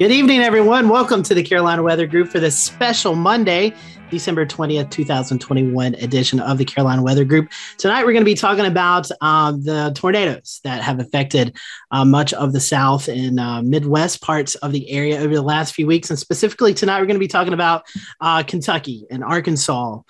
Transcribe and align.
Good 0.00 0.12
evening, 0.12 0.40
everyone. 0.40 0.88
Welcome 0.88 1.22
to 1.24 1.34
the 1.34 1.42
Carolina 1.42 1.82
Weather 1.82 2.06
Group 2.06 2.30
for 2.30 2.40
this 2.40 2.58
special 2.58 3.14
Monday, 3.14 3.74
December 4.10 4.46
20th, 4.46 4.90
2021 4.90 5.94
edition 5.96 6.40
of 6.40 6.56
the 6.56 6.64
Carolina 6.64 7.02
Weather 7.02 7.26
Group. 7.26 7.50
Tonight, 7.76 8.06
we're 8.06 8.14
going 8.14 8.22
to 8.22 8.30
be 8.30 8.34
talking 8.34 8.64
about 8.64 9.10
um, 9.20 9.62
the 9.62 9.92
tornadoes 9.94 10.60
that 10.64 10.80
have 10.80 11.00
affected 11.00 11.54
uh, 11.90 12.06
much 12.06 12.32
of 12.32 12.54
the 12.54 12.60
South 12.60 13.08
and 13.08 13.38
uh, 13.38 13.60
Midwest 13.60 14.22
parts 14.22 14.54
of 14.54 14.72
the 14.72 14.90
area 14.90 15.20
over 15.20 15.34
the 15.34 15.42
last 15.42 15.74
few 15.74 15.86
weeks. 15.86 16.08
And 16.08 16.18
specifically, 16.18 16.72
tonight, 16.72 17.00
we're 17.00 17.06
going 17.06 17.16
to 17.16 17.20
be 17.20 17.28
talking 17.28 17.52
about 17.52 17.84
uh, 18.22 18.42
Kentucky 18.42 19.06
and 19.10 19.22
Arkansas 19.22 20.00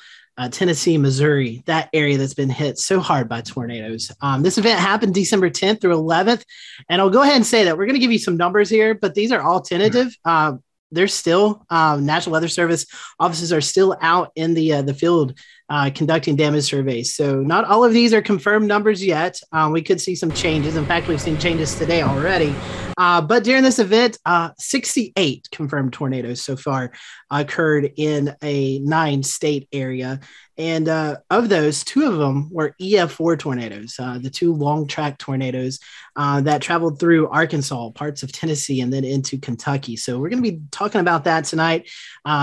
uh, 0.41 0.49
Tennessee, 0.49 0.97
Missouri, 0.97 1.63
that 1.67 1.91
area 1.93 2.17
that's 2.17 2.33
been 2.33 2.49
hit 2.49 2.79
so 2.79 2.99
hard 2.99 3.29
by 3.29 3.43
tornadoes. 3.43 4.11
Um, 4.23 4.43
this 4.43 4.57
event 4.57 4.81
happened 4.81 5.13
December 5.13 5.51
10th 5.51 5.83
through 5.83 5.95
11th. 5.95 6.45
And 6.89 6.99
I'll 6.99 7.11
go 7.11 7.21
ahead 7.21 7.37
and 7.37 7.45
say 7.45 7.65
that 7.65 7.77
we're 7.77 7.85
going 7.85 7.97
to 7.97 8.01
give 8.01 8.11
you 8.11 8.19
some 8.19 8.39
numbers 8.39 8.71
here, 8.71 8.95
but 8.95 9.15
these 9.15 9.33
are 9.33 9.43
all 9.43 9.61
tentative. 9.61 10.17
Uh, 10.25 10.55
there's 10.91 11.13
still 11.13 11.67
um, 11.69 12.07
National 12.07 12.33
Weather 12.33 12.49
Service 12.49 12.87
offices 13.19 13.53
are 13.53 13.61
still 13.61 13.95
out 14.01 14.33
in 14.35 14.55
the 14.55 14.73
uh, 14.73 14.83
the 14.83 14.95
field 14.95 15.39
uh, 15.71 15.89
conducting 15.95 16.35
damage 16.35 16.65
surveys. 16.65 17.15
So 17.15 17.37
not 17.37 17.65
all 17.65 17.85
of 17.85 17.93
these 17.93 18.13
are 18.13 18.21
confirmed 18.21 18.67
numbers 18.67 19.05
yet. 19.05 19.41
Um, 19.53 19.71
we 19.71 19.83
could 19.83 20.01
see 20.01 20.17
some 20.17 20.33
changes. 20.33 20.75
In 20.77 20.85
fact, 20.85 21.07
we've 21.07 21.21
seen 21.21 21.39
changes 21.39 21.77
today 21.77 22.03
already. 22.03 22.55
Uh, 22.99 23.21
but 23.21 23.45
during 23.45 23.63
this 23.63 23.79
event, 23.79 24.19
uh, 24.27 24.51
68 24.59 25.49
confirmed 25.53 25.93
tornadoes 25.93 26.43
so 26.43 26.57
far 26.57 26.91
occurred 27.31 27.93
in 27.97 28.35
a 28.43 28.81
nine 28.81 29.23
state 29.23 29.69
area. 29.73 30.19
And 30.59 30.89
uh, 30.89 31.19
of 31.31 31.49
those, 31.49 31.85
two 31.85 32.05
of 32.05 32.19
them 32.19 32.51
were 32.53 32.75
EF4 32.83 33.39
tornadoes, 33.39 33.97
uh, 33.99 34.19
the 34.19 34.29
two 34.29 34.53
long 34.53 34.87
track 34.87 35.17
tornadoes 35.17 35.79
uh, 36.17 36.43
that 36.43 36.61
traveled 36.61 36.99
through 36.99 37.29
Arkansas, 37.29 37.91
parts 37.91 38.23
of 38.23 38.33
Tennessee, 38.33 38.83
and 38.83 38.93
then 38.93 39.05
into 39.05 39.39
Kentucky. 39.39 39.97
So 39.97 40.19
we're 40.19 40.29
going 40.29 40.43
to 40.43 40.51
be 40.51 40.61
talking 40.71 41.01
about 41.01 41.25
that 41.25 41.45
tonight. 41.45 41.89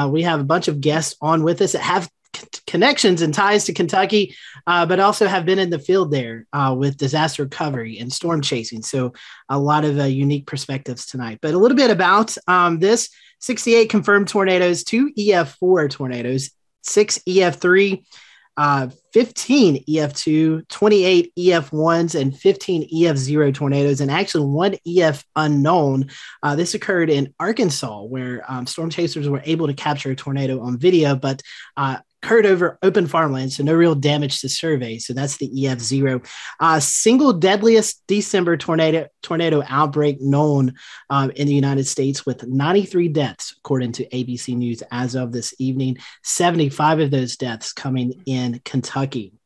we 0.10 0.24
have 0.24 0.40
a 0.40 0.46
bunch 0.46 0.70
of 0.70 0.82
guests 0.82 1.16
on 1.22 1.44
with 1.44 1.62
us 1.62 1.74
that 1.74 1.82
have 1.82 2.10
connections 2.66 3.22
and 3.22 3.34
ties 3.34 3.66
to 3.66 3.74
Kentucky, 3.74 4.36
uh, 4.66 4.86
but 4.86 5.00
also 5.00 5.28
have 5.28 5.46
been 5.46 5.60
in 5.60 5.70
the 5.70 5.80
field 5.80 6.12
there 6.12 6.46
uh, 6.54 6.76
with 6.78 6.98
disaster 6.98 7.44
recovery 7.44 8.00
and 8.00 8.12
storm 8.12 8.42
chasing. 8.42 8.82
So, 8.82 9.14
a 9.50 9.60
lot 9.60 9.86
of 9.86 10.00
uh, 10.00 10.04
unique 10.04 10.46
perspectives 10.46 11.06
tonight. 11.06 11.40
But 11.42 11.54
a 11.54 11.58
little 11.58 11.78
bit 11.78 11.92
about 11.92 12.36
um, 12.48 12.80
this 12.80 13.10
68 13.40 13.90
confirmed 13.90 14.28
tornadoes, 14.28 14.84
two 14.84 15.12
EF4 15.18 15.90
tornadoes, 15.90 16.52
six 16.82 17.20
EF3. 17.28 18.04
Uh, 18.58 18.90
15 19.14 19.84
EF2, 19.86 20.68
28 20.68 21.32
EF1s, 21.38 22.20
and 22.20 22.36
15 22.36 22.90
EF0 22.90 23.54
tornadoes, 23.54 24.02
and 24.02 24.10
actually 24.10 24.46
one 24.46 24.76
EF 24.88 25.24
unknown. 25.36 26.10
Uh, 26.42 26.56
this 26.56 26.74
occurred 26.74 27.12
in 27.12 27.32
Arkansas, 27.40 28.02
where 28.02 28.44
um, 28.48 28.66
storm 28.66 28.90
chasers 28.90 29.30
were 29.30 29.44
able 29.46 29.68
to 29.68 29.76
capture 29.76 30.10
a 30.10 30.16
tornado 30.16 30.60
on 30.60 30.80
video, 30.80 31.16
but 31.16 31.44
uh, 31.78 31.98
occurred 32.28 32.46
over 32.46 32.78
open 32.84 33.08
farmland, 33.08 33.54
so 33.54 33.64
no 33.64 33.74
real 33.74 33.96
damage 33.96 34.42
to 34.42 34.50
survey. 34.50 34.98
So 34.98 35.14
that's 35.14 35.38
the 35.38 35.68
EF 35.68 35.80
zero. 35.80 36.22
Uh, 36.60 36.78
single 36.82 37.32
deadliest 37.32 38.04
December 38.08 38.58
tornado 38.58 39.08
tornado 39.24 39.64
outbreak 39.70 40.20
known 40.20 40.74
um, 41.10 41.32
in 41.32 41.48
the 41.48 41.54
United 41.54 41.88
States, 41.88 42.26
with 42.26 42.46
93 42.46 43.08
deaths 43.08 43.56
according 43.58 43.94
to 43.94 44.10
ABC 44.10 44.58
News 44.58 44.84
as 44.92 45.16
of 45.16 45.32
this 45.32 45.54
evening. 45.58 45.98
75 46.24 47.00
of 47.00 47.12
those 47.12 47.38
deaths 47.38 47.72
coming 47.72 48.22
in 48.26 48.60
Kentucky. 48.66 49.37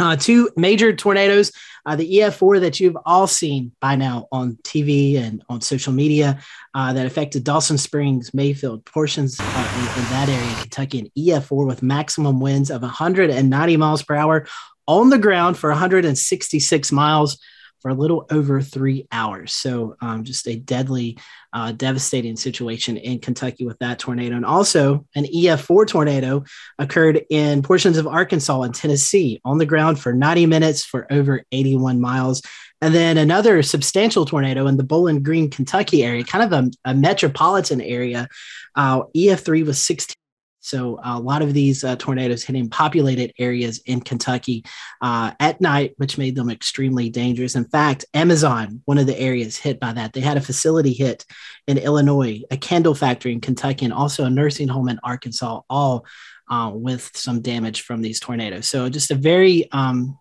Uh, 0.00 0.14
two 0.14 0.48
major 0.56 0.94
tornadoes, 0.94 1.50
uh, 1.84 1.96
the 1.96 2.08
EF4 2.18 2.60
that 2.60 2.78
you've 2.78 2.96
all 3.04 3.26
seen 3.26 3.72
by 3.80 3.96
now 3.96 4.28
on 4.30 4.56
TV 4.62 5.16
and 5.16 5.42
on 5.48 5.60
social 5.60 5.92
media 5.92 6.40
uh, 6.74 6.92
that 6.92 7.04
affected 7.04 7.42
Dawson 7.42 7.78
Springs, 7.78 8.32
Mayfield, 8.32 8.84
portions 8.84 9.40
uh, 9.40 9.42
in, 9.42 10.02
in, 10.02 10.08
that 10.10 10.28
area, 10.28 10.54
Kentucky, 10.60 10.98
and 11.00 11.10
EF4 11.18 11.66
with 11.66 11.82
maximum 11.82 12.38
winds 12.38 12.70
of 12.70 12.82
190 12.82 13.76
miles 13.76 14.02
per 14.04 14.14
hour 14.14 14.46
on 14.86 15.10
the 15.10 15.18
ground 15.18 15.58
for 15.58 15.70
166 15.70 16.92
miles 16.92 17.38
for 17.80 17.90
a 17.90 17.94
little 17.94 18.26
over 18.30 18.60
three 18.60 19.06
hours. 19.12 19.52
So, 19.52 19.96
um, 20.00 20.24
just 20.24 20.46
a 20.48 20.56
deadly, 20.56 21.18
uh, 21.52 21.72
devastating 21.72 22.36
situation 22.36 22.96
in 22.96 23.18
Kentucky 23.20 23.66
with 23.66 23.78
that 23.78 23.98
tornado. 23.98 24.36
And 24.36 24.44
also, 24.44 25.06
an 25.14 25.24
EF4 25.24 25.86
tornado 25.86 26.44
occurred 26.78 27.24
in 27.30 27.62
portions 27.62 27.96
of 27.98 28.06
Arkansas 28.06 28.62
and 28.62 28.74
Tennessee 28.74 29.40
on 29.44 29.58
the 29.58 29.66
ground 29.66 29.98
for 30.00 30.12
90 30.12 30.46
minutes 30.46 30.84
for 30.84 31.06
over 31.12 31.42
81 31.52 32.00
miles. 32.00 32.42
And 32.80 32.94
then 32.94 33.18
another 33.18 33.62
substantial 33.62 34.24
tornado 34.24 34.66
in 34.66 34.76
the 34.76 34.84
Bowling 34.84 35.22
Green, 35.22 35.50
Kentucky 35.50 36.04
area, 36.04 36.22
kind 36.22 36.52
of 36.52 36.64
a, 36.64 36.90
a 36.90 36.94
metropolitan 36.94 37.80
area. 37.80 38.28
Uh, 38.74 39.02
EF3 39.16 39.66
was 39.66 39.84
16 39.84 40.14
so 40.60 40.98
a 41.04 41.18
lot 41.18 41.42
of 41.42 41.54
these 41.54 41.84
uh, 41.84 41.96
tornadoes 41.96 42.44
hitting 42.44 42.68
populated 42.68 43.32
areas 43.38 43.80
in 43.86 44.00
Kentucky 44.00 44.64
uh, 45.00 45.32
at 45.38 45.60
night, 45.60 45.94
which 45.96 46.18
made 46.18 46.34
them 46.34 46.50
extremely 46.50 47.08
dangerous. 47.08 47.54
In 47.54 47.64
fact, 47.64 48.04
Amazon, 48.14 48.82
one 48.84 48.98
of 48.98 49.06
the 49.06 49.18
areas 49.18 49.56
hit 49.56 49.78
by 49.78 49.92
that, 49.92 50.12
they 50.12 50.20
had 50.20 50.36
a 50.36 50.42
facility 50.42 50.92
hit 50.92 51.24
in 51.66 51.78
Illinois, 51.78 52.42
a 52.50 52.56
candle 52.56 52.94
factory 52.94 53.32
in 53.32 53.40
Kentucky, 53.40 53.84
and 53.84 53.94
also 53.94 54.24
a 54.24 54.30
nursing 54.30 54.68
home 54.68 54.88
in 54.88 55.00
Arkansas, 55.02 55.60
all 55.70 56.04
uh, 56.50 56.70
with 56.74 57.10
some 57.14 57.40
damage 57.40 57.82
from 57.82 58.02
these 58.02 58.20
tornadoes. 58.20 58.68
So 58.68 58.88
just 58.88 59.10
a 59.10 59.14
very 59.14 59.70
um, 59.72 60.18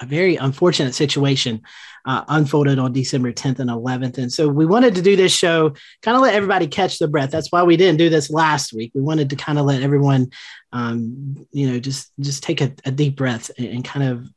a 0.00 0.06
very 0.06 0.36
unfortunate 0.36 0.94
situation 0.94 1.62
uh, 2.04 2.24
unfolded 2.28 2.78
on 2.78 2.92
December 2.92 3.32
10th 3.32 3.58
and 3.58 3.70
11th. 3.70 4.18
And 4.18 4.32
so 4.32 4.48
we 4.48 4.66
wanted 4.66 4.94
to 4.96 5.02
do 5.02 5.16
this 5.16 5.32
show, 5.32 5.70
kind 6.02 6.16
of 6.16 6.22
let 6.22 6.34
everybody 6.34 6.66
catch 6.66 6.98
the 6.98 7.08
breath. 7.08 7.30
That's 7.30 7.50
why 7.50 7.62
we 7.62 7.76
didn't 7.76 7.98
do 7.98 8.10
this 8.10 8.30
last 8.30 8.72
week. 8.72 8.92
We 8.94 9.00
wanted 9.00 9.30
to 9.30 9.36
kind 9.36 9.58
of 9.58 9.66
let 9.66 9.82
everyone, 9.82 10.30
um, 10.72 11.46
you 11.52 11.70
know, 11.70 11.78
just 11.78 12.12
just 12.20 12.42
take 12.42 12.60
a, 12.60 12.72
a 12.84 12.90
deep 12.90 13.16
breath 13.16 13.50
and, 13.56 13.66
and, 13.66 13.84
kind 13.84 14.08
of 14.08 14.28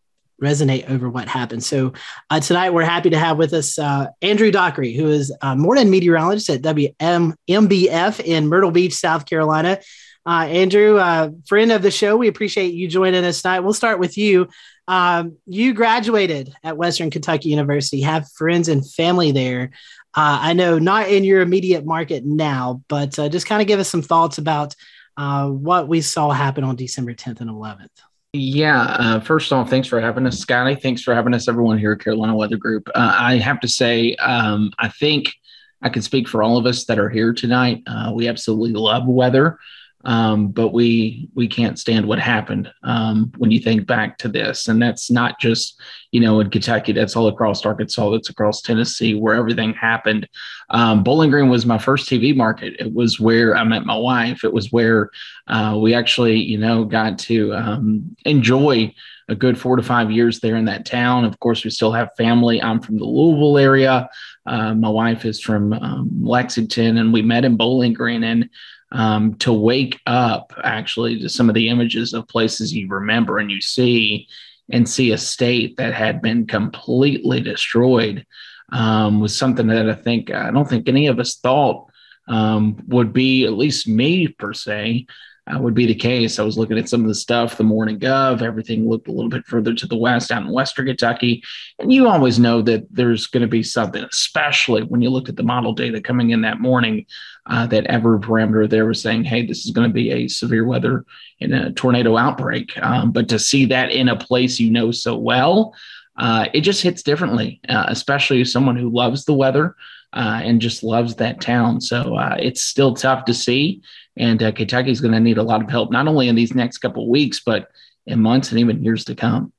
resonate 0.42 0.90
over 0.90 1.10
what 1.10 1.28
happened. 1.28 1.64
So 1.64 1.94
uh, 2.30 2.40
tonight 2.40 2.70
we're 2.70 2.84
happy 2.84 3.10
to 3.10 3.18
have 3.18 3.38
with 3.38 3.54
us 3.54 3.80
uh, 3.80 4.08
Andrew 4.22 4.52
Dockery, 4.52 4.94
who 4.94 5.08
is 5.08 5.36
a 5.42 5.56
morning 5.56 5.90
meteorologist 5.90 6.50
at 6.50 6.62
WMBF 6.62 8.20
in 8.20 8.48
Myrtle 8.48 8.72
Beach, 8.72 8.94
South 8.94 9.26
Carolina. 9.26 9.80
Uh, 10.28 10.46
Andrew, 10.46 10.98
uh, 10.98 11.30
friend 11.48 11.72
of 11.72 11.82
the 11.82 11.90
show, 11.90 12.18
we 12.18 12.28
appreciate 12.28 12.74
you 12.74 12.88
joining 12.88 13.24
us 13.24 13.42
tonight. 13.42 13.62
We'll 13.62 13.74
start 13.74 13.98
with 13.98 14.18
you. 14.18 14.50
Um, 14.88 15.38
you 15.46 15.74
graduated 15.74 16.54
at 16.64 16.78
Western 16.78 17.10
Kentucky 17.10 17.50
University, 17.50 18.02
have 18.02 18.32
friends 18.32 18.70
and 18.70 18.90
family 18.90 19.32
there. 19.32 19.72
Uh, 20.14 20.40
I 20.42 20.54
know 20.54 20.80
not 20.80 21.10
in 21.10 21.24
your 21.24 21.42
immediate 21.42 21.86
market 21.86 22.26
now, 22.26 22.82
but 22.88 23.18
uh, 23.20 23.30
just 23.30 23.48
kind 23.48 23.62
of 23.62 23.68
give 23.68 23.80
us 23.80 23.90
some 23.90 24.02
thoughts 24.02 24.38
about 24.38 24.76
uh, 25.18 25.50
what 25.50 25.88
we 25.88 26.02
saw 26.02 26.32
happen 26.32 26.64
on 26.64 26.76
December 26.76 27.14
10th 27.14 27.42
and 27.42 27.50
11th. 27.50 27.88
Yeah. 28.34 28.84
Uh, 28.84 29.20
first 29.20 29.52
off, 29.52 29.70
thanks 29.70 29.88
for 29.88 30.00
having 30.00 30.26
us, 30.28 30.40
Scotty. 30.40 30.76
Thanks 30.76 31.02
for 31.02 31.14
having 31.14 31.34
us, 31.34 31.48
everyone 31.48 31.78
here 31.78 31.94
at 31.94 32.00
Carolina 32.00 32.36
Weather 32.36 32.58
Group. 32.58 32.88
Uh, 32.94 33.16
I 33.18 33.38
have 33.38 33.60
to 33.62 33.68
say, 33.68 34.16
um, 34.16 34.72
I 34.80 34.90
think 34.90 35.34
I 35.82 35.90
can 35.90 36.02
speak 36.02 36.28
for 36.28 36.44
all 36.44 36.58
of 36.58 36.66
us 36.66 36.86
that 36.86 37.00
are 37.00 37.10
here 37.10 37.34
tonight. 37.34 37.84
Uh, 37.88 38.12
we 38.14 38.28
absolutely 38.28 38.74
love 38.74 39.08
weather. 39.08 39.58
Um, 40.06 40.50
but 40.50 40.70
we 40.70 41.28
we 41.34 41.48
can't 41.48 41.80
stand 41.80 42.06
what 42.06 42.20
happened 42.20 42.72
um, 42.84 43.32
when 43.38 43.52
you 43.52 43.60
think 43.60 43.88
back 43.88 44.18
to 44.20 44.28
this, 44.28 44.68
and 44.68 44.82
that's 44.82 45.10
not 45.10 45.40
just 45.40 45.82
you 46.12 46.22
know 46.22 46.40
in 46.40 46.50
Kentucky. 46.50 46.92
That's 46.94 47.16
all 47.16 47.28
across 47.28 47.66
Arkansas. 47.66 48.10
That's 48.12 48.30
across 48.30 48.62
Tennessee, 48.62 49.16
where 49.16 49.36
everything 49.36 49.74
happened. 49.74 50.30
Um, 50.70 51.04
Bowling 51.04 51.32
Green 51.32 51.50
was 51.50 51.66
my 51.66 51.78
first 51.78 52.08
TV 52.10 52.36
market. 52.36 52.76
It 52.80 52.94
was 52.94 53.20
where 53.20 53.56
I 53.56 53.64
met 53.64 53.86
my 53.86 53.98
wife. 53.98 54.44
It 54.44 54.54
was 54.54 54.72
where 54.72 55.10
uh, 55.48 55.78
we 55.82 55.94
actually 55.94 56.38
you 56.38 56.58
know 56.58 56.86
got 56.86 57.18
to 57.20 57.54
um, 57.54 58.16
enjoy 58.24 58.94
a 59.30 59.36
good 59.36 59.60
four 59.60 59.76
to 59.76 59.84
five 59.84 60.10
years 60.10 60.40
there 60.40 60.56
in 60.56 60.66
that 60.66 60.86
town. 60.86 61.26
Of 61.26 61.40
course, 61.40 61.64
we 61.64 61.70
still 61.70 61.92
have 61.92 62.16
family. 62.18 62.62
I'm 62.62 62.82
from 62.82 62.98
the 62.98 63.04
Louisville 63.04 63.58
area. 63.58 64.10
Uh, 64.46 64.74
my 64.74 64.90
wife 64.90 65.26
is 65.26 65.42
from 65.42 65.74
um, 65.74 66.10
Lexington, 66.22 66.98
and 66.98 67.12
we 67.12 67.22
met 67.22 67.44
in 67.44 67.58
Bowling 67.58 67.94
Green. 67.94 68.24
And 68.24 68.50
um, 68.92 69.36
to 69.36 69.52
wake 69.52 70.00
up 70.06 70.54
actually 70.64 71.20
to 71.20 71.30
some 71.30 71.50
of 71.50 71.56
the 71.56 71.70
images 71.70 72.14
of 72.14 72.28
places 72.28 72.74
you 72.74 72.88
remember 72.88 73.38
and 73.38 73.52
you 73.52 73.62
see 73.62 74.28
and 74.70 74.88
see 74.88 75.12
a 75.12 75.18
state 75.18 75.78
that 75.78 75.94
had 75.94 76.22
been 76.22 76.46
completely 76.46 77.42
destroyed 77.42 78.26
um, 78.72 79.20
was 79.20 79.38
something 79.38 79.68
that 79.68 79.90
I 79.90 79.94
think 79.94 80.32
I 80.32 80.52
don't 80.52 80.68
think 80.68 80.88
any 80.88 81.08
of 81.08 81.20
us 81.20 81.36
thought 81.36 81.90
um, 82.28 82.78
would 82.88 83.14
be 83.14 83.46
at 83.46 83.54
least 83.54 83.88
me 83.88 84.28
per 84.28 84.54
se 84.54 85.08
uh, 85.48 85.60
would 85.60 85.74
be 85.74 85.86
the 85.86 85.96
case. 85.96 86.40
I 86.40 86.44
was 86.44 86.58
looking 86.58 86.78
at 86.78 86.90
some 86.90 87.02
of 87.02 87.08
the 87.08 87.16
stuff, 87.16 87.58
the 87.58 87.64
morning 87.64 88.04
of. 88.06 88.42
everything 88.42 88.90
looked 88.90 89.08
a 89.08 89.12
little 89.12 89.30
bit 89.30 89.46
further 89.46 89.74
to 89.74 89.88
the 89.88 89.96
west 89.96 90.32
out 90.32 90.44
in 90.44 90.52
Western 90.52 90.88
Kentucky. 90.88 91.44
And 91.80 91.92
you 91.92 92.08
always 92.08 92.38
know 92.38 92.62
that 92.64 92.86
there's 92.92 93.28
going 93.28 93.42
to 93.42 93.48
be 93.48 93.64
something, 93.64 94.04
especially 94.04 94.84
when 94.84 95.02
you 95.02 95.10
looked 95.10 95.30
at 95.30 95.36
the 95.36 95.44
model 95.44 95.74
data 95.74 96.02
coming 96.02 96.32
in 96.32 96.42
that 96.42 96.60
morning, 96.60 97.06
uh, 97.48 97.66
that 97.68 97.86
every 97.88 98.20
parameter 98.20 98.70
there 98.70 98.86
was 98.86 99.02
saying, 99.02 99.24
hey, 99.24 99.46
this 99.46 99.66
is 99.66 99.72
going 99.72 99.88
to 99.90 99.94
be 99.94 100.12
a 100.12 100.28
severe 100.28 100.66
weather 100.66 101.06
and 101.42 101.54
a 101.54 101.72
tornado 101.72 102.18
outbreak. 102.18 102.78
Um, 102.82 103.12
but 103.12 103.30
to 103.30 103.40
see 103.40 103.66
that 103.66 103.92
in 103.92 104.10
a 104.10 104.16
place 104.16 104.60
you 104.60 104.70
know 104.70 104.92
so 104.92 105.18
well, 105.18 105.74
uh, 106.18 106.48
it 106.54 106.62
just 106.62 106.82
hits 106.82 107.04
differently, 107.04 107.60
uh, 107.70 107.86
especially 107.88 108.44
someone 108.46 108.76
who 108.76 108.90
loves 108.90 109.26
the 109.26 109.34
weather. 109.34 109.76
uh, 110.14 110.42
and 110.44 110.62
just 110.62 110.84
loves 110.84 111.16
that 111.16 111.42
town. 111.42 111.82
So 111.82 112.16
uh, 112.16 112.38
it's 112.40 112.62
still 112.62 112.94
tough 112.94 113.26
to 113.26 113.34
see. 113.34 113.82
And 114.16 114.42
uh, 114.42 114.52
Kentucky's 114.52 115.02
going 115.02 115.14
to 115.14 115.20
need 115.20 115.38
a 115.38 115.44
lot 115.44 115.62
of 115.62 115.70
help, 115.70 115.92
not 115.92 116.08
only 116.08 116.28
in 116.28 116.36
these 116.36 116.56
next 116.56 116.80
couple 116.80 117.04
of 117.04 117.10
weeks, 117.10 117.42
but 117.46 117.70
in 118.06 118.22
months 118.22 118.52
and 118.52 118.60
even 118.60 118.84
years 118.84 119.06
to 119.06 119.16
come. 119.16 119.52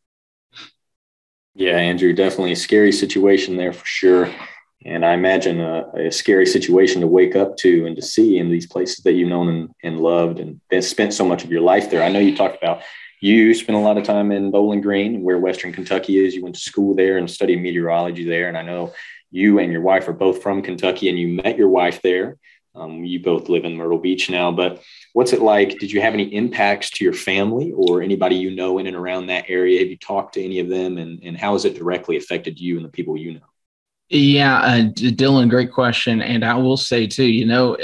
Yeah, 1.54 1.76
Andrew, 1.76 2.12
definitely 2.12 2.52
a 2.52 2.56
scary 2.56 2.92
situation 2.92 3.56
there 3.56 3.72
for 3.72 3.84
sure. 3.84 4.32
And 4.84 5.04
I 5.04 5.12
imagine 5.12 5.60
a, 5.60 5.90
a, 5.96 6.12
scary 6.12 6.46
situation 6.46 7.00
to 7.00 7.08
wake 7.08 7.34
up 7.34 7.56
to 7.58 7.84
and 7.86 7.96
to 7.96 8.02
see 8.02 8.38
in 8.38 8.48
these 8.48 8.66
places 8.66 9.02
that 9.02 9.14
you've 9.14 9.28
known 9.28 9.48
and, 9.48 9.70
and 9.82 10.00
loved 10.00 10.38
and 10.38 10.60
spent 10.84 11.12
so 11.12 11.24
much 11.24 11.42
of 11.42 11.50
your 11.50 11.62
life 11.62 11.90
there. 11.90 12.02
I 12.02 12.08
know 12.08 12.20
you 12.20 12.36
talked 12.36 12.62
about 12.62 12.82
you 13.20 13.52
spent 13.54 13.76
a 13.76 13.80
lot 13.80 13.98
of 13.98 14.04
time 14.04 14.30
in 14.30 14.50
Bowling 14.50 14.80
Green, 14.80 15.22
where 15.22 15.38
Western 15.38 15.72
Kentucky 15.72 16.24
is. 16.24 16.34
You 16.34 16.42
went 16.42 16.54
to 16.54 16.60
school 16.60 16.94
there 16.94 17.18
and 17.18 17.28
studied 17.28 17.60
meteorology 17.60 18.24
there. 18.24 18.48
And 18.48 18.56
I 18.56 18.62
know 18.62 18.92
you 19.30 19.58
and 19.58 19.72
your 19.72 19.82
wife 19.82 20.06
are 20.08 20.12
both 20.12 20.42
from 20.42 20.62
Kentucky 20.62 21.08
and 21.08 21.18
you 21.18 21.28
met 21.28 21.58
your 21.58 21.68
wife 21.68 22.00
there. 22.02 22.38
Um, 22.74 23.04
you 23.04 23.20
both 23.20 23.48
live 23.48 23.64
in 23.64 23.76
Myrtle 23.76 23.98
Beach 23.98 24.30
now, 24.30 24.52
but 24.52 24.80
what's 25.12 25.32
it 25.32 25.42
like? 25.42 25.78
Did 25.80 25.90
you 25.90 26.00
have 26.00 26.14
any 26.14 26.32
impacts 26.32 26.90
to 26.90 27.04
your 27.04 27.12
family 27.12 27.72
or 27.72 28.02
anybody 28.02 28.36
you 28.36 28.54
know 28.54 28.78
in 28.78 28.86
and 28.86 28.94
around 28.94 29.26
that 29.26 29.46
area? 29.48 29.80
Have 29.80 29.88
you 29.88 29.96
talked 29.96 30.34
to 30.34 30.44
any 30.44 30.60
of 30.60 30.68
them 30.68 30.96
and, 30.96 31.20
and 31.24 31.36
how 31.36 31.54
has 31.54 31.64
it 31.64 31.76
directly 31.76 32.16
affected 32.16 32.60
you 32.60 32.76
and 32.76 32.84
the 32.84 32.90
people 32.90 33.16
you 33.16 33.34
know? 33.34 33.40
Yeah, 34.10 34.58
uh, 34.58 34.80
Dylan, 34.90 35.50
great 35.50 35.70
question. 35.72 36.22
And 36.22 36.44
I 36.44 36.54
will 36.54 36.78
say 36.78 37.06
too, 37.06 37.26
you 37.26 37.44
know, 37.44 37.76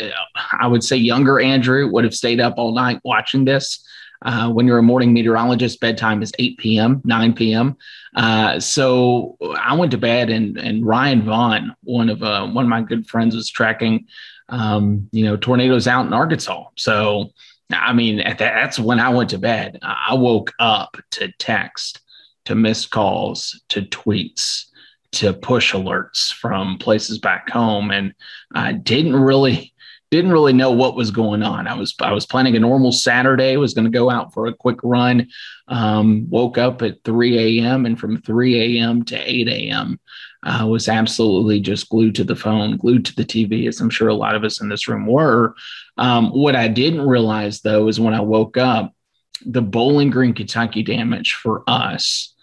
I 0.58 0.66
would 0.66 0.82
say 0.82 0.96
younger 0.96 1.38
Andrew 1.38 1.90
would 1.90 2.04
have 2.04 2.14
stayed 2.14 2.40
up 2.40 2.54
all 2.56 2.72
night 2.72 3.00
watching 3.04 3.44
this. 3.44 3.84
Uh, 4.22 4.50
when 4.50 4.66
you're 4.66 4.78
a 4.78 4.82
morning 4.82 5.12
meteorologist, 5.12 5.80
bedtime 5.80 6.22
is 6.22 6.32
8 6.38 6.56
p.m., 6.56 7.02
9 7.04 7.34
p.m. 7.34 7.76
Uh, 8.16 8.58
so 8.58 9.36
I 9.60 9.74
went 9.74 9.90
to 9.90 9.98
bed, 9.98 10.30
and 10.30 10.56
and 10.56 10.86
Ryan 10.86 11.22
Vaughn, 11.24 11.76
one 11.82 12.08
of 12.08 12.22
uh, 12.22 12.46
one 12.46 12.64
of 12.64 12.70
my 12.70 12.80
good 12.80 13.06
friends, 13.06 13.36
was 13.36 13.50
tracking 13.50 14.06
um, 14.48 15.08
you 15.12 15.24
know, 15.24 15.36
tornadoes 15.36 15.86
out 15.86 16.06
in 16.06 16.12
Arkansas. 16.12 16.64
So, 16.76 17.30
I 17.72 17.92
mean, 17.92 18.22
that's 18.38 18.78
when 18.78 19.00
I 19.00 19.08
went 19.08 19.30
to 19.30 19.38
bed. 19.38 19.78
I 19.82 20.14
woke 20.14 20.52
up 20.58 20.96
to 21.12 21.32
text, 21.38 22.00
to 22.44 22.54
missed 22.54 22.90
calls, 22.90 23.60
to 23.70 23.82
tweets, 23.82 24.66
to 25.14 25.32
push 25.32 25.74
alerts 25.74 26.32
from 26.32 26.78
places 26.78 27.18
back 27.18 27.50
home, 27.50 27.90
and 27.90 28.14
I 28.54 28.72
didn't 28.72 29.16
really 29.16 29.72
didn't 30.10 30.32
really 30.32 30.52
know 30.52 30.70
what 30.70 30.94
was 30.94 31.10
going 31.10 31.42
on. 31.42 31.66
I 31.66 31.74
was 31.74 31.94
I 32.00 32.12
was 32.12 32.26
planning 32.26 32.56
a 32.56 32.60
normal 32.60 32.92
Saturday. 32.92 33.56
Was 33.56 33.74
going 33.74 33.86
to 33.86 33.98
go 33.98 34.10
out 34.10 34.32
for 34.32 34.46
a 34.46 34.54
quick 34.54 34.78
run. 34.82 35.28
Um, 35.68 36.28
woke 36.28 36.58
up 36.58 36.82
at 36.82 37.02
3 37.04 37.60
a.m. 37.60 37.86
and 37.86 37.98
from 37.98 38.20
3 38.20 38.78
a.m. 38.78 39.04
to 39.06 39.16
8 39.16 39.48
a.m 39.48 39.98
uh, 40.44 40.66
was 40.66 40.88
absolutely 40.88 41.58
just 41.58 41.88
glued 41.88 42.14
to 42.16 42.24
the 42.24 42.36
phone, 42.36 42.76
glued 42.76 43.04
to 43.06 43.14
the 43.14 43.24
TV, 43.24 43.66
as 43.66 43.80
I'm 43.80 43.90
sure 43.90 44.08
a 44.08 44.14
lot 44.14 44.34
of 44.34 44.44
us 44.44 44.60
in 44.60 44.68
this 44.68 44.86
room 44.86 45.06
were. 45.06 45.54
Um, 45.96 46.30
what 46.30 46.54
I 46.54 46.68
didn't 46.68 47.06
realize, 47.06 47.60
though, 47.62 47.88
is 47.88 47.98
when 47.98 48.14
I 48.14 48.20
woke 48.20 48.56
up, 48.56 48.94
the 49.46 49.62
Bowling 49.62 50.10
Green, 50.10 50.34
Kentucky 50.34 50.82
damage 50.82 51.34
for 51.34 51.64
us 51.66 52.33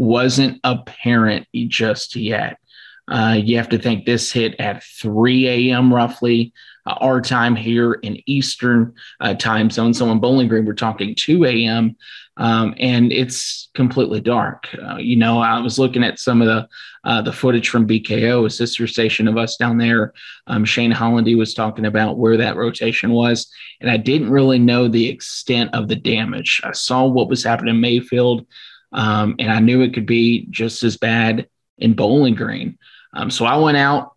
wasn't 0.00 0.58
apparent 0.64 1.46
just 1.68 2.16
yet. 2.16 2.58
Uh, 3.06 3.36
you 3.38 3.58
have 3.58 3.68
to 3.68 3.78
think 3.78 4.06
this 4.06 4.32
hit 4.32 4.58
at 4.58 4.82
3 4.82 5.46
a.m. 5.46 5.92
roughly, 5.92 6.54
uh, 6.86 6.94
our 7.00 7.20
time 7.20 7.54
here 7.54 7.94
in 7.94 8.18
Eastern 8.24 8.94
uh, 9.20 9.34
time 9.34 9.68
zone. 9.68 9.92
So 9.92 10.10
in 10.10 10.18
Bowling 10.18 10.48
Green, 10.48 10.64
we're 10.64 10.72
talking 10.72 11.14
2 11.14 11.44
a.m. 11.44 11.96
Um, 12.38 12.74
and 12.78 13.12
it's 13.12 13.68
completely 13.74 14.22
dark. 14.22 14.68
Uh, 14.82 14.96
you 14.96 15.16
know, 15.16 15.40
I 15.40 15.60
was 15.60 15.78
looking 15.78 16.02
at 16.02 16.18
some 16.18 16.40
of 16.40 16.48
the 16.48 16.66
uh, 17.04 17.20
the 17.22 17.32
footage 17.32 17.68
from 17.68 17.86
BKO, 17.86 18.46
a 18.46 18.50
sister 18.50 18.86
station 18.86 19.26
of 19.26 19.36
us 19.36 19.56
down 19.56 19.78
there. 19.78 20.12
Um, 20.46 20.64
Shane 20.64 20.92
Holinde 20.92 21.36
was 21.36 21.54
talking 21.54 21.86
about 21.86 22.18
where 22.18 22.36
that 22.36 22.56
rotation 22.56 23.10
was, 23.10 23.50
and 23.80 23.90
I 23.90 23.96
didn't 23.96 24.30
really 24.30 24.58
know 24.58 24.86
the 24.86 25.08
extent 25.08 25.74
of 25.74 25.88
the 25.88 25.96
damage. 25.96 26.60
I 26.62 26.72
saw 26.72 27.06
what 27.06 27.28
was 27.28 27.42
happening 27.42 27.74
in 27.74 27.80
Mayfield, 27.80 28.46
um, 28.92 29.36
and 29.38 29.50
I 29.50 29.60
knew 29.60 29.82
it 29.82 29.94
could 29.94 30.06
be 30.06 30.46
just 30.50 30.82
as 30.82 30.96
bad 30.96 31.48
in 31.78 31.94
Bowling 31.94 32.34
Green. 32.34 32.78
Um, 33.12 33.30
so 33.30 33.44
I 33.44 33.56
went 33.56 33.76
out, 33.76 34.14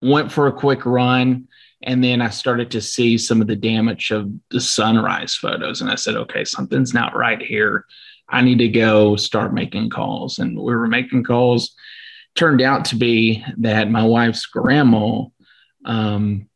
went 0.00 0.32
for 0.32 0.46
a 0.46 0.52
quick 0.52 0.86
run. 0.86 1.48
And 1.84 2.02
then 2.02 2.22
I 2.22 2.30
started 2.30 2.70
to 2.72 2.80
see 2.80 3.18
some 3.18 3.40
of 3.40 3.48
the 3.48 3.56
damage 3.56 4.12
of 4.12 4.30
the 4.50 4.60
sunrise 4.60 5.34
photos. 5.34 5.80
And 5.80 5.90
I 5.90 5.96
said, 5.96 6.14
okay, 6.14 6.44
something's 6.44 6.94
not 6.94 7.16
right 7.16 7.42
here. 7.42 7.86
I 8.28 8.40
need 8.40 8.58
to 8.58 8.68
go 8.68 9.16
start 9.16 9.52
making 9.52 9.90
calls. 9.90 10.38
And 10.38 10.56
we 10.56 10.74
were 10.74 10.86
making 10.86 11.24
calls. 11.24 11.74
Turned 12.36 12.62
out 12.62 12.84
to 12.86 12.96
be 12.96 13.44
that 13.58 13.90
my 13.90 14.04
wife's 14.04 14.46
grandma 14.46 15.24
um, 15.84 16.48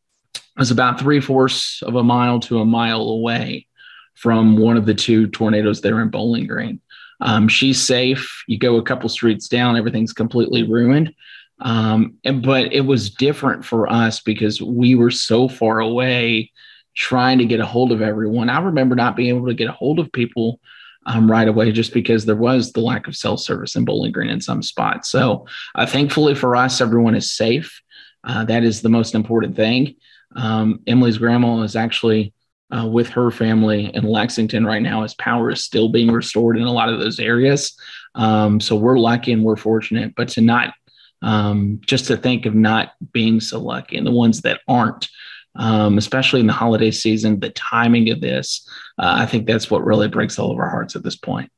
was 0.57 0.71
about 0.71 1.01
three 1.01 1.21
fourths 1.21 1.83
of 1.83 1.97
a 1.97 2.05
mile 2.05 2.39
to 2.41 2.61
a 2.61 2.65
mile 2.65 3.03
away 3.03 3.67
from 4.15 4.57
one 4.57 4.77
of 4.77 4.87
the 4.87 4.95
two 4.95 5.27
tornadoes 5.27 5.81
there 5.81 6.01
in 6.01 6.09
Bowling 6.09 6.47
Green. 6.47 6.81
Um, 7.21 7.49
she's 7.49 7.83
safe. 7.83 8.45
You 8.47 8.59
go 8.59 8.77
a 8.77 8.83
couple 8.83 9.09
streets 9.09 9.49
down, 9.49 9.77
everything's 9.77 10.13
completely 10.13 10.63
ruined. 10.63 11.15
Um, 11.61 12.19
and, 12.25 12.43
but 12.43 12.73
it 12.73 12.83
was 12.83 13.11
different 13.11 13.65
for 13.65 13.91
us 13.91 14.21
because 14.21 14.61
we 14.61 14.95
were 14.95 15.11
so 15.11 15.49
far 15.49 15.81
away 15.81 16.53
trying 16.95 17.39
to 17.39 17.47
get 17.47 17.61
a 17.61 17.67
hold 17.67 17.93
of 17.93 18.03
everyone. 18.03 18.51
I 18.51 18.61
remember 18.61 18.95
not 18.95 19.17
being 19.17 19.35
able 19.35 19.47
to 19.47 19.55
get 19.55 19.69
a 19.69 19.73
hold 19.73 19.99
of 19.99 20.13
people 20.13 20.61
um, 21.07 21.31
right 21.31 21.47
away 21.47 21.73
just 21.73 21.95
because 21.95 22.25
there 22.25 22.37
was 22.37 22.73
the 22.73 22.81
lack 22.81 23.07
of 23.07 23.17
cell 23.17 23.37
service 23.37 23.77
in 23.77 23.85
Bowling 23.85 24.13
Green 24.13 24.31
in 24.31 24.41
some 24.41 24.63
spots. 24.63 25.09
So, 25.09 25.47
uh, 25.75 25.87
thankfully 25.87 26.35
for 26.35 26.57
us, 26.57 26.81
everyone 26.81 27.15
is 27.15 27.31
safe. 27.31 27.81
Uh, 28.25 28.45
that 28.47 28.65
is 28.65 28.83
the 28.83 28.89
most 28.89 29.15
important 29.15 29.55
thing. 29.55 29.95
Um, 30.35 30.81
Emily's 30.87 31.19
grandma 31.19 31.63
is 31.63 31.77
actually 31.77 32.35
uh, 32.75 32.87
with 32.87 33.09
her 33.11 33.31
family 33.31 33.95
in 33.95 34.05
Lexington 34.05 34.65
right 34.65 34.83
now, 34.83 35.05
as 35.05 35.15
power 35.15 35.51
is 35.51 35.63
still 35.63 35.89
being 35.89 36.11
restored 36.11 36.57
in 36.57 36.65
a 36.65 36.73
lot 36.73 36.89
of 36.89 36.99
those 36.99 37.21
areas. 37.21 37.77
Um, 38.15 38.61
so 38.61 38.77
we're 38.77 38.99
lucky 38.99 39.33
and 39.33 39.45
we're 39.45 39.57
fortunate, 39.57 40.15
but 40.17 40.29
to 40.31 40.41
not 40.41 40.75
um, 41.23 41.81
just 41.85 42.07
to 42.07 42.17
think 42.17 42.47
of 42.47 42.55
not 42.55 42.93
being 43.13 43.41
so 43.41 43.61
lucky 43.61 43.97
and 43.97 44.07
the 44.07 44.13
ones 44.13 44.43
that 44.43 44.61
aren't, 44.69 45.09
um, 45.55 45.97
especially 45.99 46.41
in 46.41 46.47
the 46.47 46.53
holiday 46.53 46.91
season, 46.91 47.41
the 47.41 47.51
timing 47.51 48.11
of 48.11 48.21
this, 48.21 48.69
uh, 48.99 49.15
I 49.19 49.27
think 49.27 49.47
that's 49.47 49.71
what 49.71 49.85
really 49.85 50.09
breaks 50.09 50.39
all 50.39 50.51
of 50.51 50.59
our 50.59 50.69
hearts 50.69 50.97
at 50.97 51.03
this 51.03 51.17
point. 51.17 51.51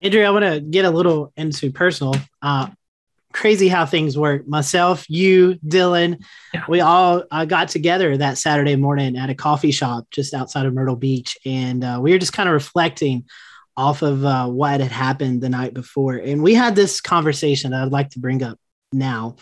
Andrew, 0.00 0.22
I 0.22 0.30
want 0.30 0.44
to 0.44 0.60
get 0.60 0.84
a 0.84 0.90
little 0.90 1.32
into 1.36 1.70
personal. 1.70 2.14
Uh, 2.40 2.68
crazy 3.32 3.68
how 3.68 3.86
things 3.86 4.16
work. 4.18 4.46
Myself, 4.46 5.08
you, 5.08 5.58
Dylan, 5.66 6.22
yeah. 6.52 6.64
we 6.68 6.80
all 6.80 7.24
uh, 7.30 7.44
got 7.44 7.68
together 7.68 8.16
that 8.16 8.38
Saturday 8.38 8.76
morning 8.76 9.16
at 9.16 9.30
a 9.30 9.34
coffee 9.34 9.72
shop 9.72 10.06
just 10.10 10.34
outside 10.34 10.66
of 10.66 10.74
Myrtle 10.74 10.96
Beach, 10.96 11.36
and 11.44 11.82
uh, 11.84 11.98
we 12.00 12.12
were 12.12 12.18
just 12.18 12.32
kind 12.32 12.48
of 12.48 12.52
reflecting 12.52 13.24
off 13.76 14.02
of 14.02 14.24
uh, 14.24 14.46
what 14.46 14.80
had 14.80 14.92
happened 14.92 15.40
the 15.40 15.48
night 15.48 15.74
before. 15.74 16.14
And 16.14 16.42
we 16.42 16.54
had 16.54 16.76
this 16.76 17.00
conversation 17.00 17.70
that 17.70 17.82
I'd 17.82 17.92
like 17.92 18.10
to 18.10 18.18
bring 18.20 18.42
up 18.42 18.58
now. 18.92 19.36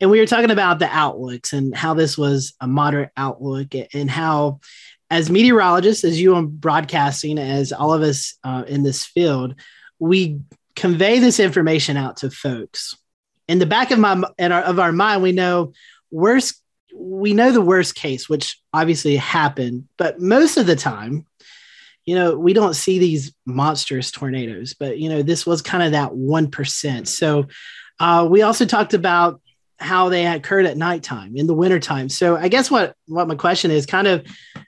And 0.00 0.10
we 0.10 0.18
were 0.18 0.26
talking 0.26 0.50
about 0.50 0.78
the 0.78 0.88
outlooks 0.88 1.52
and 1.52 1.76
how 1.76 1.92
this 1.92 2.16
was 2.16 2.54
a 2.60 2.66
moderate 2.66 3.10
outlook 3.16 3.74
and 3.92 4.10
how, 4.10 4.60
as 5.10 5.28
meteorologists, 5.28 6.04
as 6.04 6.20
you 6.20 6.34
on 6.34 6.46
broadcasting, 6.46 7.38
as 7.38 7.70
all 7.70 7.92
of 7.92 8.00
us 8.00 8.38
uh, 8.42 8.64
in 8.66 8.82
this 8.82 9.04
field, 9.04 9.56
we 9.98 10.40
convey 10.74 11.18
this 11.18 11.38
information 11.38 11.98
out 11.98 12.16
to 12.18 12.30
folks. 12.30 12.96
In 13.50 13.58
the 13.58 13.66
back 13.66 13.90
of 13.90 13.98
my 13.98 14.22
our, 14.38 14.62
of 14.62 14.78
our 14.78 14.92
mind, 14.92 15.22
we 15.22 15.32
know 15.32 15.72
worst 16.10 16.62
we 16.94 17.34
know 17.34 17.52
the 17.52 17.60
worst 17.60 17.94
case, 17.94 18.28
which 18.28 18.60
obviously 18.72 19.16
happened, 19.16 19.88
but 19.96 20.20
most 20.20 20.56
of 20.56 20.66
the 20.66 20.76
time, 20.76 21.26
you 22.04 22.14
know, 22.14 22.36
we 22.36 22.52
don't 22.52 22.74
see 22.74 22.98
these 22.98 23.32
monstrous 23.46 24.10
tornadoes, 24.10 24.74
but 24.74 24.98
you 24.98 25.08
know, 25.08 25.22
this 25.22 25.46
was 25.46 25.62
kind 25.62 25.82
of 25.82 25.92
that 25.92 26.10
1%. 26.10 27.06
So 27.06 27.46
uh, 27.98 28.26
we 28.30 28.42
also 28.42 28.64
talked 28.64 28.94
about 28.94 29.40
how 29.78 30.08
they 30.08 30.26
occurred 30.26 30.66
at 30.66 30.76
nighttime 30.76 31.36
in 31.36 31.46
the 31.46 31.54
wintertime. 31.54 32.08
So 32.08 32.36
I 32.36 32.48
guess 32.48 32.70
what, 32.70 32.94
what 33.06 33.28
my 33.28 33.34
question 33.34 33.70
is 33.70 33.86
kind 33.86 34.06
of 34.06 34.26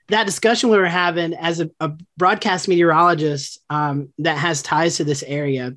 that 0.09 0.25
discussion 0.25 0.71
we 0.71 0.79
were 0.79 0.87
having 0.87 1.35
as 1.35 1.61
a, 1.61 1.71
a 1.81 1.93
broadcast 2.17 2.67
meteorologist 2.69 3.61
um, 3.69 4.13
that 4.19 4.39
has 4.39 4.63
ties 4.63 4.97
to 4.97 5.05
this 5.05 5.23
area, 5.23 5.77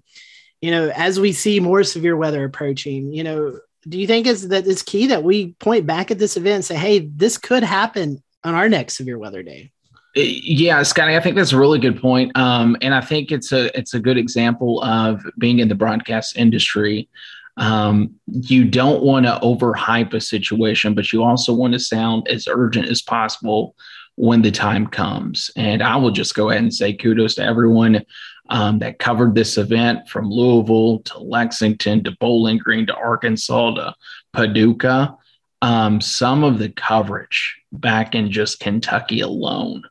you 0.62 0.72
know, 0.72 0.92
as 0.96 1.20
we 1.20 1.32
see 1.32 1.60
more 1.60 1.84
severe 1.84 2.16
weather 2.16 2.44
approaching, 2.44 3.14
you 3.14 3.24
know, 3.24 3.60
do 3.88 4.00
you 4.00 4.08
think 4.08 4.26
is 4.26 4.48
that 4.48 4.68
it's 4.68 4.82
key 4.82 5.08
that 5.08 5.24
we 5.24 5.54
point 5.54 5.86
back 5.86 6.10
at 6.12 6.20
this 6.20 6.38
event 6.38 6.56
and 6.56 6.66
say, 6.66 6.76
hey, 6.76 7.00
this 7.00 7.38
could 7.38 7.64
happen 7.64 8.24
on 8.44 8.56
our 8.56 8.68
next 8.68 8.98
severe 8.98 9.18
weather 9.18 9.44
day? 9.44 9.72
Yeah, 10.16 10.82
Scotty, 10.84 11.16
I 11.16 11.20
think 11.20 11.36
that's 11.36 11.52
a 11.52 11.60
really 11.60 11.78
good 11.78 12.00
point. 12.00 12.36
Um, 12.38 12.78
and 12.82 12.96
I 12.96 13.02
think 13.02 13.32
it's 13.32 13.52
a 13.52 13.78
it's 13.78 13.94
a 13.94 14.00
good 14.00 14.18
example 14.18 14.82
of 14.82 15.22
being 15.38 15.60
in 15.60 15.68
the 15.68 15.76
broadcast 15.76 16.38
industry. 16.38 17.10
Um, 17.58 18.16
you 18.28 18.66
don't 18.66 19.04
want 19.04 19.26
to 19.26 19.40
overhype 19.44 20.14
a 20.14 20.22
situation, 20.22 20.94
but 20.94 21.12
you 21.12 21.24
also 21.24 21.54
want 21.54 21.74
to 21.74 21.80
sound 21.80 22.28
as 22.30 22.48
urgent 22.50 22.88
as 22.88 23.02
possible 23.02 23.76
when 24.16 24.42
the 24.42 24.52
time 24.52 24.88
comes. 24.88 25.52
And 25.58 25.84
I 25.84 25.98
will 25.98 26.12
just 26.12 26.36
go 26.36 26.50
ahead 26.50 26.64
and 26.64 26.74
say 26.74 26.94
kudos 26.94 27.36
to 27.36 27.44
everyone 27.44 28.06
um, 28.50 28.80
that 28.80 29.00
covered 29.00 29.36
this 29.36 29.58
event 29.58 30.08
from 30.08 30.30
Louisville 30.30 31.00
to 31.00 31.20
Lexington 31.20 32.04
to 32.04 32.12
Bowling 32.20 32.58
Green 32.58 32.86
to 32.88 32.96
Arkansas 32.96 33.76
to 33.76 33.96
Paducah. 34.34 35.18
Um, 35.62 36.00
some 36.02 36.44
of 36.44 36.60
the 36.60 36.70
coverage 36.70 37.60
back 37.72 38.14
in 38.14 38.32
just 38.32 38.60
Kentucky 38.60 39.22
alone 39.22 39.84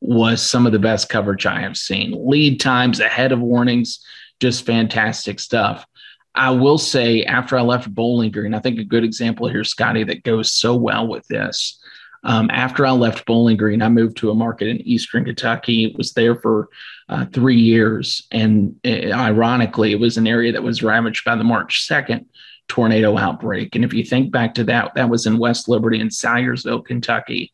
was 0.00 0.42
some 0.42 0.66
of 0.66 0.72
the 0.72 0.78
best 0.80 1.08
coverage 1.08 1.46
I 1.46 1.60
have 1.60 1.76
seen. 1.76 2.12
Lead 2.28 2.60
times 2.60 2.98
ahead 2.98 3.30
of 3.30 3.38
warnings, 3.38 4.04
just 4.40 4.66
fantastic 4.66 5.38
stuff. 5.38 5.86
I 6.34 6.50
will 6.50 6.78
say, 6.78 7.24
after 7.24 7.56
I 7.56 7.62
left 7.62 7.94
Bowling 7.94 8.32
Green, 8.32 8.54
I 8.54 8.58
think 8.58 8.78
a 8.78 8.84
good 8.84 9.04
example 9.04 9.48
here, 9.48 9.64
Scotty, 9.64 10.02
that 10.04 10.24
goes 10.24 10.50
so 10.50 10.74
well 10.74 11.06
with 11.06 11.26
this. 11.28 11.78
Um, 12.24 12.50
after 12.50 12.86
I 12.86 12.92
left 12.92 13.26
Bowling 13.26 13.56
Green, 13.56 13.82
I 13.82 13.88
moved 13.88 14.16
to 14.18 14.30
a 14.30 14.34
market 14.34 14.68
in 14.68 14.80
Eastern 14.82 15.24
Kentucky. 15.24 15.84
It 15.84 15.96
was 15.96 16.12
there 16.12 16.36
for 16.36 16.68
uh, 17.08 17.26
three 17.26 17.58
years, 17.58 18.26
and 18.30 18.78
it, 18.84 19.12
ironically, 19.12 19.92
it 19.92 20.00
was 20.00 20.16
an 20.16 20.26
area 20.26 20.52
that 20.52 20.62
was 20.62 20.82
ravaged 20.82 21.24
by 21.24 21.36
the 21.36 21.44
March 21.44 21.84
second 21.84 22.26
tornado 22.68 23.18
outbreak. 23.18 23.74
And 23.74 23.84
if 23.84 23.92
you 23.92 24.04
think 24.04 24.30
back 24.30 24.54
to 24.54 24.64
that, 24.64 24.94
that 24.94 25.10
was 25.10 25.26
in 25.26 25.38
West 25.38 25.68
Liberty 25.68 26.00
and 26.00 26.10
Salyersville, 26.10 26.84
Kentucky. 26.84 27.52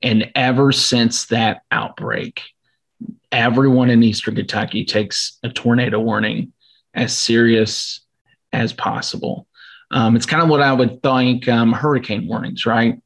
And 0.00 0.30
ever 0.34 0.70
since 0.70 1.26
that 1.26 1.62
outbreak, 1.70 2.40
everyone 3.32 3.90
in 3.90 4.02
Eastern 4.02 4.36
Kentucky 4.36 4.84
takes 4.84 5.38
a 5.42 5.48
tornado 5.48 5.98
warning 5.98 6.52
as 6.94 7.16
serious 7.16 8.00
as 8.52 8.72
possible. 8.72 9.48
Um, 9.90 10.16
it's 10.16 10.26
kind 10.26 10.42
of 10.42 10.48
what 10.48 10.62
I 10.62 10.72
would 10.72 11.02
think 11.02 11.48
um, 11.48 11.72
hurricane 11.72 12.28
warnings, 12.28 12.64
right? 12.64 13.00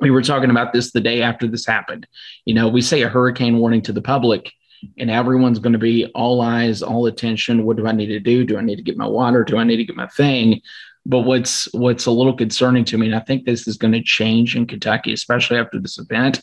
We 0.00 0.10
were 0.10 0.22
talking 0.22 0.50
about 0.50 0.72
this 0.72 0.92
the 0.92 1.00
day 1.00 1.22
after 1.22 1.46
this 1.46 1.66
happened. 1.66 2.06
You 2.44 2.54
know, 2.54 2.68
we 2.68 2.80
say 2.80 3.02
a 3.02 3.08
hurricane 3.08 3.58
warning 3.58 3.82
to 3.82 3.92
the 3.92 4.02
public, 4.02 4.50
and 4.98 5.10
everyone's 5.10 5.58
going 5.58 5.74
to 5.74 5.78
be 5.78 6.06
all 6.14 6.40
eyes, 6.40 6.82
all 6.82 7.06
attention. 7.06 7.64
What 7.64 7.76
do 7.76 7.86
I 7.86 7.92
need 7.92 8.06
to 8.06 8.20
do? 8.20 8.44
Do 8.44 8.58
I 8.58 8.62
need 8.62 8.76
to 8.76 8.82
get 8.82 8.96
my 8.96 9.06
water? 9.06 9.44
Do 9.44 9.58
I 9.58 9.64
need 9.64 9.76
to 9.76 9.84
get 9.84 9.96
my 9.96 10.08
thing? 10.08 10.60
But 11.06 11.20
what's 11.20 11.72
what's 11.72 12.06
a 12.06 12.10
little 12.10 12.36
concerning 12.36 12.84
to 12.86 12.98
me, 12.98 13.06
and 13.06 13.14
I 13.14 13.20
think 13.20 13.44
this 13.44 13.66
is 13.66 13.76
going 13.76 13.92
to 13.92 14.02
change 14.02 14.56
in 14.56 14.66
Kentucky, 14.66 15.12
especially 15.12 15.58
after 15.58 15.78
this 15.78 15.98
event, 15.98 16.40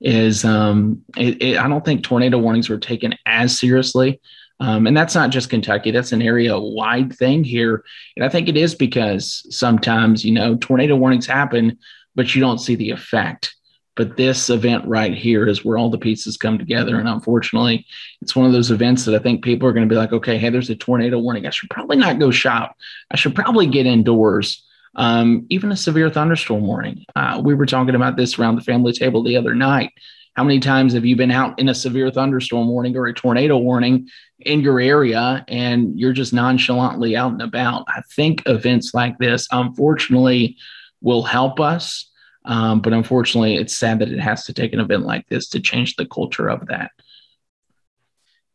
is 0.00 0.44
um, 0.44 1.02
it, 1.16 1.40
it, 1.42 1.58
I 1.58 1.68
don't 1.68 1.84
think 1.84 2.02
tornado 2.02 2.38
warnings 2.38 2.68
were 2.68 2.78
taken 2.78 3.14
as 3.26 3.58
seriously. 3.58 4.20
Um, 4.60 4.86
and 4.86 4.94
that's 4.94 5.14
not 5.14 5.30
just 5.30 5.48
Kentucky, 5.48 5.90
that's 5.90 6.12
an 6.12 6.20
area 6.20 6.58
wide 6.58 7.14
thing 7.14 7.44
here. 7.44 7.82
And 8.14 8.24
I 8.24 8.28
think 8.28 8.46
it 8.46 8.58
is 8.58 8.74
because 8.74 9.46
sometimes, 9.48 10.22
you 10.22 10.32
know, 10.32 10.56
tornado 10.56 10.96
warnings 10.96 11.26
happen, 11.26 11.78
but 12.14 12.34
you 12.34 12.40
don't 12.40 12.58
see 12.58 12.74
the 12.74 12.90
effect. 12.90 13.54
But 13.96 14.16
this 14.16 14.48
event 14.48 14.86
right 14.86 15.14
here 15.14 15.46
is 15.46 15.64
where 15.64 15.76
all 15.76 15.90
the 15.90 15.98
pieces 15.98 16.36
come 16.36 16.58
together. 16.58 16.98
And 16.98 17.08
unfortunately, 17.08 17.86
it's 18.22 18.34
one 18.34 18.46
of 18.46 18.52
those 18.52 18.70
events 18.70 19.04
that 19.04 19.14
I 19.14 19.22
think 19.22 19.44
people 19.44 19.68
are 19.68 19.72
going 19.72 19.86
to 19.86 19.92
be 19.92 19.98
like, 19.98 20.12
okay, 20.12 20.38
hey, 20.38 20.48
there's 20.48 20.70
a 20.70 20.76
tornado 20.76 21.18
warning. 21.18 21.46
I 21.46 21.50
should 21.50 21.70
probably 21.70 21.96
not 21.96 22.18
go 22.18 22.30
shop. 22.30 22.76
I 23.10 23.16
should 23.16 23.34
probably 23.34 23.66
get 23.66 23.86
indoors. 23.86 24.64
Um, 24.94 25.46
even 25.50 25.70
a 25.70 25.76
severe 25.76 26.10
thunderstorm 26.10 26.66
warning. 26.66 27.04
Uh, 27.14 27.40
we 27.44 27.54
were 27.54 27.66
talking 27.66 27.94
about 27.94 28.16
this 28.16 28.38
around 28.38 28.56
the 28.56 28.62
family 28.62 28.92
table 28.92 29.22
the 29.22 29.36
other 29.36 29.54
night. 29.54 29.92
How 30.34 30.44
many 30.44 30.60
times 30.60 30.94
have 30.94 31.04
you 31.04 31.16
been 31.16 31.30
out 31.30 31.58
in 31.58 31.68
a 31.68 31.74
severe 31.74 32.10
thunderstorm 32.10 32.68
warning 32.68 32.96
or 32.96 33.06
a 33.06 33.12
tornado 33.12 33.58
warning 33.58 34.08
in 34.38 34.60
your 34.60 34.80
area 34.80 35.44
and 35.48 35.98
you're 35.98 36.12
just 36.12 36.32
nonchalantly 36.32 37.16
out 37.16 37.32
and 37.32 37.42
about? 37.42 37.84
I 37.88 38.02
think 38.14 38.42
events 38.46 38.94
like 38.94 39.18
this, 39.18 39.46
unfortunately, 39.50 40.56
will 41.00 41.22
help 41.22 41.60
us 41.60 42.10
um, 42.44 42.80
but 42.80 42.92
unfortunately, 42.92 43.56
it's 43.56 43.76
sad 43.76 43.98
that 43.98 44.10
it 44.10 44.20
has 44.20 44.44
to 44.46 44.54
take 44.54 44.72
an 44.72 44.80
event 44.80 45.04
like 45.04 45.26
this 45.28 45.48
to 45.50 45.60
change 45.60 45.96
the 45.96 46.06
culture 46.06 46.48
of 46.48 46.66
that. 46.68 46.90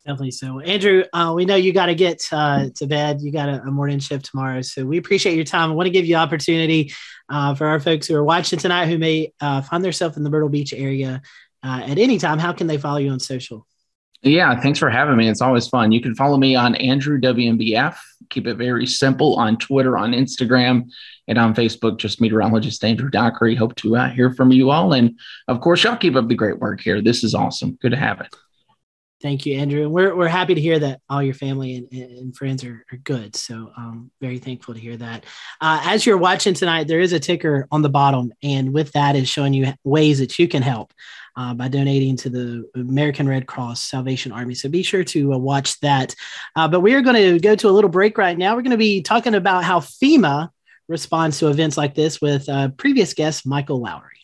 Definitely 0.06 0.32
so. 0.32 0.60
Andrew, 0.60 1.04
uh, 1.14 1.34
we 1.36 1.46
know 1.46 1.56
you 1.56 1.74
got 1.74 1.88
to 1.88 1.96
get 1.96 2.24
uh, 2.32 2.68
to 2.76 2.86
bed. 2.86 3.22
You 3.22 3.32
got 3.32 3.50
a, 3.50 3.62
a, 3.64 3.72
morning 3.72 3.98
shift 3.98 4.26
tomorrow. 4.26 4.62
So 4.62 4.86
we 4.86 4.98
appreciate 4.98 5.36
your 5.36 5.46
time. 5.46 5.72
I 5.72 5.74
want 5.74 5.88
to 5.88 5.92
give 5.92 6.06
you 6.06 6.16
opportunity 6.16 6.94
uh, 7.28 7.56
for 7.56 7.66
our 7.66 7.80
folks 7.80 8.06
who 8.06 8.16
are 8.16 8.24
watching 8.24 8.60
tonight 8.60 8.86
who 8.86 9.00
may 9.00 9.34
uh, 9.42 9.64
find 9.64 9.84
themselves 9.84 10.16
in 10.16 10.24
the 10.24 10.30
Myrtle 10.30 10.50
Beach 10.50 10.74
area 10.74 11.24
uh, 11.64 11.82
at 11.88 11.98
any 11.98 12.20
time. 12.20 12.38
How 12.38 12.54
can 12.54 12.68
they 12.68 12.78
follow 12.78 12.98
you 12.98 13.10
on 13.10 13.20
social? 13.20 13.66
Yeah, 14.22 14.60
thanks 14.60 14.78
for 14.78 14.92
having 14.92 15.18
me. 15.18 15.28
It's 15.28 15.42
always 15.42 15.68
fun. 15.68 15.92
You 15.92 16.02
can 16.02 16.14
follow 16.14 16.38
me 16.38 16.56
on 16.56 16.76
Andrew 16.76 17.20
WMBF. 17.20 17.98
Keep 18.30 18.48
it 18.48 18.56
very 18.56 18.86
simple 18.86 19.36
on 19.36 19.58
Twitter, 19.58 19.98
on 19.98 20.12
Instagram, 20.12 20.90
and 21.28 21.38
on 21.38 21.56
Facebook. 21.56 21.98
Just 21.98 22.22
meteorologist 22.22 22.84
Andrew 22.84 23.10
Dockery. 23.10 23.56
Hope 23.56 23.76
to 23.76 23.96
uh, 23.96 24.10
hear 24.10 24.34
from 24.34 24.52
you 24.52 24.70
all, 24.72 24.94
and 24.94 25.20
of 25.48 25.62
course, 25.62 25.84
y'all 25.84 25.98
keep 25.98 26.16
up 26.16 26.28
the 26.28 26.36
great 26.36 26.60
work 26.60 26.82
here. 26.82 27.02
This 27.02 27.24
is 27.24 27.36
awesome. 27.36 27.78
Good 27.82 27.92
to 27.92 27.98
have 27.98 28.22
it. 28.22 28.36
Thank 29.26 29.48
you, 29.48 29.58
Andrew. 29.58 29.82
And 29.82 29.92
we're, 29.92 30.16
we're 30.16 30.28
happy 30.28 30.54
to 30.54 30.62
hear 30.62 30.78
that 30.78 31.02
all 31.10 31.24
your 31.24 31.34
family 31.34 31.78
and, 31.78 31.92
and 31.92 32.38
friends 32.38 32.64
are, 32.64 32.86
are 32.92 32.98
good. 32.98 33.36
So 33.36 33.72
um, 33.76 34.12
very 34.22 34.38
thankful 34.38 34.76
to 34.76 34.80
hear 34.80 34.96
that. 34.98 35.24
Uh, 35.60 35.82
as 35.84 36.06
you're 36.06 36.20
watching 36.20 36.54
tonight, 36.54 36.88
there 36.88 37.00
is 37.00 37.12
a 37.12 37.20
ticker 37.20 37.68
on 37.72 37.82
the 37.82 37.90
bottom, 37.90 38.32
and 38.44 38.72
with 38.72 38.92
that 38.92 39.16
is 39.16 39.28
showing 39.28 39.56
you 39.56 39.74
ways 39.84 40.20
that 40.20 40.38
you 40.38 40.48
can 40.48 40.62
help 40.62 40.94
uh, 41.36 41.56
by 41.56 41.70
donating 41.70 42.16
to 42.18 42.30
the 42.30 42.70
American 42.76 43.28
Red 43.28 43.48
Cross 43.48 43.82
Salvation 43.82 44.32
Army. 44.32 44.54
So 44.54 44.70
be 44.70 44.84
sure 44.84 45.04
to 45.06 45.34
uh, 45.34 45.38
watch 45.40 45.80
that. 45.80 46.14
Uh, 46.56 46.68
but 46.68 46.82
we 46.82 46.94
are 46.94 47.02
going 47.02 47.16
to 47.16 47.40
go 47.40 47.56
to 47.56 47.68
a 47.68 47.72
little 47.72 47.90
break 47.90 48.20
right 48.20 48.38
now. 48.38 48.56
We're 48.56 48.62
going 48.62 48.70
to 48.72 48.78
be 48.78 49.02
talking 49.02 49.34
about 49.34 49.64
how 49.64 49.80
FEMA 49.80 50.52
responds 50.88 51.40
to 51.40 51.48
events 51.48 51.78
like 51.78 51.96
this 51.96 52.22
with 52.22 52.48
uh, 52.48 52.68
previous 52.78 53.16
guest 53.16 53.48
Michael 53.48 53.82
Lowry. 53.82 54.20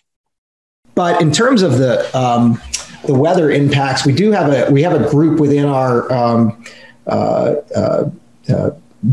But 0.94 1.22
in 1.22 1.32
terms 1.32 1.64
of 1.64 1.80
the 1.80 2.16
um, 2.16 2.62
the 3.06 3.14
weather 3.14 3.50
impacts, 3.50 4.06
we 4.06 4.14
do 4.14 4.32
have 4.32 4.52
a 4.52 4.72
we 4.72 4.82
have 4.84 4.94
a 4.94 5.10
group 5.10 5.40
within 5.40 5.66
our 5.66 6.12
um, 6.12 6.64
uh, 7.08 7.56
uh, 7.76 8.10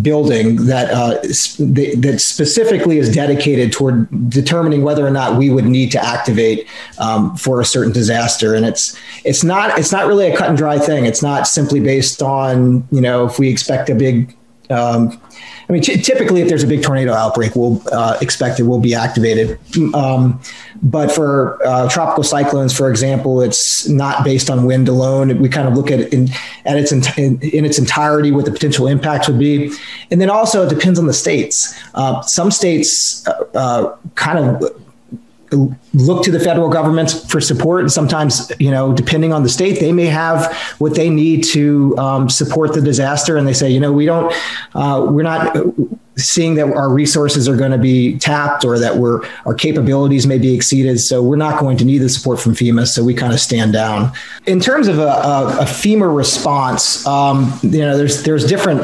building 0.03 0.67
that 0.67 0.91
uh, 0.91 1.15
that 1.23 2.17
specifically 2.19 2.99
is 2.99 3.13
dedicated 3.15 3.73
toward 3.73 4.07
determining 4.29 4.83
whether 4.83 5.07
or 5.07 5.11
not 5.11 5.39
we 5.39 5.49
would 5.49 5.65
need 5.65 5.91
to 5.91 6.05
activate 6.05 6.67
um, 6.99 7.35
for 7.37 7.61
a 7.61 7.65
certain 7.65 7.91
disaster 7.93 8.55
and 8.55 8.67
it's 8.67 8.99
it's 9.25 9.43
not 9.43 9.79
it's 9.79 9.91
not 9.91 10.07
really 10.07 10.31
a 10.31 10.37
cut 10.37 10.51
and 10.51 10.59
dry 10.59 10.79
thing 10.79 11.07
it's 11.07 11.23
not 11.23 11.49
simply 11.49 11.81
based 11.81 12.21
on 12.21 12.87
you 12.91 13.01
know 13.01 13.25
if 13.25 13.39
we 13.39 13.49
expect 13.49 13.89
a 13.89 13.95
big 13.95 14.37
um, 14.71 15.19
I 15.69 15.73
mean, 15.73 15.83
t- 15.83 16.01
typically, 16.01 16.41
if 16.41 16.49
there's 16.49 16.63
a 16.63 16.67
big 16.67 16.83
tornado 16.83 17.13
outbreak, 17.13 17.55
we'll 17.55 17.83
uh, 17.93 18.19
expect 18.21 18.61
it 18.61 18.65
will 18.65 18.81
be 18.81 18.95
activated. 18.95 19.59
Um, 19.95 20.41
but 20.83 21.11
for 21.11 21.59
uh, 21.67 21.89
tropical 21.89 22.23
cyclones, 22.23 22.77
for 22.77 22.91
example, 22.91 23.41
it's 23.41 23.89
not 23.89 24.25
based 24.25 24.51
on 24.51 24.65
wind 24.65 24.89
alone. 24.89 25.39
We 25.39 25.49
kind 25.49 25.67
of 25.67 25.75
look 25.75 25.91
at 25.91 26.01
it 26.01 26.13
in, 26.13 26.29
at 26.65 26.77
its 26.77 26.93
in, 26.93 27.41
in, 27.41 27.65
its 27.65 27.79
entirety, 27.79 28.31
what 28.31 28.45
the 28.45 28.51
potential 28.51 28.87
impacts 28.87 29.29
would 29.29 29.39
be, 29.39 29.73
and 30.11 30.21
then 30.21 30.31
also 30.31 30.65
it 30.65 30.69
depends 30.69 30.99
on 30.99 31.07
the 31.07 31.13
states. 31.13 31.79
Uh, 31.95 32.23
some 32.23 32.51
states 32.51 33.27
uh, 33.27 33.45
uh, 33.55 33.97
kind 34.15 34.39
of 34.39 34.63
look 35.95 36.23
to 36.23 36.31
the 36.31 36.41
federal 36.41 36.69
government 36.69 37.11
for 37.29 37.41
support. 37.41 37.81
And 37.81 37.91
sometimes, 37.91 38.53
you 38.59 38.71
know, 38.71 38.93
depending 38.93 39.33
on 39.33 39.43
the 39.43 39.49
state, 39.49 39.81
they 39.81 39.93
may 39.93 40.07
have 40.07 40.55
what 40.79 40.95
they 40.95 41.09
need 41.09 41.43
to 41.45 41.97
um, 41.99 42.29
support 42.29 42.75
the 42.75 42.83
disaster. 42.83 43.37
And 43.37 43.47
they 43.47 43.55
say, 43.55 43.71
you 43.71 43.81
know, 43.81 43.93
we 43.93 44.05
don't, 44.05 44.33
uh, 44.75 45.07
we're 45.09 45.23
not 45.23 45.57
seeing 46.19 46.55
that 46.57 46.67
our 46.73 46.91
resources 46.91 47.49
are 47.49 47.57
going 47.57 47.71
to 47.71 47.79
be 47.79 48.19
tapped 48.19 48.65
or 48.65 48.79
that 48.79 48.97
we're 48.97 49.25
our 49.47 49.55
capabilities 49.55 50.27
may 50.27 50.39
be 50.39 50.55
exceeded. 50.55 51.01
So 51.01 51.23
we're 51.23 51.37
not 51.37 51.61
going 51.61 51.77
to 51.79 51.85
need 51.85 51.99
the 51.99 52.09
support 52.09 52.41
from 52.41 52.55
FEMA. 52.55 52.87
So 52.87 53.05
we 53.05 53.15
kind 53.15 53.33
of 53.33 53.41
stand 53.41 53.73
down. 53.73 54.13
In 54.47 54.61
terms 54.61 54.89
of 54.89 54.99
a, 54.99 55.03
a, 55.03 55.59
a 55.61 55.65
FEMA 55.65 56.15
response, 56.15 57.07
um, 57.07 57.59
you 57.63 57.81
know, 57.81 57.97
there's 57.97 58.23
there's 58.25 58.45
different 58.47 58.81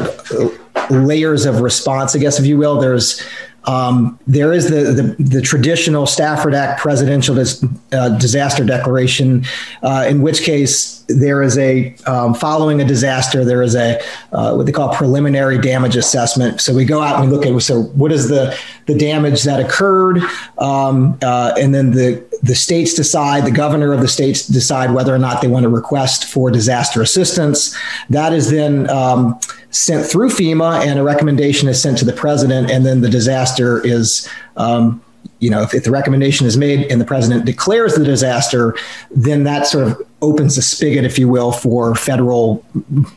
layers 0.90 1.44
of 1.44 1.60
response, 1.60 2.14
I 2.14 2.18
guess, 2.18 2.38
if 2.38 2.46
you 2.46 2.56
will. 2.56 2.80
There's 2.80 3.22
um, 3.66 4.18
there 4.26 4.52
is 4.52 4.70
the, 4.70 4.92
the, 4.92 5.22
the 5.22 5.40
traditional 5.40 6.06
Stafford 6.06 6.54
Act 6.54 6.80
presidential 6.80 7.34
dis, 7.34 7.64
uh, 7.92 8.10
disaster 8.18 8.64
declaration, 8.64 9.44
uh, 9.82 10.06
in 10.08 10.22
which 10.22 10.42
case 10.42 11.04
there 11.08 11.42
is 11.42 11.58
a 11.58 11.94
um, 12.06 12.34
following 12.34 12.80
a 12.80 12.84
disaster 12.84 13.44
there 13.44 13.62
is 13.62 13.74
a 13.74 14.00
uh, 14.32 14.54
what 14.54 14.66
they 14.66 14.72
call 14.72 14.94
preliminary 14.94 15.58
damage 15.58 15.96
assessment. 15.96 16.60
So 16.60 16.74
we 16.74 16.84
go 16.84 17.02
out 17.02 17.20
and 17.20 17.30
we 17.30 17.36
look 17.36 17.46
at 17.46 17.62
so 17.62 17.82
what 17.82 18.12
is 18.12 18.28
the 18.28 18.58
the 18.86 18.94
damage 18.94 19.42
that 19.44 19.60
occurred, 19.60 20.18
um, 20.58 21.18
uh, 21.22 21.54
and 21.58 21.74
then 21.74 21.90
the 21.92 22.22
the 22.44 22.54
states 22.54 22.92
decide 22.92 23.46
the 23.46 23.50
governor 23.50 23.94
of 23.94 24.00
the 24.00 24.08
states 24.08 24.46
decide 24.46 24.90
whether 24.90 25.14
or 25.14 25.18
not 25.18 25.40
they 25.40 25.48
want 25.48 25.62
to 25.62 25.70
request 25.70 26.26
for 26.26 26.50
disaster 26.50 27.00
assistance. 27.00 27.74
That 28.10 28.34
is 28.34 28.50
then 28.50 28.88
um, 28.90 29.40
sent 29.70 30.04
through 30.04 30.28
FEMA, 30.28 30.84
and 30.86 30.98
a 30.98 31.02
recommendation 31.02 31.68
is 31.70 31.80
sent 31.80 31.96
to 31.98 32.04
the 32.04 32.12
president, 32.12 32.70
and 32.70 32.84
then 32.84 33.00
the 33.00 33.08
disaster 33.08 33.84
is. 33.84 34.28
Um, 34.56 35.00
you 35.38 35.50
know, 35.50 35.62
if, 35.62 35.74
if, 35.74 35.84
the 35.84 35.90
recommendation 35.90 36.46
is 36.46 36.56
made 36.56 36.90
and 36.90 37.00
the 37.00 37.04
president 37.04 37.44
declares 37.44 37.94
the 37.94 38.04
disaster, 38.04 38.74
then 39.10 39.44
that 39.44 39.66
sort 39.66 39.88
of 39.88 40.02
opens 40.22 40.56
the 40.56 40.62
spigot, 40.62 41.04
if 41.04 41.18
you 41.18 41.28
will, 41.28 41.50
for 41.50 41.94
federal 41.94 42.64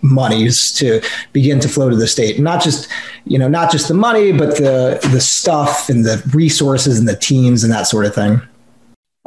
monies 0.01 0.73
to 0.73 1.01
begin 1.31 1.59
to 1.59 1.69
flow 1.69 1.89
to 1.89 1.95
the 1.95 2.07
state. 2.07 2.39
Not 2.39 2.63
just, 2.63 2.89
you 3.25 3.37
know, 3.37 3.47
not 3.47 3.71
just 3.71 3.87
the 3.87 3.93
money, 3.93 4.31
but 4.31 4.57
the 4.57 4.99
the 5.11 5.21
stuff 5.21 5.89
and 5.89 6.05
the 6.05 6.21
resources 6.33 6.97
and 6.97 7.07
the 7.07 7.15
teams 7.15 7.63
and 7.63 7.71
that 7.71 7.87
sort 7.87 8.05
of 8.05 8.15
thing. 8.15 8.41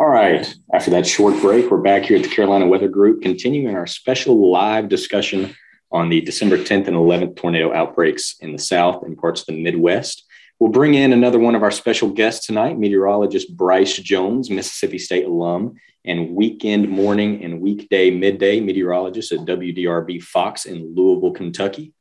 All 0.00 0.08
right. 0.08 0.54
After 0.72 0.90
that 0.92 1.06
short 1.06 1.38
break, 1.42 1.70
we're 1.70 1.76
back 1.76 2.04
here 2.04 2.16
at 2.16 2.22
the 2.22 2.30
Carolina 2.30 2.66
Weather 2.66 2.88
Group, 2.88 3.20
continuing 3.20 3.76
our 3.76 3.86
special 3.86 4.50
live 4.50 4.88
discussion 4.88 5.54
on 5.92 6.08
the 6.08 6.22
December 6.22 6.56
10th 6.56 6.88
and 6.88 6.96
11th 6.96 7.36
tornado 7.36 7.70
outbreaks 7.70 8.36
in 8.40 8.52
the 8.52 8.58
South 8.58 9.02
and 9.02 9.18
parts 9.18 9.42
of 9.42 9.48
the 9.48 9.62
Midwest. 9.62 10.24
We'll 10.58 10.70
bring 10.70 10.94
in 10.94 11.12
another 11.12 11.38
one 11.38 11.54
of 11.54 11.62
our 11.62 11.70
special 11.70 12.08
guests 12.08 12.46
tonight, 12.46 12.78
meteorologist 12.78 13.54
Bryce 13.54 13.98
Jones, 13.98 14.48
Mississippi 14.48 14.96
State 14.96 15.26
alum 15.26 15.74
and 16.06 16.34
weekend 16.34 16.88
morning 16.88 17.44
and 17.44 17.60
weekday 17.60 18.10
midday 18.10 18.58
meteorologist 18.58 19.32
at 19.32 19.40
WDRB 19.40 20.22
Fox 20.22 20.64
in 20.64 20.94
Louisville, 20.96 21.32
Kentucky. 21.32 21.92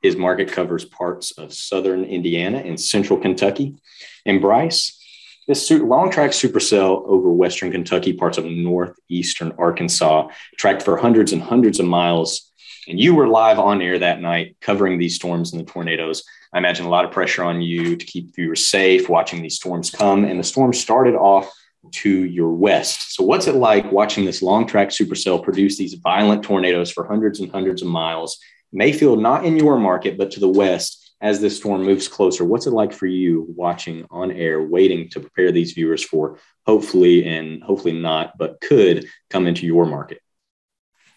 His 0.00 0.14
market 0.14 0.52
covers 0.52 0.84
parts 0.84 1.32
of 1.32 1.52
southern 1.52 2.04
Indiana 2.04 2.58
and 2.58 2.80
central 2.80 3.18
Kentucky. 3.18 3.74
And 4.24 4.40
Bryce, 4.40 4.97
this 5.48 5.70
long 5.70 6.10
track 6.10 6.30
supercell 6.30 7.02
over 7.06 7.32
western 7.32 7.72
Kentucky, 7.72 8.12
parts 8.12 8.36
of 8.36 8.44
northeastern 8.44 9.52
Arkansas, 9.58 10.28
tracked 10.58 10.82
for 10.82 10.98
hundreds 10.98 11.32
and 11.32 11.42
hundreds 11.42 11.80
of 11.80 11.86
miles. 11.86 12.52
And 12.86 13.00
you 13.00 13.14
were 13.14 13.26
live 13.26 13.58
on 13.58 13.80
air 13.80 13.98
that 13.98 14.20
night 14.20 14.56
covering 14.60 14.98
these 14.98 15.16
storms 15.16 15.52
and 15.52 15.60
the 15.60 15.70
tornadoes. 15.70 16.22
I 16.52 16.58
imagine 16.58 16.84
a 16.84 16.90
lot 16.90 17.06
of 17.06 17.12
pressure 17.12 17.44
on 17.44 17.62
you 17.62 17.96
to 17.96 18.04
keep 18.04 18.34
viewers 18.36 18.68
safe 18.68 19.08
watching 19.08 19.42
these 19.42 19.56
storms 19.56 19.90
come. 19.90 20.24
And 20.24 20.38
the 20.38 20.44
storm 20.44 20.74
started 20.74 21.14
off 21.14 21.50
to 21.92 22.24
your 22.24 22.52
west. 22.52 23.14
So, 23.14 23.24
what's 23.24 23.46
it 23.46 23.54
like 23.54 23.90
watching 23.90 24.26
this 24.26 24.42
long 24.42 24.66
track 24.66 24.88
supercell 24.88 25.42
produce 25.42 25.78
these 25.78 25.94
violent 25.94 26.42
tornadoes 26.42 26.90
for 26.90 27.06
hundreds 27.06 27.40
and 27.40 27.50
hundreds 27.50 27.80
of 27.80 27.88
miles? 27.88 28.38
Mayfield, 28.70 29.20
not 29.20 29.46
in 29.46 29.56
your 29.56 29.78
market, 29.78 30.18
but 30.18 30.30
to 30.32 30.40
the 30.40 30.48
west 30.48 30.97
as 31.20 31.40
this 31.40 31.56
storm 31.56 31.82
moves 31.82 32.08
closer. 32.08 32.44
What's 32.44 32.66
it 32.66 32.72
like 32.72 32.92
for 32.92 33.06
you 33.06 33.46
watching 33.56 34.06
on 34.10 34.30
air, 34.30 34.62
waiting 34.62 35.08
to 35.10 35.20
prepare 35.20 35.50
these 35.52 35.72
viewers 35.72 36.04
for 36.04 36.38
hopefully 36.66 37.26
and 37.26 37.62
hopefully 37.62 37.98
not, 37.98 38.38
but 38.38 38.60
could 38.60 39.06
come 39.30 39.46
into 39.46 39.66
your 39.66 39.86
market? 39.86 40.20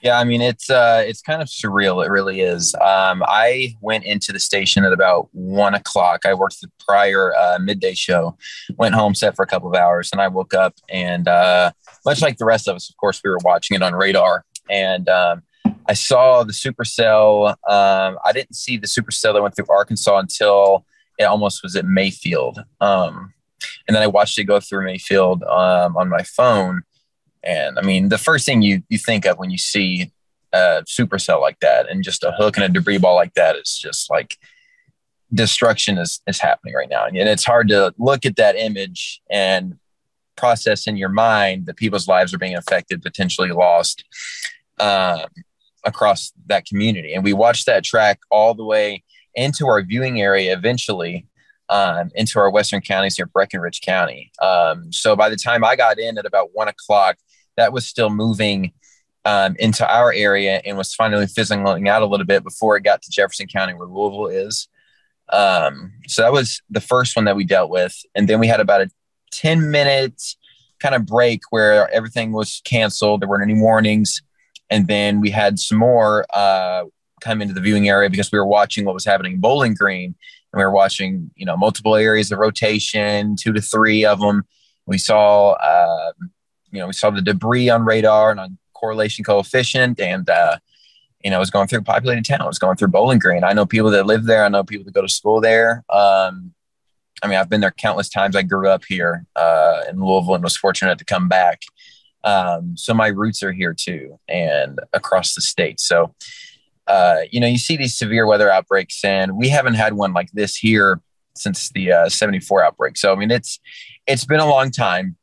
Yeah, 0.01 0.17
I 0.17 0.23
mean 0.23 0.41
it's 0.41 0.67
uh, 0.69 1.03
it's 1.05 1.21
kind 1.21 1.43
of 1.43 1.47
surreal. 1.47 2.03
It 2.03 2.09
really 2.09 2.41
is. 2.41 2.73
Um, 2.75 3.21
I 3.27 3.75
went 3.81 4.03
into 4.03 4.33
the 4.33 4.39
station 4.39 4.83
at 4.83 4.93
about 4.93 5.29
one 5.31 5.75
o'clock. 5.75 6.25
I 6.25 6.33
worked 6.33 6.59
the 6.59 6.71
prior 6.87 7.35
uh, 7.35 7.59
midday 7.59 7.93
show, 7.93 8.35
went 8.77 8.95
home, 8.95 9.13
set 9.13 9.35
for 9.35 9.43
a 9.43 9.47
couple 9.47 9.69
of 9.69 9.75
hours, 9.75 10.09
and 10.11 10.19
I 10.19 10.27
woke 10.27 10.55
up 10.55 10.73
and 10.89 11.27
uh, 11.27 11.71
much 12.03 12.19
like 12.19 12.37
the 12.37 12.45
rest 12.45 12.67
of 12.67 12.75
us, 12.75 12.89
of 12.89 12.97
course, 12.97 13.21
we 13.23 13.29
were 13.29 13.37
watching 13.43 13.75
it 13.75 13.83
on 13.83 13.93
radar, 13.93 14.43
and 14.71 15.07
um, 15.07 15.43
I 15.91 15.93
saw 15.93 16.43
the 16.43 16.53
supercell. 16.53 17.49
Um, 17.67 18.17
I 18.23 18.31
didn't 18.33 18.55
see 18.55 18.77
the 18.77 18.87
supercell 18.87 19.33
that 19.33 19.41
went 19.41 19.55
through 19.55 19.65
Arkansas 19.69 20.17
until 20.17 20.85
it 21.19 21.25
almost 21.25 21.61
was 21.63 21.75
at 21.75 21.85
Mayfield, 21.85 22.63
um, 22.79 23.33
and 23.87 23.95
then 23.95 24.01
I 24.01 24.07
watched 24.07 24.39
it 24.39 24.45
go 24.45 24.59
through 24.59 24.85
Mayfield 24.85 25.43
um, 25.43 25.97
on 25.97 26.09
my 26.09 26.23
phone 26.23 26.83
and 27.43 27.79
I 27.79 27.81
mean, 27.81 28.09
the 28.09 28.17
first 28.17 28.45
thing 28.45 28.61
you 28.61 28.83
you 28.89 28.97
think 28.97 29.25
of 29.25 29.37
when 29.37 29.49
you 29.49 29.57
see 29.57 30.11
a 30.53 30.83
supercell 30.87 31.41
like 31.41 31.59
that 31.61 31.89
and 31.89 32.03
just 32.03 32.23
a 32.23 32.31
hook 32.31 32.57
and 32.57 32.65
a 32.65 32.69
debris 32.69 32.97
ball 32.97 33.15
like 33.15 33.33
that 33.35 33.55
is 33.55 33.79
just 33.81 34.09
like 34.09 34.37
destruction 35.33 35.97
is, 35.97 36.21
is 36.27 36.39
happening 36.39 36.73
right 36.73 36.89
now. 36.89 37.05
And 37.05 37.17
it's 37.17 37.45
hard 37.45 37.69
to 37.69 37.93
look 37.97 38.25
at 38.25 38.35
that 38.35 38.57
image 38.57 39.21
and 39.29 39.79
process 40.35 40.87
in 40.87 40.97
your 40.97 41.09
mind 41.09 41.67
that 41.67 41.77
people's 41.77 42.07
lives 42.07 42.33
are 42.33 42.37
being 42.37 42.55
affected, 42.55 43.01
potentially 43.01 43.51
lost 43.51 44.03
um, 44.79 45.25
across 45.83 46.31
that 46.47 46.65
community. 46.65 47.13
And 47.13 47.23
we 47.23 47.33
watched 47.33 47.65
that 47.65 47.83
track 47.83 48.19
all 48.29 48.53
the 48.53 48.65
way 48.65 49.03
into 49.35 49.67
our 49.67 49.81
viewing 49.81 50.21
area 50.21 50.53
eventually. 50.53 51.27
Um, 51.69 52.11
into 52.15 52.37
our 52.37 52.51
western 52.51 52.81
counties 52.81 53.17
near 53.17 53.27
Breckinridge 53.27 53.79
County. 53.79 54.29
Um, 54.41 54.91
so 54.91 55.15
by 55.15 55.29
the 55.29 55.37
time 55.37 55.63
I 55.63 55.77
got 55.77 55.99
in 55.99 56.17
at 56.17 56.25
about 56.25 56.49
one 56.51 56.67
o'clock, 56.67 57.15
that 57.55 57.71
was 57.71 57.87
still 57.87 58.09
moving 58.09 58.73
um, 59.25 59.55
into 59.59 59.89
our 59.89 60.11
area 60.11 60.61
and 60.65 60.77
was 60.77 60.93
finally 60.93 61.27
fizzling 61.27 61.87
out 61.87 62.01
a 62.01 62.05
little 62.05 62.25
bit 62.25 62.43
before 62.43 62.75
it 62.75 62.83
got 62.83 63.01
to 63.03 63.11
Jefferson 63.11 63.47
County, 63.47 63.73
where 63.73 63.87
Louisville 63.87 64.27
is. 64.27 64.67
Um, 65.29 65.93
so 66.07 66.23
that 66.23 66.33
was 66.33 66.61
the 66.69 66.81
first 66.81 67.15
one 67.15 67.25
that 67.25 67.35
we 67.35 67.45
dealt 67.45 67.69
with. 67.69 67.95
And 68.15 68.27
then 68.27 68.39
we 68.39 68.47
had 68.47 68.59
about 68.59 68.81
a 68.81 68.89
10 69.31 69.71
minute 69.71 70.21
kind 70.79 70.95
of 70.95 71.05
break 71.05 71.41
where 71.51 71.89
everything 71.93 72.31
was 72.31 72.61
canceled. 72.65 73.21
There 73.21 73.29
weren't 73.29 73.49
any 73.49 73.59
warnings. 73.59 74.21
And 74.71 74.87
then 74.87 75.21
we 75.21 75.29
had 75.29 75.59
some 75.59 75.77
more 75.77 76.25
uh, 76.33 76.85
come 77.19 77.41
into 77.41 77.53
the 77.53 77.61
viewing 77.61 77.87
area 77.87 78.09
because 78.09 78.31
we 78.31 78.39
were 78.39 78.45
watching 78.47 78.85
what 78.85 78.95
was 78.95 79.05
happening 79.05 79.33
in 79.33 79.39
Bowling 79.39 79.75
Green. 79.75 80.15
And 80.53 80.59
we 80.59 80.63
were 80.63 80.71
watching, 80.71 81.29
you 81.35 81.45
know, 81.45 81.55
multiple 81.55 81.95
areas 81.95 82.31
of 82.31 82.39
rotation, 82.39 83.35
two 83.35 83.53
to 83.53 83.61
three 83.61 84.03
of 84.05 84.19
them. 84.19 84.43
We 84.87 84.97
saw 84.97 85.51
uh, 85.51 86.13
you 86.71 86.79
know, 86.79 86.87
we 86.87 86.93
saw 86.93 87.09
the 87.09 87.21
debris 87.21 87.69
on 87.69 87.85
radar 87.85 88.31
and 88.31 88.39
on 88.39 88.57
correlation 88.73 89.23
coefficient, 89.23 89.99
and 89.99 90.29
uh, 90.29 90.57
you 91.23 91.29
know, 91.29 91.35
I 91.35 91.39
was 91.39 91.51
going 91.51 91.67
through 91.67 91.81
populated 91.81 92.25
town. 92.25 92.41
I 92.41 92.47
was 92.47 92.59
going 92.59 92.77
through 92.77 92.87
Bowling 92.87 93.19
Green. 93.19 93.43
I 93.43 93.53
know 93.53 93.65
people 93.65 93.91
that 93.91 94.05
live 94.05 94.25
there. 94.25 94.43
I 94.43 94.49
know 94.49 94.63
people 94.63 94.85
that 94.85 94.93
go 94.93 95.01
to 95.01 95.09
school 95.09 95.39
there. 95.39 95.83
Um, 95.89 96.53
I 97.23 97.27
mean, 97.27 97.37
I've 97.37 97.49
been 97.49 97.61
there 97.61 97.71
countless 97.71 98.09
times. 98.09 98.35
I 98.35 98.41
grew 98.41 98.67
up 98.67 98.83
here 98.87 99.25
uh, 99.35 99.81
in 99.89 100.03
Louisville 100.03 100.35
and 100.35 100.43
was 100.43 100.57
fortunate 100.57 100.97
to 100.97 101.05
come 101.05 101.27
back. 101.27 101.61
Um, 102.23 102.75
so 102.77 102.93
my 102.93 103.07
roots 103.07 103.43
are 103.43 103.51
here 103.51 103.73
too, 103.73 104.19
and 104.27 104.79
across 104.93 105.33
the 105.33 105.41
state. 105.41 105.79
So, 105.79 106.13
uh, 106.87 107.21
you 107.31 107.39
know, 107.39 107.47
you 107.47 107.57
see 107.57 107.77
these 107.77 107.97
severe 107.97 108.25
weather 108.25 108.51
outbreaks, 108.51 109.03
and 109.03 109.37
we 109.37 109.49
haven't 109.49 109.75
had 109.75 109.93
one 109.93 110.13
like 110.13 110.31
this 110.31 110.55
here 110.55 111.01
since 111.35 111.69
the 111.69 111.91
uh, 111.91 112.09
74 112.09 112.63
outbreak. 112.63 112.97
So, 112.97 113.11
I 113.11 113.15
mean, 113.15 113.31
it's 113.31 113.59
it's 114.07 114.25
been 114.25 114.39
a 114.39 114.49
long 114.49 114.71
time. 114.71 115.17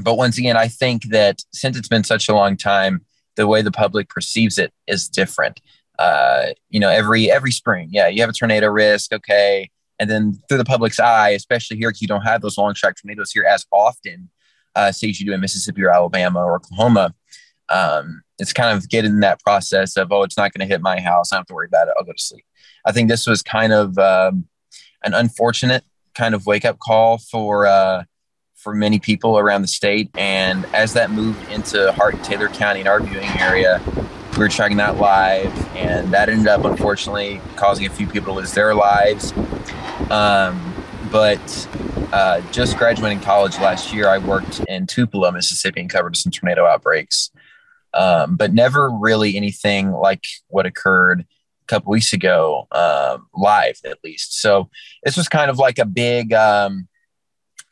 But 0.00 0.14
once 0.14 0.38
again, 0.38 0.56
I 0.56 0.68
think 0.68 1.04
that 1.10 1.42
since 1.52 1.76
it's 1.76 1.88
been 1.88 2.04
such 2.04 2.28
a 2.28 2.34
long 2.34 2.56
time, 2.56 3.04
the 3.36 3.46
way 3.46 3.62
the 3.62 3.72
public 3.72 4.08
perceives 4.08 4.58
it 4.58 4.72
is 4.86 5.08
different. 5.08 5.60
Uh, 5.98 6.48
you 6.70 6.80
know, 6.80 6.88
every 6.88 7.30
every 7.30 7.50
spring, 7.52 7.88
yeah, 7.90 8.08
you 8.08 8.20
have 8.20 8.30
a 8.30 8.32
tornado 8.32 8.68
risk, 8.68 9.12
okay, 9.12 9.68
and 9.98 10.08
then 10.08 10.40
through 10.48 10.58
the 10.58 10.64
public's 10.64 10.98
eye, 10.98 11.30
especially 11.30 11.76
here 11.76 11.90
because 11.90 12.00
you 12.00 12.08
don't 12.08 12.22
have 12.22 12.40
those 12.40 12.56
long 12.56 12.72
track 12.74 12.96
tornadoes 13.00 13.30
here 13.32 13.44
as 13.44 13.66
often, 13.70 14.30
uh, 14.74 14.92
say 14.92 15.08
you 15.08 15.26
do 15.26 15.32
in 15.32 15.40
Mississippi 15.40 15.82
or 15.82 15.90
Alabama 15.90 16.40
or 16.40 16.56
Oklahoma. 16.56 17.14
Um, 17.68 18.22
it's 18.38 18.52
kind 18.52 18.76
of 18.76 18.88
getting 18.88 19.20
that 19.20 19.40
process 19.40 19.96
of 19.96 20.10
oh, 20.12 20.22
it's 20.22 20.36
not 20.36 20.52
going 20.52 20.66
to 20.66 20.72
hit 20.72 20.80
my 20.80 21.00
house. 21.00 21.32
I 21.32 21.36
don't 21.36 21.40
have 21.40 21.46
to 21.48 21.54
worry 21.54 21.66
about 21.66 21.88
it. 21.88 21.94
I'll 21.98 22.04
go 22.04 22.12
to 22.12 22.22
sleep. 22.22 22.44
I 22.84 22.92
think 22.92 23.08
this 23.08 23.26
was 23.26 23.42
kind 23.42 23.72
of 23.72 23.98
um, 23.98 24.46
an 25.04 25.14
unfortunate 25.14 25.84
kind 26.14 26.34
of 26.34 26.46
wake 26.46 26.64
up 26.64 26.78
call 26.78 27.18
for 27.18 27.66
uh, 27.66 28.04
for 28.56 28.74
many 28.74 28.98
people 28.98 29.38
around 29.38 29.62
the 29.62 29.68
state. 29.68 30.10
And 30.16 30.66
as 30.74 30.92
that 30.94 31.10
moved 31.10 31.50
into 31.50 31.92
Hart 31.92 32.14
and 32.14 32.24
Taylor 32.24 32.48
County 32.48 32.80
in 32.80 32.86
our 32.86 33.00
viewing 33.00 33.28
area, 33.38 33.80
we 34.32 34.38
were 34.38 34.48
tracking 34.48 34.76
that 34.76 34.96
live, 34.96 35.52
and 35.76 36.12
that 36.12 36.28
ended 36.28 36.46
up 36.46 36.64
unfortunately 36.64 37.40
causing 37.56 37.86
a 37.86 37.90
few 37.90 38.06
people 38.06 38.34
to 38.34 38.40
lose 38.40 38.52
their 38.52 38.74
lives. 38.74 39.32
Um, 40.10 40.69
but 41.10 41.68
uh, 42.12 42.40
just 42.52 42.76
graduating 42.76 43.20
college 43.20 43.58
last 43.58 43.92
year, 43.92 44.08
I 44.08 44.18
worked 44.18 44.60
in 44.60 44.86
Tupelo, 44.86 45.30
Mississippi, 45.30 45.80
and 45.80 45.90
covered 45.90 46.16
some 46.16 46.30
tornado 46.30 46.66
outbreaks, 46.66 47.30
um, 47.94 48.36
but 48.36 48.52
never 48.52 48.90
really 48.90 49.36
anything 49.36 49.92
like 49.92 50.24
what 50.48 50.66
occurred 50.66 51.20
a 51.20 51.66
couple 51.66 51.90
weeks 51.90 52.12
ago, 52.12 52.66
um, 52.72 53.26
live 53.34 53.78
at 53.84 53.98
least. 54.04 54.40
So 54.40 54.70
this 55.02 55.16
was 55.16 55.28
kind 55.28 55.50
of 55.50 55.58
like 55.58 55.78
a 55.78 55.84
big 55.84 56.32
um, 56.32 56.88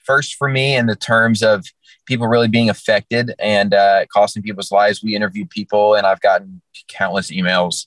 first 0.04 0.34
for 0.34 0.48
me 0.48 0.76
in 0.76 0.86
the 0.86 0.96
terms 0.96 1.42
of 1.42 1.64
people 2.06 2.26
really 2.26 2.48
being 2.48 2.70
affected 2.70 3.34
and 3.38 3.74
uh, 3.74 4.06
costing 4.06 4.42
people's 4.42 4.72
lives. 4.72 5.02
We 5.02 5.14
interviewed 5.14 5.50
people, 5.50 5.94
and 5.94 6.06
I've 6.06 6.20
gotten 6.20 6.62
countless 6.88 7.30
emails 7.30 7.86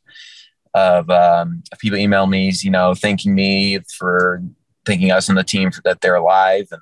of, 0.74 1.10
um, 1.10 1.64
people 1.80 1.98
email 1.98 2.28
me, 2.28 2.54
you 2.62 2.70
know, 2.70 2.94
thanking 2.94 3.36
me 3.36 3.80
for 3.98 4.42
thanking 4.86 5.12
us 5.12 5.30
and 5.30 5.38
the 5.38 5.44
team 5.44 5.72
for, 5.72 5.82
that 5.84 6.02
they're 6.02 6.16
alive 6.16 6.68
and 6.72 6.82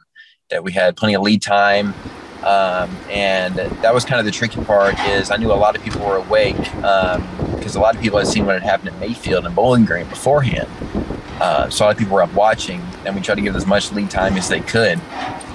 that 0.50 0.64
we 0.64 0.72
had 0.72 0.96
plenty 0.98 1.14
of 1.14 1.22
lead 1.22 1.42
time. 1.42 1.94
Um, 2.44 2.96
and 3.10 3.56
that 3.56 3.94
was 3.94 4.06
kind 4.06 4.20
of 4.20 4.26
the 4.26 4.32
tricky 4.32 4.64
part 4.64 4.98
is 5.02 5.30
I 5.30 5.36
knew 5.36 5.52
a 5.52 5.54
lot 5.54 5.76
of 5.76 5.84
people 5.84 6.06
were 6.06 6.16
awake 6.16 6.56
because 6.58 7.76
um, 7.76 7.82
a 7.82 7.84
lot 7.84 7.96
of 7.96 8.02
people 8.02 8.18
had 8.18 8.28
seen 8.28 8.46
what 8.46 8.54
had 8.54 8.64
happened 8.64 8.90
at 8.90 9.00
Mayfield 9.00 9.46
and 9.46 9.54
Bowling 9.54 9.86
Green 9.86 10.08
beforehand. 10.08 10.70
Uh, 11.42 11.70
so 11.70 11.84
a 11.84 11.88
lot 11.88 11.92
of 11.92 11.98
people 11.98 12.16
were 12.16 12.24
up 12.24 12.34
watching, 12.34 12.82
and 13.06 13.16
we 13.16 13.22
tried 13.22 13.36
to 13.36 13.42
give 13.42 13.56
as 13.56 13.66
much 13.66 13.92
lead 13.92 14.10
time 14.10 14.36
as 14.38 14.50
they 14.50 14.60
could. 14.62 15.00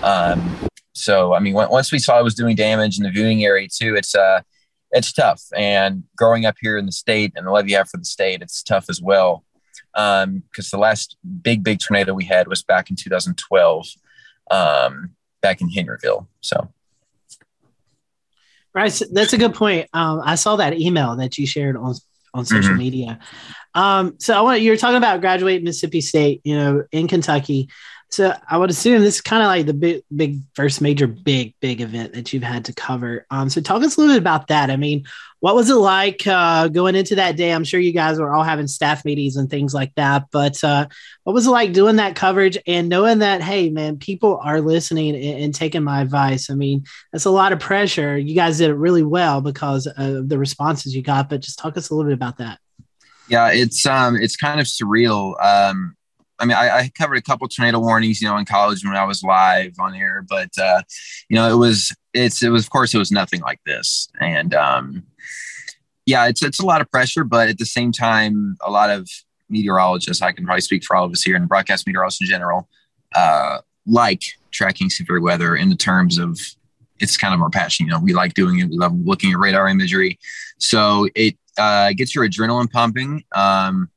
Um, 0.03 0.57
so 0.95 1.35
I 1.35 1.41
mean, 1.41 1.55
once 1.55 1.91
we 1.91 1.99
saw 1.99 2.19
it 2.19 2.23
was 2.23 2.35
doing 2.35 2.57
damage 2.57 2.99
in 2.99 3.05
the 3.05 3.11
viewing 3.11 3.45
area 3.45 3.69
too, 3.69 3.95
it's 3.95 4.15
uh, 4.15 4.43
it's 4.91 5.13
tough. 5.13 5.43
And 5.57 6.05
growing 6.17 6.47
up 6.47 6.57
here 6.61 6.79
in 6.79 6.87
the 6.87 6.93
state 6.93 7.33
and 7.37 7.47
the 7.47 7.51
love 7.51 7.69
you 7.69 7.77
have 7.77 7.89
for 7.89 7.97
the 7.97 8.05
state, 8.05 8.43
it's 8.43 8.63
tough 8.63 8.87
as 8.89 9.03
well. 9.03 9.45
Because 9.95 10.25
um, 10.25 10.43
the 10.73 10.79
last 10.79 11.17
big 11.43 11.63
big 11.63 11.79
tornado 11.79 12.15
we 12.15 12.25
had 12.25 12.49
was 12.49 12.63
back 12.63 12.91
in 12.91 12.97
2012, 12.97 13.87
um, 14.51 15.11
back 15.41 15.61
in 15.61 15.71
Henryville. 15.71 16.27
So. 16.41 16.71
Right, 18.75 19.03
that's 19.13 19.33
a 19.33 19.39
good 19.39 19.55
point. 19.55 19.89
Um, 19.93 20.21
I 20.25 20.35
saw 20.35 20.57
that 20.57 20.75
email 20.81 21.15
that 21.17 21.39
you 21.39 21.47
shared 21.47 21.77
on 21.77 21.95
on 22.35 22.45
social 22.45 22.71
mm-hmm. 22.71 22.79
media. 22.79 23.21
Um, 23.75 24.17
so 24.19 24.37
I 24.37 24.41
want 24.41 24.61
you're 24.61 24.77
talking 24.77 24.97
about 24.97 25.21
graduate 25.21 25.63
Mississippi 25.63 26.01
State, 26.01 26.41
you 26.45 26.57
know, 26.57 26.85
in 26.91 27.09
Kentucky. 27.09 27.69
So 28.14 28.33
I 28.48 28.59
would 28.59 28.70
assume 28.70 29.03
this 29.03 29.16
is 29.16 29.20
kind 29.20 29.42
of 29.42 29.48
like 29.48 29.66
the 29.66 29.74
big, 29.74 30.03
big 30.14 30.38
first 30.55 30.81
major 30.81 31.09
big, 31.09 31.55
big 31.59 31.81
event 31.81 32.12
that 32.12 32.33
you've 32.33 32.44
had 32.44 32.66
to 32.66 32.72
cover. 32.72 33.27
Um, 33.29 33.50
so 33.50 33.61
talk 33.61 33.83
us 33.83 33.96
a 33.96 34.00
little 34.00 34.14
bit 34.14 34.20
about 34.20 34.46
that. 34.48 34.70
I 34.70 34.77
mean, 34.77 35.05
what 35.40 35.57
was 35.57 35.68
it 35.68 35.74
like 35.74 36.24
uh, 36.24 36.68
going 36.68 36.94
into 36.94 37.16
that 37.16 37.37
day? 37.37 37.53
I'm 37.53 37.64
sure 37.64 37.81
you 37.81 37.92
guys 37.92 38.20
were 38.20 38.33
all 38.33 38.44
having 38.44 38.68
staff 38.68 39.05
meetings 39.05 39.35
and 39.35 39.50
things 39.50 39.74
like 39.74 39.92
that, 39.96 40.27
but 40.31 40.62
uh, 40.62 40.87
what 41.24 41.33
was 41.33 41.48
it 41.48 41.50
like 41.50 41.72
doing 41.72 41.96
that 41.96 42.14
coverage 42.14 42.57
and 42.68 42.88
knowing 42.88 43.18
that, 43.18 43.42
hey, 43.42 43.68
man, 43.68 43.98
people 43.98 44.38
are 44.40 44.61
listening 44.61 45.16
and, 45.16 45.42
and 45.42 45.55
taking 45.55 45.83
my 45.83 46.00
advice? 46.00 46.50
I 46.50 46.55
mean, 46.55 46.85
that's 47.12 47.24
a 47.24 47.31
lot 47.31 47.53
of 47.53 47.59
pressure. 47.59 48.16
You 48.16 48.37
guys 48.37 48.59
did 48.59 48.70
it 48.70 48.74
really 48.74 49.03
well 49.03 49.40
because 49.40 49.88
of 49.88 50.29
the 50.29 50.38
responses 50.38 50.94
you 50.94 51.03
got, 51.03 51.29
but 51.29 51.40
just 51.40 51.59
talk 51.59 51.77
us 51.77 51.90
a 51.90 51.94
little 51.96 52.11
bit 52.11 52.14
about 52.14 52.38
that. 52.38 52.61
Yeah, 53.29 53.50
it's 53.50 53.85
um, 53.87 54.14
it's 54.14 54.37
kind 54.37 54.61
of 54.61 54.66
surreal. 54.66 55.35
Um, 55.44 55.96
I 56.38 56.47
mean, 56.47 56.57
I, 56.57 56.79
I, 56.79 56.90
covered 56.97 57.16
a 57.16 57.23
couple 57.23 57.47
tornado 57.49 57.79
warnings, 57.79 58.20
you 58.20 58.29
know, 58.29 58.37
in 58.37 58.44
college 58.44 58.85
when 58.85 58.97
I 58.97 59.05
was 59.05 59.23
live 59.23 59.75
on 59.79 59.94
air, 59.94 60.25
but 60.29 60.51
uh, 60.59 60.83
you 61.29 61.37
know, 61.37 61.53
it 61.53 61.57
was 61.57 61.94
it's 62.12 62.42
it 62.42 62.49
was 62.49 62.64
of 62.64 62.70
course 62.70 62.94
it 62.94 62.99
was 62.99 63.12
nothing 63.12 63.40
like 63.40 63.61
this, 63.64 64.09
and 64.20 64.55
um, 64.55 65.05
yeah, 66.07 66.27
it's 66.27 66.42
it's 66.42 66.61
a 66.61 66.66
lot 66.66 66.81
of 66.81 66.90
pressure, 66.90 67.25
but 67.25 67.49
at 67.49 67.59
the 67.59 67.66
same 67.66 67.92
time, 67.92 68.57
a 68.64 68.70
lot 68.70 68.90
of 68.90 69.09
meteorologists, 69.49 70.23
I 70.23 70.33
can 70.33 70.44
probably 70.44 70.61
speak 70.61 70.85
for 70.85 70.97
all 70.97 71.05
of 71.05 71.12
us 71.12 71.23
here, 71.23 71.37
and 71.37 71.49
broadcast 71.49 71.87
meteorologists 71.87 72.23
in 72.23 72.27
general, 72.27 72.68
uh, 73.14 73.59
like 73.87 74.23
tracking 74.51 74.90
severe 74.90 75.20
weather 75.20 75.55
in 75.55 75.68
the 75.68 75.77
terms 75.77 76.18
of 76.18 76.38
it's 76.99 77.16
kind 77.16 77.35
of 77.35 77.40
our 77.40 77.51
passion. 77.51 77.87
You 77.87 77.92
know, 77.92 78.01
we 78.01 78.12
like 78.12 78.35
doing 78.35 78.59
it. 78.59 78.68
We 78.68 78.77
love 78.77 78.92
looking 78.94 79.33
at 79.33 79.38
radar 79.38 79.68
imagery, 79.68 80.18
so 80.59 81.09
it 81.14 81.37
uh, 81.59 81.92
gets 81.92 82.14
your 82.14 82.27
adrenaline 82.27 82.70
pumping. 82.70 83.25
Um, 83.35 83.88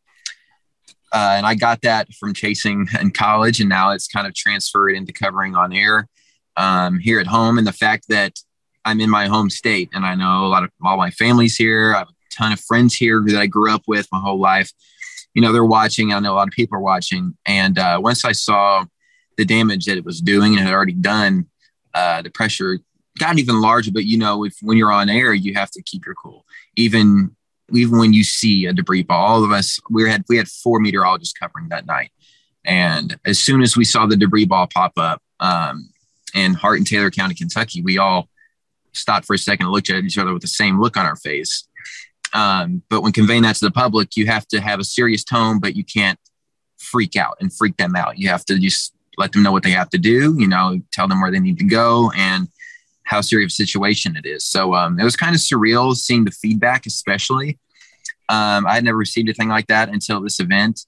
uh, 1.17 1.31
and 1.31 1.47
I 1.47 1.55
got 1.55 1.81
that 1.81 2.13
from 2.13 2.35
chasing 2.35 2.87
in 3.01 3.09
college, 3.09 3.59
and 3.59 3.67
now 3.67 3.89
it's 3.89 4.07
kind 4.07 4.27
of 4.27 4.35
transferred 4.35 4.91
into 4.91 5.11
covering 5.11 5.55
on 5.55 5.73
air 5.73 6.07
um, 6.57 6.99
here 6.99 7.19
at 7.19 7.25
home. 7.25 7.57
And 7.57 7.65
the 7.65 7.73
fact 7.73 8.05
that 8.09 8.33
I'm 8.85 9.01
in 9.01 9.09
my 9.09 9.25
home 9.25 9.49
state, 9.49 9.89
and 9.93 10.05
I 10.05 10.13
know 10.13 10.45
a 10.45 10.47
lot 10.47 10.63
of 10.63 10.69
all 10.85 10.95
my 10.95 11.09
family's 11.09 11.55
here. 11.55 11.95
I 11.95 11.99
have 11.99 12.09
a 12.09 12.35
ton 12.35 12.51
of 12.51 12.59
friends 12.59 12.93
here 12.93 13.23
that 13.25 13.39
I 13.39 13.47
grew 13.47 13.73
up 13.73 13.81
with 13.87 14.07
my 14.11 14.19
whole 14.19 14.39
life. 14.39 14.71
You 15.33 15.41
know, 15.41 15.51
they're 15.51 15.65
watching. 15.65 16.13
I 16.13 16.19
know 16.19 16.33
a 16.33 16.35
lot 16.35 16.49
of 16.49 16.53
people 16.53 16.77
are 16.77 16.81
watching. 16.81 17.35
And 17.47 17.79
uh, 17.79 17.99
once 17.99 18.23
I 18.23 18.33
saw 18.33 18.85
the 19.37 19.45
damage 19.45 19.85
that 19.85 19.97
it 19.97 20.05
was 20.05 20.21
doing 20.21 20.55
and 20.55 20.63
had 20.63 20.73
already 20.73 20.93
done, 20.93 21.47
uh, 21.95 22.21
the 22.21 22.29
pressure 22.29 22.77
got 23.17 23.39
even 23.39 23.59
larger. 23.59 23.91
But 23.91 24.05
you 24.05 24.19
know, 24.19 24.45
if 24.45 24.53
when 24.61 24.77
you're 24.77 24.91
on 24.91 25.09
air, 25.09 25.33
you 25.33 25.55
have 25.55 25.71
to 25.71 25.81
keep 25.81 26.05
your 26.05 26.13
cool, 26.13 26.45
even 26.75 27.35
even 27.73 27.97
when 27.97 28.13
you 28.13 28.23
see 28.23 28.65
a 28.65 28.73
debris 28.73 29.03
ball, 29.03 29.25
all 29.25 29.43
of 29.43 29.51
us 29.51 29.79
we 29.89 30.09
had 30.09 30.23
we 30.29 30.37
had 30.37 30.47
four 30.47 30.79
meteorologists 30.79 31.37
covering 31.37 31.69
that 31.69 31.85
night, 31.85 32.11
and 32.65 33.17
as 33.25 33.39
soon 33.39 33.61
as 33.61 33.75
we 33.75 33.85
saw 33.85 34.05
the 34.05 34.17
debris 34.17 34.45
ball 34.45 34.67
pop 34.67 34.93
up 34.97 35.21
um, 35.39 35.89
in 36.33 36.53
Hart 36.53 36.77
and 36.77 36.87
Taylor 36.87 37.11
County, 37.11 37.35
Kentucky, 37.35 37.81
we 37.81 37.97
all 37.97 38.29
stopped 38.93 39.25
for 39.25 39.33
a 39.33 39.37
second 39.37 39.65
and 39.65 39.73
looked 39.73 39.89
at 39.89 40.03
each 40.03 40.17
other 40.17 40.33
with 40.33 40.41
the 40.41 40.47
same 40.47 40.79
look 40.79 40.97
on 40.97 41.05
our 41.05 41.15
face. 41.15 41.67
Um, 42.33 42.83
but 42.89 43.01
when 43.01 43.13
conveying 43.13 43.43
that 43.43 43.55
to 43.57 43.65
the 43.65 43.71
public, 43.71 44.17
you 44.17 44.25
have 44.27 44.47
to 44.49 44.59
have 44.59 44.79
a 44.79 44.83
serious 44.83 45.23
tone, 45.23 45.59
but 45.59 45.75
you 45.75 45.83
can't 45.83 46.19
freak 46.77 47.15
out 47.15 47.37
and 47.39 47.53
freak 47.53 47.77
them 47.77 47.95
out. 47.95 48.17
You 48.17 48.29
have 48.29 48.45
to 48.45 48.59
just 48.59 48.93
let 49.17 49.31
them 49.31 49.43
know 49.43 49.51
what 49.51 49.63
they 49.63 49.71
have 49.71 49.89
to 49.91 49.97
do. 49.97 50.35
You 50.37 50.47
know, 50.47 50.79
tell 50.91 51.07
them 51.07 51.21
where 51.21 51.31
they 51.31 51.39
need 51.39 51.57
to 51.59 51.65
go 51.65 52.11
and 52.15 52.47
how 53.07 53.21
serious 53.21 53.53
a 53.53 53.55
situation 53.55 54.17
it 54.17 54.25
is. 54.25 54.43
So 54.43 54.75
um, 54.75 54.99
it 54.99 55.03
was 55.05 55.15
kind 55.15 55.33
of 55.33 55.39
surreal 55.39 55.95
seeing 55.95 56.25
the 56.25 56.31
feedback, 56.31 56.85
especially. 56.85 57.57
Um, 58.27 58.67
I 58.67 58.75
had 58.75 58.83
never 58.83 58.97
received 58.97 59.29
anything 59.29 59.47
like 59.47 59.67
that 59.67 59.87
until 59.87 60.19
this 60.19 60.41
event. 60.41 60.81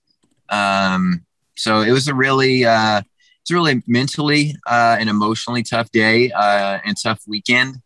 Um, 0.49 1.25
so 1.55 1.79
it 1.79 1.91
was 1.91 2.10
a 2.10 2.13
really, 2.13 2.65
uh, 2.65 3.01
it's 3.41 3.51
really 3.51 3.82
mentally 3.88 4.53
uh, 4.67 4.97
and 4.99 5.10
emotionally 5.10 5.63
tough 5.63 5.89
day 5.91 6.29
uh, 6.32 6.79
and 6.84 6.97
tough 7.01 7.21
weekend. 7.25 7.77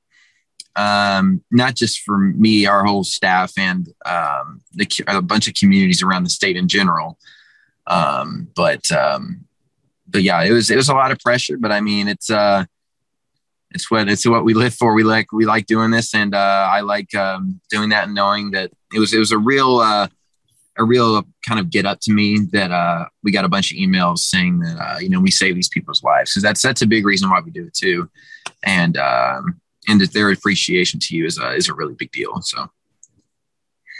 Um, 0.76 1.44
not 1.52 1.76
just 1.76 2.00
for 2.00 2.18
me, 2.18 2.66
our 2.66 2.84
whole 2.84 3.04
staff, 3.04 3.52
and 3.60 3.88
um, 4.08 4.62
the, 4.72 4.88
a 5.08 5.22
bunch 5.22 5.48
of 5.48 5.54
communities 5.54 6.02
around 6.02 6.24
the 6.24 6.32
state 6.32 6.58
in 6.58 6.68
general. 6.68 7.20
Um, 7.86 8.48
but 8.56 8.82
but 10.08 10.24
yeah, 10.24 10.42
it 10.44 10.52
was 10.52 10.72
it 10.72 10.76
was 10.76 10.90
a 10.90 10.96
lot 10.96 11.12
of 11.12 11.20
pressure. 11.20 11.58
But 11.60 11.72
I 11.72 11.80
mean, 11.82 12.08
it's 12.08 12.32
uh, 12.32 12.66
it's 13.74 13.90
what 13.90 14.08
it's 14.08 14.28
what 14.28 14.46
we 14.46 14.54
live 14.54 14.74
for. 14.74 14.94
We 14.94 15.04
like 15.04 15.32
we 15.32 15.46
like 15.46 15.66
doing 15.66 15.92
this, 15.92 16.14
and 16.14 16.34
uh, 16.34 16.70
I 16.72 16.82
like 16.82 17.14
um, 17.16 17.60
doing 17.70 17.90
that 17.90 18.06
and 18.06 18.16
knowing 18.16 18.52
that 18.52 18.72
it 18.94 19.00
was 19.00 19.14
it 19.14 19.20
was 19.20 19.32
a 19.32 19.38
real 19.38 19.80
uh, 19.80 20.08
a 20.78 20.84
real 20.84 21.24
kind 21.48 21.60
of 21.60 21.70
get 21.70 21.86
up 21.86 22.00
to 22.02 22.12
me 22.12 22.40
that 22.52 22.72
uh, 22.72 23.06
we 23.24 23.32
got 23.32 23.46
a 23.46 23.50
bunch 23.50 23.72
of 23.72 23.78
emails 23.78 24.20
saying 24.20 24.60
that 24.60 24.78
uh, 24.78 25.00
you 25.00 25.10
know 25.10 25.20
we 25.20 25.32
save 25.32 25.56
these 25.56 25.70
people's 25.70 26.04
lives 26.04 26.32
because 26.32 26.44
that's 26.44 26.62
that's 26.62 26.82
a 26.82 26.88
big 26.88 27.06
reason 27.06 27.30
why 27.30 27.42
we 27.42 27.52
do 27.52 27.66
it 27.66 27.74
too, 27.74 28.10
and 28.64 28.98
um, 28.98 29.60
and 29.88 30.00
that 30.02 30.14
their 30.14 30.32
appreciation 30.32 31.00
to 31.00 31.16
you 31.16 31.26
is 31.26 31.38
a, 31.38 31.52
is 31.54 31.70
a 31.70 31.74
really 31.74 31.96
big 31.96 32.12
deal. 32.12 32.42
So 32.42 32.70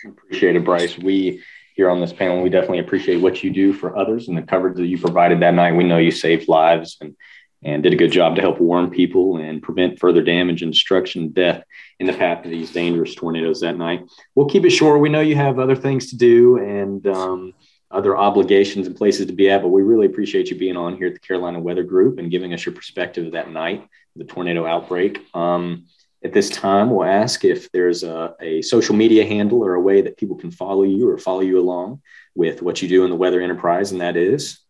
appreciate 0.06 0.56
it, 0.56 0.64
Bryce. 0.64 0.98
We 0.98 1.42
here 1.76 1.90
on 1.90 2.00
this 2.00 2.14
panel, 2.14 2.42
we 2.42 2.50
definitely 2.50 2.80
appreciate 2.80 3.18
what 3.18 3.44
you 3.44 3.50
do 3.50 3.74
for 3.74 3.98
others 3.98 4.28
and 4.28 4.38
the 4.38 4.44
coverage 4.44 4.78
that 4.78 4.86
you 4.86 5.00
provided 5.00 5.40
that 5.40 5.56
night. 5.56 5.76
We 5.76 5.84
know 5.84 5.98
you 5.98 6.12
saved 6.12 6.48
lives 6.48 6.98
and 7.02 7.16
and 7.64 7.84
did 7.84 7.94
a 7.94 7.98
good 7.98 8.12
job 8.12 8.36
to 8.36 8.42
help 8.42 8.60
warn 8.60 8.90
people 8.90 9.38
and 9.38 9.62
prevent 9.62 10.00
further 10.00 10.22
damage 10.22 10.62
and 10.62 10.72
destruction 10.72 11.24
and 11.24 11.34
death 11.34 11.64
in 12.00 12.08
the 12.08 12.14
path 12.14 12.44
of 12.44 12.52
these 12.52 12.72
dangerous 12.72 13.16
tornadoes 13.16 13.62
that 13.62 13.78
night. 13.78 14.04
We'll 14.36 14.50
keep 14.50 14.66
it 14.66 14.72
short. 14.72 15.02
We 15.02 15.10
know 15.10 15.22
you 15.22 15.36
have 15.36 15.60
other 15.60 15.76
things 15.76 16.10
to 16.10 16.18
do 16.18 16.58
and 16.58 17.06
um, 17.08 17.54
other 17.90 18.18
obligations 18.18 18.88
and 18.88 18.96
places 18.96 19.28
to 19.28 19.34
be 19.34 19.50
at, 19.50 19.62
but 19.62 19.70
we 19.70 19.82
really 19.82 20.08
appreciate 20.08 20.50
you 20.50 20.58
being 20.58 20.78
on 20.78 20.98
here 20.98 21.08
at 21.08 21.14
the 21.14 21.20
Carolina 21.20 21.60
Weather 21.60 21.84
Group 21.84 22.20
and 22.20 22.32
giving 22.32 22.54
us 22.54 22.66
your 22.66 22.76
perspective 22.76 23.26
of 23.28 23.34
that 23.34 23.52
night, 23.52 23.88
the 24.16 24.26
tornado 24.26 24.66
outbreak. 24.66 25.26
Um, 25.34 25.86
at 26.24 26.34
this 26.34 26.50
time, 26.50 26.90
we'll 26.90 27.08
ask 27.08 27.44
if 27.44 27.72
there's 27.72 28.04
a, 28.04 28.34
a 28.40 28.62
social 28.62 28.96
media 28.96 29.26
handle 29.26 29.64
or 29.64 29.76
a 29.76 29.82
way 29.82 30.02
that 30.02 30.18
people 30.18 30.38
can 30.38 30.52
follow 30.52 30.84
you 30.84 31.10
or 31.10 31.18
follow 31.18 31.42
you 31.42 31.60
along 31.60 32.02
with 32.34 32.62
what 32.62 32.82
you 32.82 32.88
do 32.88 33.04
in 33.04 33.10
the 33.10 33.16
weather 33.16 33.42
enterprise, 33.42 33.92
and 33.92 34.02
that 34.02 34.16
is 34.16 34.63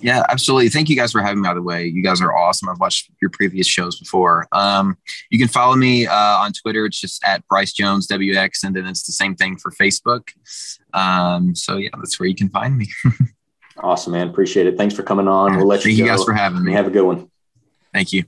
yeah, 0.00 0.24
absolutely. 0.28 0.68
Thank 0.68 0.88
you 0.88 0.96
guys 0.96 1.12
for 1.12 1.20
having 1.20 1.42
me. 1.42 1.48
By 1.48 1.54
the 1.54 1.62
way, 1.62 1.86
you 1.86 2.02
guys 2.02 2.20
are 2.20 2.36
awesome. 2.36 2.68
I've 2.68 2.80
watched 2.80 3.10
your 3.20 3.30
previous 3.30 3.66
shows 3.66 3.98
before. 3.98 4.46
Um, 4.52 4.96
you 5.30 5.38
can 5.38 5.48
follow 5.48 5.76
me 5.76 6.06
uh, 6.06 6.14
on 6.14 6.52
Twitter. 6.52 6.86
It's 6.86 7.00
just 7.00 7.22
at 7.24 7.46
Bryce 7.48 7.72
Jones 7.72 8.06
WX, 8.08 8.64
and 8.64 8.74
then 8.74 8.86
it's 8.86 9.04
the 9.04 9.12
same 9.12 9.36
thing 9.36 9.56
for 9.56 9.70
Facebook. 9.70 10.30
Um, 10.92 11.54
so 11.54 11.76
yeah, 11.76 11.90
that's 11.96 12.18
where 12.18 12.28
you 12.28 12.34
can 12.34 12.48
find 12.48 12.76
me. 12.76 12.88
awesome, 13.78 14.12
man. 14.12 14.28
Appreciate 14.28 14.66
it. 14.66 14.76
Thanks 14.76 14.94
for 14.94 15.02
coming 15.02 15.28
on. 15.28 15.56
We'll 15.56 15.66
let 15.66 15.82
Thank 15.82 15.96
you, 15.96 16.04
you 16.04 16.10
guys 16.10 16.24
for 16.24 16.34
having 16.34 16.64
me. 16.64 16.72
Have 16.72 16.86
a 16.86 16.90
good 16.90 17.04
one. 17.04 17.30
Thank 17.92 18.12
you. 18.12 18.24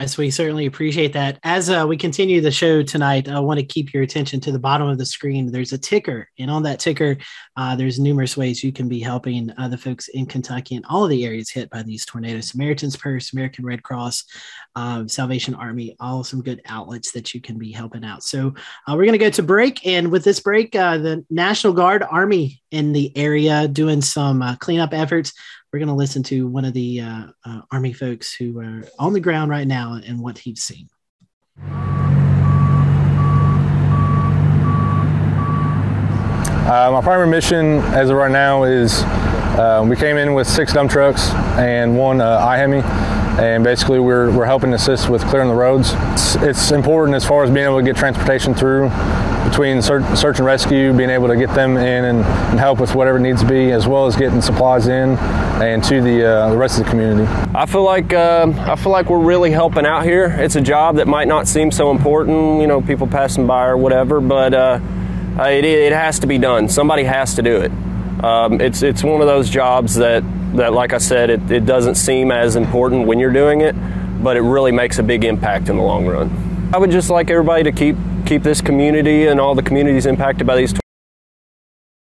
Yes, 0.00 0.16
we 0.16 0.30
certainly 0.30 0.66
appreciate 0.66 1.12
that. 1.14 1.40
As 1.42 1.68
uh, 1.70 1.84
we 1.88 1.96
continue 1.96 2.40
the 2.40 2.52
show 2.52 2.84
tonight, 2.84 3.28
I 3.28 3.40
want 3.40 3.58
to 3.58 3.66
keep 3.66 3.92
your 3.92 4.04
attention 4.04 4.38
to 4.42 4.52
the 4.52 4.58
bottom 4.60 4.86
of 4.86 4.96
the 4.96 5.04
screen. 5.04 5.50
There's 5.50 5.72
a 5.72 5.78
ticker, 5.78 6.28
and 6.38 6.48
on 6.52 6.62
that 6.62 6.78
ticker, 6.78 7.16
uh, 7.56 7.74
there's 7.74 7.98
numerous 7.98 8.36
ways 8.36 8.62
you 8.62 8.72
can 8.72 8.88
be 8.88 9.00
helping 9.00 9.50
uh, 9.58 9.66
the 9.66 9.76
folks 9.76 10.06
in 10.06 10.26
Kentucky 10.26 10.76
and 10.76 10.86
all 10.88 11.02
of 11.02 11.10
the 11.10 11.26
areas 11.26 11.50
hit 11.50 11.68
by 11.70 11.82
these 11.82 12.06
tornadoes. 12.06 12.48
Samaritan's 12.48 12.96
Purse, 12.96 13.32
American 13.32 13.66
Red 13.66 13.82
Cross, 13.82 14.22
um, 14.76 15.08
Salvation 15.08 15.56
Army, 15.56 15.96
all 15.98 16.22
some 16.22 16.42
good 16.42 16.62
outlets 16.66 17.10
that 17.10 17.34
you 17.34 17.40
can 17.40 17.58
be 17.58 17.72
helping 17.72 18.04
out. 18.04 18.22
So 18.22 18.54
uh, 18.86 18.94
we're 18.94 19.04
going 19.04 19.12
to 19.14 19.18
go 19.18 19.30
to 19.30 19.42
break, 19.42 19.84
and 19.84 20.12
with 20.12 20.22
this 20.22 20.38
break, 20.38 20.76
uh, 20.76 20.98
the 20.98 21.26
National 21.28 21.72
Guard 21.72 22.04
Army 22.08 22.62
in 22.70 22.92
the 22.92 23.10
area 23.16 23.66
doing 23.66 24.00
some 24.00 24.42
uh, 24.42 24.54
cleanup 24.54 24.94
efforts 24.94 25.32
we're 25.72 25.78
going 25.78 25.88
to 25.88 25.94
listen 25.94 26.22
to 26.24 26.46
one 26.46 26.64
of 26.64 26.72
the 26.72 27.00
uh, 27.00 27.26
uh, 27.44 27.60
Army 27.70 27.92
folks 27.92 28.34
who 28.34 28.58
are 28.58 28.84
on 28.98 29.12
the 29.12 29.20
ground 29.20 29.50
right 29.50 29.66
now 29.66 29.94
and 29.94 30.20
what 30.20 30.38
he's 30.38 30.62
seen. 30.62 30.88
Uh, 36.68 36.90
my 36.92 37.00
primary 37.02 37.28
mission 37.28 37.78
as 37.94 38.10
of 38.10 38.16
right 38.16 38.30
now 38.30 38.64
is 38.64 39.02
uh, 39.58 39.84
we 39.86 39.96
came 39.96 40.16
in 40.16 40.34
with 40.34 40.46
six 40.46 40.72
dump 40.72 40.90
trucks 40.90 41.30
and 41.58 41.96
one 41.96 42.20
uh, 42.20 42.40
IHEMI, 42.40 42.82
and 43.38 43.62
basically 43.62 44.00
we're, 44.00 44.30
we're 44.36 44.44
helping 44.44 44.72
assist 44.74 45.08
with 45.08 45.22
clearing 45.26 45.48
the 45.48 45.54
roads. 45.54 45.92
It's, 46.12 46.34
it's 46.36 46.70
important 46.72 47.14
as 47.14 47.24
far 47.24 47.44
as 47.44 47.50
being 47.50 47.66
able 47.66 47.78
to 47.78 47.84
get 47.84 47.96
transportation 47.96 48.54
through 48.54 48.90
between 49.48 49.80
search, 49.80 50.38
and 50.38 50.44
rescue, 50.44 50.92
being 50.92 51.10
able 51.10 51.28
to 51.28 51.36
get 51.36 51.52
them 51.54 51.76
in 51.76 52.04
and, 52.04 52.18
and, 52.18 52.58
help 52.58 52.80
with 52.80 52.94
whatever 52.94 53.18
needs 53.18 53.40
to 53.40 53.48
be, 53.48 53.70
as 53.70 53.86
well 53.86 54.06
as 54.06 54.14
getting 54.14 54.42
supplies 54.42 54.88
in 54.88 55.16
and 55.62 55.82
to 55.82 56.02
the, 56.02 56.24
uh, 56.24 56.50
the 56.50 56.56
rest 56.56 56.78
of 56.78 56.84
the 56.84 56.90
community. 56.90 57.26
I 57.54 57.64
feel 57.64 57.82
like 57.82 58.12
uh, 58.12 58.52
I 58.58 58.76
feel 58.76 58.92
like 58.92 59.08
we're 59.08 59.24
really 59.24 59.50
helping 59.50 59.86
out 59.86 60.04
here. 60.04 60.26
It's 60.26 60.56
a 60.56 60.60
job 60.60 60.96
that 60.96 61.06
might 61.06 61.28
not 61.28 61.48
seem 61.48 61.70
so 61.70 61.90
important, 61.90 62.60
you 62.60 62.66
know, 62.66 62.82
people 62.82 63.06
passing 63.06 63.46
by 63.46 63.66
or 63.66 63.76
whatever, 63.76 64.20
but 64.20 64.52
uh, 64.52 64.80
it, 65.40 65.64
it 65.64 65.92
has 65.92 66.18
to 66.20 66.26
be 66.26 66.38
done. 66.38 66.68
Somebody 66.68 67.04
has 67.04 67.34
to 67.36 67.42
do 67.42 67.56
it. 67.56 67.72
Um, 68.22 68.60
it's 68.60 68.82
it's 68.82 69.04
one 69.04 69.20
of 69.20 69.26
those 69.26 69.48
jobs 69.48 69.94
that 69.96 70.24
that, 70.56 70.72
like 70.72 70.92
I 70.92 70.98
said, 70.98 71.30
it, 71.30 71.50
it 71.50 71.66
doesn't 71.66 71.94
seem 71.94 72.32
as 72.32 72.56
important 72.56 73.06
when 73.06 73.18
you're 73.18 73.32
doing 73.32 73.60
it, 73.60 73.74
but 74.22 74.36
it 74.36 74.42
really 74.42 74.72
makes 74.72 74.98
a 74.98 75.02
big 75.02 75.24
impact 75.24 75.68
in 75.68 75.76
the 75.76 75.82
long 75.82 76.06
run. 76.06 76.70
I 76.72 76.78
would 76.78 76.90
just 76.90 77.10
like 77.10 77.30
everybody 77.30 77.62
to 77.64 77.72
keep 77.72 77.96
keep 78.26 78.42
this 78.42 78.60
community 78.60 79.28
and 79.28 79.40
all 79.40 79.54
the 79.54 79.62
communities 79.62 80.06
impacted 80.06 80.46
by 80.46 80.56
these 80.56 80.74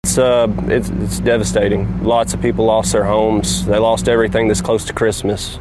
it's 0.05 0.19
uh, 0.19 0.47
it's 0.69 0.91
it's 0.91 1.19
devastating. 1.19 2.05
Lots 2.05 2.35
of 2.35 2.41
people 2.41 2.67
lost 2.67 2.93
their 2.93 3.05
homes. 3.05 3.67
They 3.67 3.79
lost 3.79 4.09
everything 4.09 4.47
this 4.47 4.61
close 4.61 4.85
to 4.85 4.93
Christmas. 4.93 5.59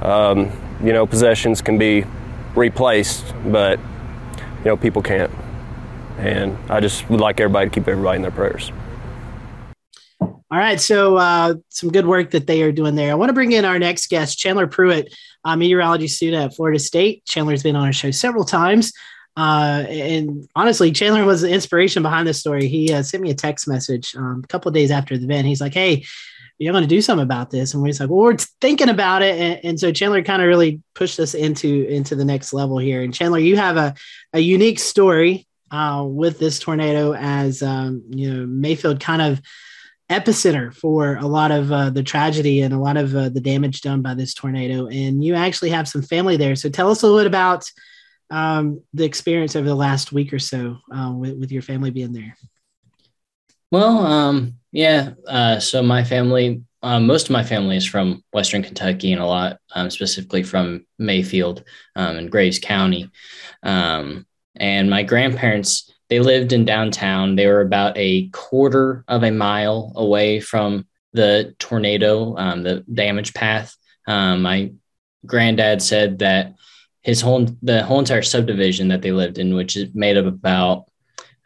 Um, 0.00 0.50
you 0.82 0.92
know, 0.92 1.06
possessions 1.06 1.60
can 1.60 1.76
be 1.76 2.04
replaced, 2.54 3.34
but 3.46 3.78
you 4.60 4.64
know, 4.64 4.76
people 4.76 5.02
can't. 5.02 5.30
And 6.18 6.56
I 6.70 6.80
just 6.80 7.10
would 7.10 7.20
like 7.20 7.40
everybody 7.40 7.68
to 7.68 7.74
keep 7.74 7.88
everybody 7.88 8.16
in 8.16 8.22
their 8.22 8.30
prayers. 8.30 8.72
All 10.52 10.58
right, 10.58 10.78
so 10.78 11.16
uh, 11.16 11.54
some 11.70 11.90
good 11.90 12.04
work 12.04 12.32
that 12.32 12.46
they 12.46 12.62
are 12.62 12.72
doing 12.72 12.94
there. 12.94 13.10
I 13.10 13.14
want 13.14 13.30
to 13.30 13.32
bring 13.32 13.52
in 13.52 13.64
our 13.64 13.78
next 13.78 14.10
guest, 14.10 14.38
Chandler 14.38 14.66
Pruitt, 14.66 15.10
a 15.44 15.56
meteorology 15.56 16.08
student 16.08 16.44
at 16.44 16.54
Florida 16.54 16.78
State. 16.78 17.24
Chandler's 17.24 17.62
been 17.62 17.74
on 17.74 17.86
our 17.86 17.92
show 17.94 18.10
several 18.10 18.44
times. 18.44 18.92
Uh, 19.34 19.86
and 19.88 20.46
honestly, 20.54 20.92
Chandler 20.92 21.24
was 21.24 21.40
the 21.40 21.48
inspiration 21.48 22.02
behind 22.02 22.28
this 22.28 22.38
story. 22.38 22.68
He 22.68 22.92
uh, 22.92 23.02
sent 23.02 23.22
me 23.22 23.30
a 23.30 23.34
text 23.34 23.66
message 23.66 24.14
um, 24.14 24.42
a 24.44 24.46
couple 24.46 24.70
days 24.72 24.90
after 24.90 25.16
the 25.16 25.24
event. 25.24 25.46
He's 25.46 25.62
like, 25.62 25.72
"Hey, 25.72 26.04
you're 26.58 26.74
going 26.74 26.84
to 26.84 26.86
do 26.86 27.00
something 27.00 27.22
about 27.22 27.48
this," 27.48 27.72
and 27.72 27.82
we're 27.82 27.94
like, 27.98 28.10
"Well, 28.10 28.18
we're 28.18 28.36
thinking 28.60 28.90
about 28.90 29.22
it." 29.22 29.40
And, 29.40 29.60
and 29.64 29.80
so 29.80 29.90
Chandler 29.90 30.22
kind 30.22 30.42
of 30.42 30.48
really 30.48 30.82
pushed 30.94 31.18
us 31.18 31.32
into 31.32 31.86
into 31.88 32.14
the 32.14 32.26
next 32.26 32.52
level 32.52 32.76
here. 32.76 33.02
And 33.02 33.14
Chandler, 33.14 33.38
you 33.38 33.56
have 33.56 33.78
a 33.78 33.94
a 34.34 34.40
unique 34.40 34.80
story 34.80 35.46
uh, 35.70 36.04
with 36.06 36.38
this 36.38 36.58
tornado, 36.58 37.14
as 37.14 37.62
um, 37.62 38.02
you 38.10 38.30
know, 38.30 38.44
Mayfield 38.44 39.00
kind 39.00 39.22
of 39.22 39.40
epicenter 40.12 40.74
for 40.74 41.16
a 41.16 41.26
lot 41.26 41.50
of 41.50 41.72
uh, 41.72 41.90
the 41.90 42.02
tragedy 42.02 42.62
and 42.62 42.72
a 42.72 42.78
lot 42.78 42.96
of 42.96 43.14
uh, 43.14 43.28
the 43.28 43.40
damage 43.40 43.80
done 43.80 44.02
by 44.02 44.14
this 44.14 44.34
tornado. 44.34 44.86
And 44.86 45.24
you 45.24 45.34
actually 45.34 45.70
have 45.70 45.88
some 45.88 46.02
family 46.02 46.36
there. 46.36 46.54
So 46.54 46.68
tell 46.68 46.90
us 46.90 47.02
a 47.02 47.06
little 47.06 47.20
bit 47.20 47.26
about 47.26 47.64
um, 48.32 48.82
the 48.94 49.04
experience 49.04 49.54
over 49.54 49.68
the 49.68 49.74
last 49.74 50.10
week 50.10 50.32
or 50.32 50.38
so 50.38 50.78
uh, 50.90 51.12
with, 51.14 51.36
with, 51.38 51.52
your 51.52 51.60
family 51.60 51.90
being 51.90 52.12
there? 52.12 52.34
Well, 53.70 53.98
um, 53.98 54.54
yeah. 54.72 55.10
Uh, 55.28 55.60
so 55.60 55.82
my 55.82 56.02
family, 56.02 56.62
um, 56.82 57.06
most 57.06 57.26
of 57.26 57.32
my 57.32 57.44
family 57.44 57.76
is 57.76 57.84
from 57.84 58.24
Western 58.32 58.62
Kentucky, 58.62 59.12
and 59.12 59.20
a 59.20 59.26
lot 59.26 59.58
um, 59.74 59.90
specifically 59.90 60.42
from 60.42 60.86
Mayfield 60.98 61.62
um, 61.94 62.16
and 62.16 62.30
Graves 62.30 62.58
County. 62.58 63.10
Um, 63.62 64.26
and 64.56 64.88
my 64.88 65.02
grandparents, 65.02 65.91
they 66.12 66.20
lived 66.20 66.52
in 66.52 66.66
downtown. 66.66 67.36
They 67.36 67.46
were 67.46 67.62
about 67.62 67.96
a 67.96 68.28
quarter 68.34 69.02
of 69.08 69.22
a 69.22 69.30
mile 69.30 69.94
away 69.96 70.40
from 70.40 70.86
the 71.14 71.54
tornado, 71.58 72.34
the 72.34 72.84
damage 72.92 73.32
path. 73.32 73.74
my 74.06 74.72
granddad 75.24 75.80
said 75.80 76.18
that 76.18 76.52
his 77.00 77.22
whole 77.22 77.48
the 77.62 77.82
whole 77.82 77.98
entire 77.98 78.20
subdivision 78.20 78.88
that 78.88 79.00
they 79.00 79.10
lived 79.10 79.38
in, 79.38 79.54
which 79.54 79.74
is 79.74 79.88
made 79.94 80.18
up 80.18 80.26
about 80.26 80.84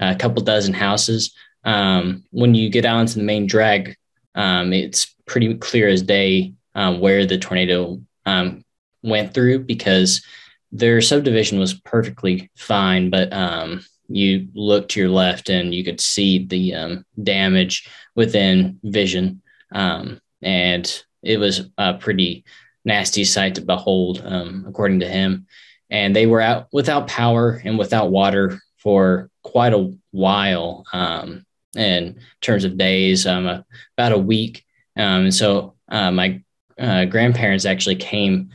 a 0.01 0.17
couple 0.17 0.43
dozen 0.43 0.75
houses. 0.75 1.33
Um, 1.63 2.25
when 2.33 2.57
you 2.57 2.69
get 2.69 2.85
out 2.85 3.03
into 3.03 3.21
the 3.21 3.25
main 3.25 3.47
drag, 3.47 3.95
um, 4.35 4.73
it's 4.73 5.15
pretty 5.27 5.55
clear 5.59 5.87
as 5.87 6.03
day 6.03 6.55
um, 6.75 6.99
where 6.99 7.25
the 7.25 7.39
tornado 7.39 8.01
um, 8.25 8.65
went 9.05 9.33
through 9.33 9.61
because 9.61 10.27
their 10.73 11.01
subdivision 11.01 11.61
was 11.61 11.73
perfectly 11.73 12.51
fine, 12.57 13.11
but 13.11 13.33
um, 13.33 13.85
you 14.09 14.49
look 14.55 14.89
to 14.89 15.01
your 15.01 15.09
left 15.09 15.49
and 15.49 15.75
you 15.75 15.85
could 15.85 16.01
see 16.01 16.47
the 16.47 16.75
um, 16.75 17.05
damage 17.23 17.89
within 18.15 18.81
vision, 18.83 19.43
and 19.73 21.05
it 21.23 21.39
was 21.39 21.69
a 21.77 21.95
pretty 21.95 22.45
nasty 22.85 23.25
sight 23.25 23.57
to 23.57 23.61
behold, 23.61 24.23
um, 24.25 24.65
according 24.69 25.01
to 25.01 25.09
him. 25.09 25.47
And 25.91 26.15
they 26.15 26.27
were 26.27 26.41
out 26.41 26.69
without 26.73 27.09
power 27.09 27.61
and 27.65 27.79
without 27.79 28.11
water 28.11 28.61
for 28.79 29.31
quite 29.43 29.73
a 29.73 29.93
while 30.13 30.85
um, 30.93 31.45
in 31.77 32.21
terms 32.41 32.65
of 32.65 32.79
days, 32.79 33.27
um, 33.27 33.65
about 33.97 34.13
a 34.13 34.19
week. 34.19 34.65
Um, 34.97 35.25
and 35.25 35.35
so 35.35 35.75
uh, 35.89 36.11
my 36.11 36.43
uh, 36.79 37.05
grandparents 37.07 37.65
actually 37.65 37.97
came 37.97 38.51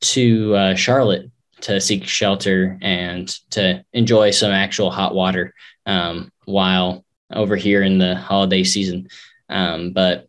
to 0.00 0.54
uh, 0.54 0.74
Charlotte 0.74 1.29
to 1.62 1.80
seek 1.80 2.04
shelter 2.04 2.78
and 2.80 3.28
to 3.50 3.84
enjoy 3.92 4.30
some 4.30 4.50
actual 4.50 4.90
hot 4.90 5.14
water 5.14 5.54
um, 5.86 6.32
while 6.44 7.04
over 7.32 7.56
here 7.56 7.82
in 7.82 7.98
the 7.98 8.16
holiday 8.16 8.64
season. 8.64 9.08
Um, 9.48 9.92
but 9.92 10.28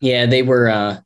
yeah, 0.00 0.26
they 0.26 0.42
were 0.42 0.68
uh, 0.68 1.00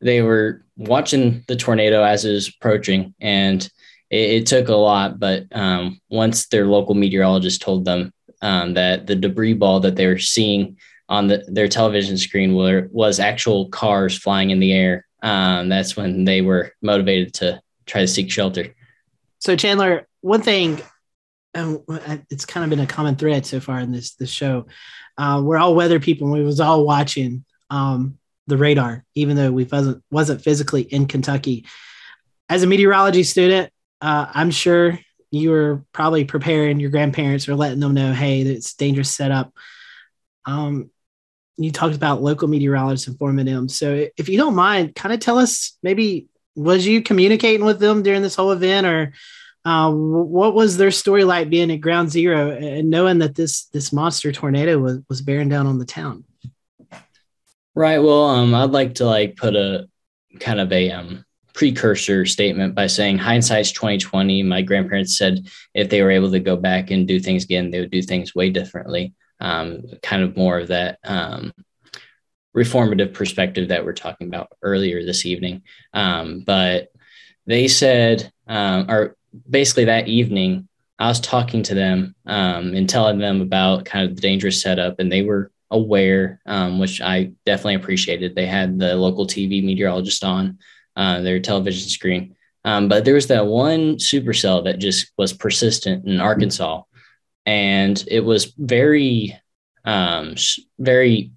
they 0.00 0.22
were 0.22 0.64
watching 0.76 1.44
the 1.46 1.56
tornado 1.56 2.02
as 2.02 2.24
it 2.24 2.32
was 2.32 2.48
approaching, 2.48 3.14
and 3.20 3.62
it, 4.10 4.30
it 4.30 4.46
took 4.46 4.68
a 4.68 4.74
lot. 4.74 5.18
But 5.18 5.44
um, 5.52 6.00
once 6.08 6.46
their 6.46 6.66
local 6.66 6.94
meteorologist 6.94 7.62
told 7.62 7.84
them 7.84 8.12
um, 8.42 8.74
that 8.74 9.06
the 9.06 9.16
debris 9.16 9.54
ball 9.54 9.80
that 9.80 9.96
they 9.96 10.06
were 10.06 10.18
seeing 10.18 10.76
on 11.08 11.28
the, 11.28 11.44
their 11.48 11.68
television 11.68 12.16
screen 12.16 12.54
were, 12.54 12.88
was 12.90 13.20
actual 13.20 13.68
cars 13.68 14.16
flying 14.16 14.50
in 14.50 14.58
the 14.58 14.72
air, 14.72 15.06
um, 15.22 15.68
that's 15.68 15.96
when 15.96 16.24
they 16.24 16.40
were 16.40 16.72
motivated 16.82 17.34
to 17.34 17.60
try 17.86 18.00
to 18.00 18.08
seek 18.08 18.30
shelter. 18.30 18.74
So, 19.44 19.56
Chandler, 19.56 20.08
one 20.22 20.40
thing 20.40 20.80
um, 21.54 21.84
it's 22.30 22.46
kind 22.46 22.64
of 22.64 22.70
been 22.70 22.80
a 22.80 22.86
common 22.86 23.16
thread 23.16 23.44
so 23.44 23.60
far 23.60 23.78
in 23.78 23.92
this 23.92 24.14
this 24.14 24.30
show. 24.30 24.64
Uh, 25.18 25.42
we're 25.44 25.58
all 25.58 25.74
weather 25.74 26.00
people, 26.00 26.30
we 26.30 26.42
was 26.42 26.60
all 26.60 26.86
watching. 26.86 27.44
Um, 27.68 28.18
the 28.46 28.56
radar, 28.56 29.04
even 29.14 29.36
though 29.36 29.52
we 29.52 29.64
wasn't 29.64 30.02
wasn't 30.10 30.40
physically 30.40 30.80
in 30.80 31.06
Kentucky. 31.06 31.66
As 32.48 32.62
a 32.62 32.66
meteorology 32.66 33.22
student, 33.22 33.70
uh, 34.00 34.26
I'm 34.32 34.50
sure 34.50 34.98
you 35.30 35.50
were 35.50 35.84
probably 35.92 36.24
preparing 36.24 36.80
your 36.80 36.90
grandparents 36.90 37.46
or 37.46 37.54
letting 37.54 37.80
them 37.80 37.92
know, 37.92 38.14
hey, 38.14 38.40
it's 38.40 38.74
dangerous 38.74 39.10
setup. 39.10 39.52
Um, 40.46 40.90
you 41.58 41.70
talked 41.70 41.96
about 41.96 42.22
local 42.22 42.48
meteorologists 42.48 43.08
informing 43.08 43.46
them. 43.46 43.68
So 43.68 44.08
if 44.16 44.30
you 44.30 44.38
don't 44.38 44.54
mind, 44.54 44.94
kind 44.94 45.12
of 45.12 45.20
tell 45.20 45.36
us 45.36 45.76
maybe 45.82 46.28
was 46.56 46.86
you 46.86 47.02
communicating 47.02 47.64
with 47.64 47.78
them 47.78 48.02
during 48.02 48.22
this 48.22 48.34
whole 48.34 48.52
event 48.52 48.86
or 48.86 49.12
uh, 49.64 49.90
what 49.90 50.54
was 50.54 50.76
their 50.76 50.90
story 50.90 51.24
like 51.24 51.48
being 51.48 51.70
at 51.70 51.80
ground 51.80 52.10
zero 52.10 52.50
and 52.50 52.90
knowing 52.90 53.18
that 53.18 53.34
this 53.34 53.64
this 53.66 53.92
monster 53.92 54.30
tornado 54.30 54.78
was, 54.78 54.98
was 55.08 55.22
bearing 55.22 55.48
down 55.48 55.66
on 55.66 55.78
the 55.78 55.86
town? 55.86 56.24
Right. 57.74 57.98
Well, 57.98 58.26
um, 58.26 58.54
I'd 58.54 58.70
like 58.70 58.96
to 58.96 59.06
like 59.06 59.36
put 59.36 59.56
a 59.56 59.88
kind 60.38 60.60
of 60.60 60.70
a 60.70 60.90
um, 60.90 61.24
precursor 61.54 62.26
statement 62.26 62.74
by 62.74 62.86
saying 62.86 63.18
hindsight's 63.18 63.72
2020. 63.72 64.42
My 64.42 64.62
grandparents 64.62 65.16
said 65.16 65.48
if 65.72 65.88
they 65.88 66.02
were 66.02 66.10
able 66.10 66.30
to 66.32 66.40
go 66.40 66.56
back 66.56 66.90
and 66.90 67.08
do 67.08 67.18
things 67.18 67.44
again, 67.44 67.70
they 67.70 67.80
would 67.80 67.90
do 67.90 68.02
things 68.02 68.34
way 68.34 68.50
differently. 68.50 69.14
Um, 69.40 69.82
kind 70.02 70.22
of 70.22 70.36
more 70.36 70.58
of 70.60 70.68
that 70.68 70.98
um, 71.04 71.52
reformative 72.56 73.12
perspective 73.12 73.68
that 73.68 73.84
we're 73.84 73.92
talking 73.92 74.28
about 74.28 74.52
earlier 74.62 75.04
this 75.04 75.26
evening. 75.26 75.62
Um, 75.92 76.40
but 76.40 76.92
they 77.46 77.68
said, 77.68 78.32
um, 78.46 78.90
or 78.90 79.16
basically 79.48 79.86
that 79.86 80.08
evening, 80.08 80.68
I 80.98 81.08
was 81.08 81.20
talking 81.20 81.62
to 81.64 81.74
them 81.74 82.14
um, 82.26 82.74
and 82.74 82.88
telling 82.88 83.18
them 83.18 83.40
about 83.40 83.84
kind 83.84 84.08
of 84.08 84.14
the 84.14 84.22
dangerous 84.22 84.62
setup, 84.62 85.00
and 85.00 85.10
they 85.10 85.22
were 85.22 85.50
aware, 85.70 86.40
um, 86.46 86.78
which 86.78 87.00
I 87.00 87.32
definitely 87.44 87.74
appreciated. 87.74 88.34
They 88.34 88.46
had 88.46 88.78
the 88.78 88.94
local 88.94 89.26
TV 89.26 89.62
meteorologist 89.62 90.22
on 90.22 90.58
uh, 90.96 91.20
their 91.20 91.40
television 91.40 91.88
screen. 91.88 92.36
Um, 92.64 92.88
but 92.88 93.04
there 93.04 93.14
was 93.14 93.26
that 93.26 93.46
one 93.46 93.96
supercell 93.96 94.64
that 94.64 94.78
just 94.78 95.12
was 95.18 95.32
persistent 95.32 96.06
in 96.06 96.20
Arkansas. 96.20 96.82
And 97.44 98.02
it 98.08 98.20
was 98.20 98.54
very, 98.56 99.38
um, 99.84 100.36
very 100.78 101.32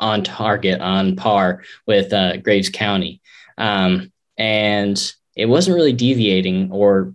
on 0.00 0.24
target, 0.24 0.80
on 0.80 1.16
par 1.16 1.62
with 1.86 2.12
uh, 2.12 2.36
Graves 2.38 2.68
County. 2.68 3.20
Um, 3.58 4.12
and 4.36 5.00
it 5.36 5.46
wasn't 5.46 5.76
really 5.76 5.92
deviating 5.92 6.70
or 6.72 7.14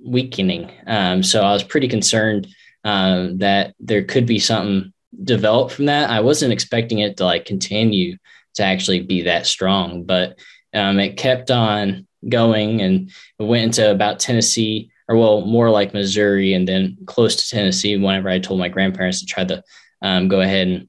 weakening. 0.00 0.70
Um, 0.86 1.22
so 1.22 1.42
I 1.42 1.52
was 1.52 1.62
pretty 1.62 1.88
concerned 1.88 2.48
uh, 2.84 3.28
that 3.34 3.74
there 3.80 4.04
could 4.04 4.26
be 4.26 4.38
something 4.38 4.92
developed 5.24 5.72
from 5.72 5.86
that. 5.86 6.10
I 6.10 6.20
wasn't 6.20 6.52
expecting 6.52 7.00
it 7.00 7.16
to 7.16 7.24
like 7.24 7.44
continue 7.44 8.16
to 8.54 8.62
actually 8.62 9.00
be 9.02 9.22
that 9.22 9.46
strong, 9.46 10.04
but 10.04 10.38
um, 10.74 10.98
it 10.98 11.16
kept 11.16 11.50
on 11.50 12.06
going 12.28 12.80
and 12.80 13.10
it 13.38 13.42
went 13.42 13.64
into 13.64 13.90
about 13.90 14.18
Tennessee 14.18 14.90
or 15.08 15.16
well, 15.16 15.42
more 15.42 15.70
like 15.70 15.94
Missouri 15.94 16.54
and 16.54 16.66
then 16.66 16.96
close 17.06 17.36
to 17.36 17.48
Tennessee. 17.48 17.96
Whenever 17.96 18.28
I 18.28 18.38
told 18.38 18.58
my 18.58 18.68
grandparents 18.68 19.20
to 19.20 19.26
try 19.26 19.44
to 19.44 19.62
um, 20.02 20.28
go 20.28 20.40
ahead 20.40 20.68
and 20.68 20.88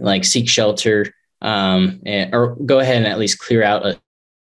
like 0.00 0.24
seek 0.24 0.48
shelter 0.48 1.12
um, 1.42 2.00
and, 2.04 2.34
or 2.34 2.56
go 2.56 2.78
ahead 2.78 2.96
and 2.96 3.06
at 3.06 3.18
least 3.18 3.38
clear 3.38 3.62
out 3.62 3.86
a, 3.86 4.00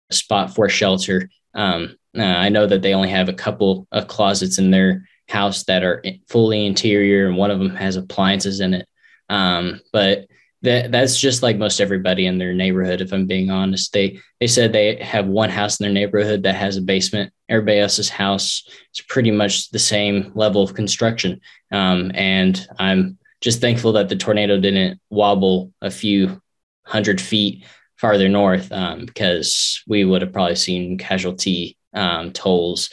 a 0.09 0.13
spot 0.13 0.55
for 0.55 0.69
shelter. 0.69 1.29
Um, 1.53 1.95
uh, 2.17 2.23
I 2.23 2.49
know 2.49 2.65
that 2.65 2.81
they 2.81 2.93
only 2.93 3.09
have 3.09 3.29
a 3.29 3.33
couple 3.33 3.87
of 3.91 4.07
closets 4.07 4.57
in 4.57 4.71
their 4.71 5.05
house 5.27 5.63
that 5.65 5.83
are 5.83 6.03
fully 6.27 6.65
interior 6.65 7.27
and 7.27 7.37
one 7.37 7.51
of 7.51 7.59
them 7.59 7.75
has 7.75 7.95
appliances 7.95 8.59
in 8.59 8.73
it. 8.73 8.87
Um, 9.29 9.79
but 9.93 10.27
that 10.61 10.91
that's 10.91 11.19
just 11.19 11.41
like 11.41 11.57
most 11.57 11.79
everybody 11.79 12.25
in 12.25 12.37
their 12.37 12.53
neighborhood. 12.53 12.99
If 12.99 13.13
I'm 13.13 13.27
being 13.27 13.49
honest, 13.49 13.93
they 13.93 14.19
they 14.39 14.47
said 14.47 14.73
they 14.73 14.95
have 14.97 15.27
one 15.27 15.49
house 15.49 15.79
in 15.79 15.85
their 15.85 15.93
neighborhood 15.93 16.43
that 16.43 16.55
has 16.55 16.75
a 16.75 16.81
basement. 16.81 17.31
Everybody 17.47 17.79
else's 17.79 18.09
house 18.09 18.67
is 18.93 19.01
pretty 19.07 19.31
much 19.31 19.69
the 19.69 19.79
same 19.79 20.31
level 20.35 20.61
of 20.61 20.73
construction. 20.73 21.39
Um, 21.71 22.11
and 22.13 22.67
I'm 22.77 23.18
just 23.41 23.61
thankful 23.61 23.93
that 23.93 24.09
the 24.09 24.15
tornado 24.15 24.59
didn't 24.59 24.99
wobble 25.09 25.73
a 25.81 25.89
few 25.89 26.41
hundred 26.85 27.21
feet 27.21 27.65
farther 27.97 28.29
north 28.29 28.71
um, 28.71 29.05
because 29.05 29.83
we 29.87 30.05
would 30.05 30.21
have 30.21 30.33
probably 30.33 30.55
seen 30.55 30.97
casualty 30.97 31.77
um, 31.93 32.31
tolls, 32.31 32.89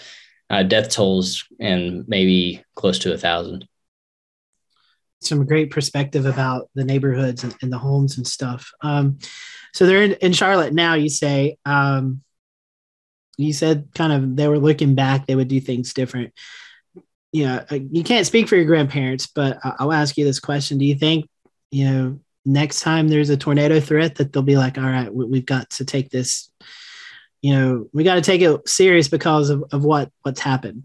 uh, 0.50 0.62
death 0.62 0.90
tolls, 0.90 1.44
and 1.61 2.06
maybe 2.09 2.62
close 2.74 2.98
to 3.00 3.12
a 3.12 3.18
thousand. 3.18 3.66
Some 5.20 5.46
great 5.46 5.70
perspective 5.70 6.26
about 6.26 6.68
the 6.74 6.85
neighborhoods 6.85 7.42
and, 7.44 7.54
and 7.62 7.72
the 7.72 7.78
homes 7.78 8.16
and 8.16 8.26
stuff. 8.26 8.70
Um, 8.82 9.18
so 9.74 9.87
they're 9.87 10.02
in, 10.02 10.12
in, 10.14 10.32
Charlotte 10.32 10.72
now. 10.72 10.94
You 10.94 11.09
say 11.09 11.56
um, 11.64 12.22
you 13.38 13.52
said 13.52 13.88
kind 13.94 14.12
of 14.12 14.37
they 14.37 14.48
were 14.48 14.59
looking 14.59 14.94
back; 14.94 15.26
they 15.26 15.35
would 15.35 15.48
do 15.48 15.61
things 15.61 15.94
different. 15.94 16.32
You, 17.37 17.44
know, 17.44 17.64
you 17.70 18.03
can't 18.03 18.27
speak 18.27 18.49
for 18.49 18.57
your 18.57 18.64
grandparents, 18.64 19.27
but 19.27 19.59
I'll 19.62 19.92
ask 19.92 20.16
you 20.16 20.25
this 20.25 20.40
question: 20.40 20.79
Do 20.79 20.85
you 20.85 20.94
think 20.94 21.29
you 21.70 21.85
know 21.85 22.20
next 22.46 22.81
time 22.81 23.09
there's 23.09 23.29
a 23.29 23.37
tornado 23.37 23.81
threat 23.81 24.14
that 24.14 24.33
they'll 24.33 24.42
be 24.42 24.57
like, 24.57 24.79
all 24.79 24.85
right, 24.85 25.12
we've 25.12 25.44
got 25.44 25.68
to 25.68 25.85
take 25.85 26.11
this, 26.11 26.51
you 27.42 27.53
know, 27.53 27.88
we 27.92 28.05
got 28.05 28.14
to 28.14 28.20
take 28.20 28.40
it 28.40 28.68
serious 28.68 29.09
because 29.09 29.51
of, 29.51 29.64
of 29.72 29.85
what 29.85 30.11
what's 30.22 30.40
happened. 30.40 30.85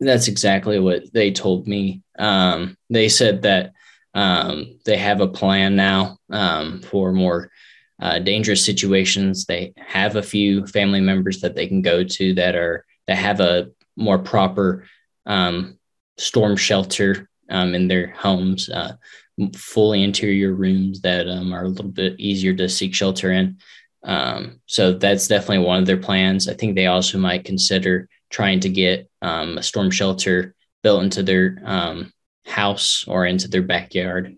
That's 0.00 0.28
exactly 0.28 0.78
what 0.78 1.12
they 1.12 1.32
told 1.32 1.66
me. 1.66 2.02
Um, 2.18 2.76
they 2.90 3.08
said 3.08 3.42
that 3.42 3.72
um, 4.14 4.78
they 4.84 4.96
have 4.96 5.20
a 5.20 5.28
plan 5.28 5.76
now 5.76 6.18
um, 6.30 6.82
for 6.82 7.12
more 7.12 7.50
uh, 8.00 8.18
dangerous 8.18 8.64
situations. 8.64 9.44
They 9.44 9.72
have 9.76 10.16
a 10.16 10.22
few 10.22 10.66
family 10.66 11.00
members 11.00 11.40
that 11.40 11.56
they 11.56 11.66
can 11.66 11.82
go 11.82 12.04
to 12.04 12.34
that 12.34 12.54
are 12.54 12.84
that 13.06 13.16
have 13.16 13.40
a 13.40 13.70
more 13.96 14.18
proper 14.18 14.84
um, 15.28 15.78
storm 16.16 16.56
shelter 16.56 17.28
um, 17.48 17.74
in 17.74 17.86
their 17.86 18.08
homes. 18.08 18.68
Uh, 18.68 18.96
fully 19.54 20.02
interior 20.02 20.52
rooms 20.52 21.00
that 21.02 21.28
um, 21.28 21.52
are 21.52 21.62
a 21.62 21.68
little 21.68 21.92
bit 21.92 22.18
easier 22.18 22.52
to 22.54 22.68
seek 22.68 22.92
shelter 22.92 23.30
in. 23.30 23.58
Um, 24.02 24.60
so 24.66 24.94
that's 24.94 25.28
definitely 25.28 25.64
one 25.64 25.78
of 25.78 25.86
their 25.86 25.96
plans. 25.96 26.48
I 26.48 26.54
think 26.54 26.74
they 26.74 26.86
also 26.86 27.18
might 27.18 27.44
consider 27.44 28.08
trying 28.30 28.58
to 28.60 28.68
get 28.68 29.08
um, 29.22 29.56
a 29.56 29.62
storm 29.62 29.92
shelter 29.92 30.56
built 30.82 31.04
into 31.04 31.22
their 31.22 31.62
um, 31.64 32.12
house 32.46 33.04
or 33.06 33.26
into 33.26 33.46
their 33.46 33.62
backyard. 33.62 34.34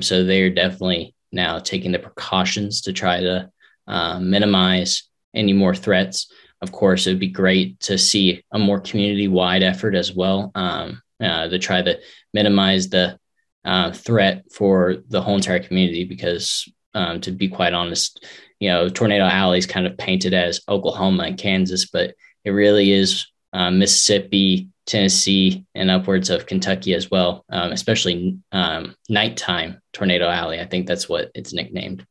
So 0.00 0.24
they're 0.24 0.50
definitely 0.50 1.14
now 1.32 1.58
taking 1.58 1.92
the 1.92 1.98
precautions 1.98 2.82
to 2.82 2.92
try 2.92 3.20
to 3.20 3.50
uh, 3.86 4.20
minimize 4.20 5.04
any 5.34 5.52
more 5.52 5.74
threats. 5.74 6.32
Of 6.62 6.72
course, 6.72 7.06
it 7.06 7.10
would 7.10 7.20
be 7.20 7.28
great 7.28 7.80
to 7.80 7.96
see 7.96 8.42
a 8.52 8.58
more 8.58 8.80
community 8.80 9.28
wide 9.28 9.62
effort 9.62 9.94
as 9.94 10.14
well 10.14 10.52
um, 10.54 11.00
uh, 11.20 11.48
to 11.48 11.58
try 11.58 11.80
to 11.80 11.98
minimize 12.34 12.88
the 12.88 13.18
uh, 13.64 13.92
threat 13.92 14.44
for 14.52 14.96
the 15.08 15.22
whole 15.22 15.36
entire 15.36 15.60
community 15.60 16.04
because, 16.04 16.70
um, 16.94 17.20
to 17.22 17.30
be 17.30 17.48
quite 17.48 17.72
honest, 17.72 18.24
you 18.58 18.68
know, 18.68 18.88
Tornado 18.88 19.24
Alley 19.24 19.58
is 19.58 19.66
kind 19.66 19.86
of 19.86 19.96
painted 19.96 20.34
as 20.34 20.60
Oklahoma 20.68 21.24
and 21.24 21.38
Kansas, 21.38 21.86
but 21.86 22.14
it 22.44 22.50
really 22.50 22.92
is 22.92 23.26
uh, 23.52 23.70
Mississippi, 23.70 24.68
Tennessee, 24.86 25.64
and 25.74 25.90
upwards 25.90 26.30
of 26.30 26.46
Kentucky 26.46 26.94
as 26.94 27.10
well, 27.10 27.44
um, 27.50 27.72
especially 27.72 28.38
um, 28.52 28.94
nighttime 29.08 29.80
Tornado 29.92 30.28
Alley. 30.28 30.60
I 30.60 30.66
think 30.66 30.86
that's 30.86 31.08
what 31.08 31.30
it's 31.34 31.52
nicknamed 31.52 32.06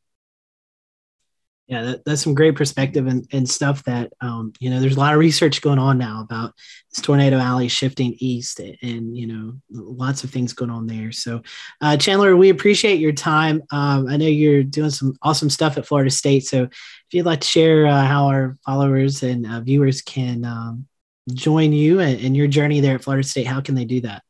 yeah 1.69 1.83
that, 1.83 2.03
that's 2.03 2.23
some 2.23 2.33
great 2.33 2.55
perspective 2.55 3.05
and, 3.05 3.27
and 3.31 3.47
stuff 3.47 3.83
that 3.83 4.11
um, 4.21 4.51
you 4.59 4.69
know 4.69 4.79
there's 4.79 4.97
a 4.97 4.99
lot 4.99 5.13
of 5.13 5.19
research 5.19 5.61
going 5.61 5.77
on 5.77 5.97
now 5.97 6.21
about 6.21 6.53
this 6.89 7.01
tornado 7.01 7.37
alley 7.37 7.67
shifting 7.67 8.15
east 8.17 8.59
and 8.59 9.15
you 9.15 9.27
know 9.27 9.53
lots 9.69 10.23
of 10.23 10.31
things 10.31 10.51
going 10.51 10.71
on 10.71 10.87
there. 10.87 11.11
So 11.11 11.41
uh, 11.79 11.95
chandler 11.95 12.35
we 12.35 12.49
appreciate 12.49 12.99
your 12.99 13.13
time. 13.13 13.61
Um, 13.71 14.07
i 14.07 14.17
know 14.17 14.25
you're 14.25 14.63
doing 14.63 14.89
some 14.89 15.15
awesome 15.21 15.49
stuff 15.49 15.77
at 15.77 15.85
florida 15.85 16.09
state. 16.09 16.45
So 16.45 16.63
if 16.63 17.13
you'd 17.13 17.25
like 17.25 17.41
to 17.41 17.47
share 17.47 17.85
uh, 17.85 18.03
how 18.03 18.25
our 18.25 18.57
followers 18.65 19.23
and 19.23 19.45
uh, 19.45 19.61
viewers 19.61 20.01
can 20.01 20.45
um, 20.45 20.87
join 21.31 21.71
you 21.71 21.99
and 21.99 22.35
your 22.35 22.47
journey 22.47 22.79
there 22.79 22.95
at 22.95 23.03
florida 23.03 23.25
state 23.25 23.45
how 23.45 23.61
can 23.61 23.75
they 23.75 23.85
do 23.85 24.01
that? 24.01 24.23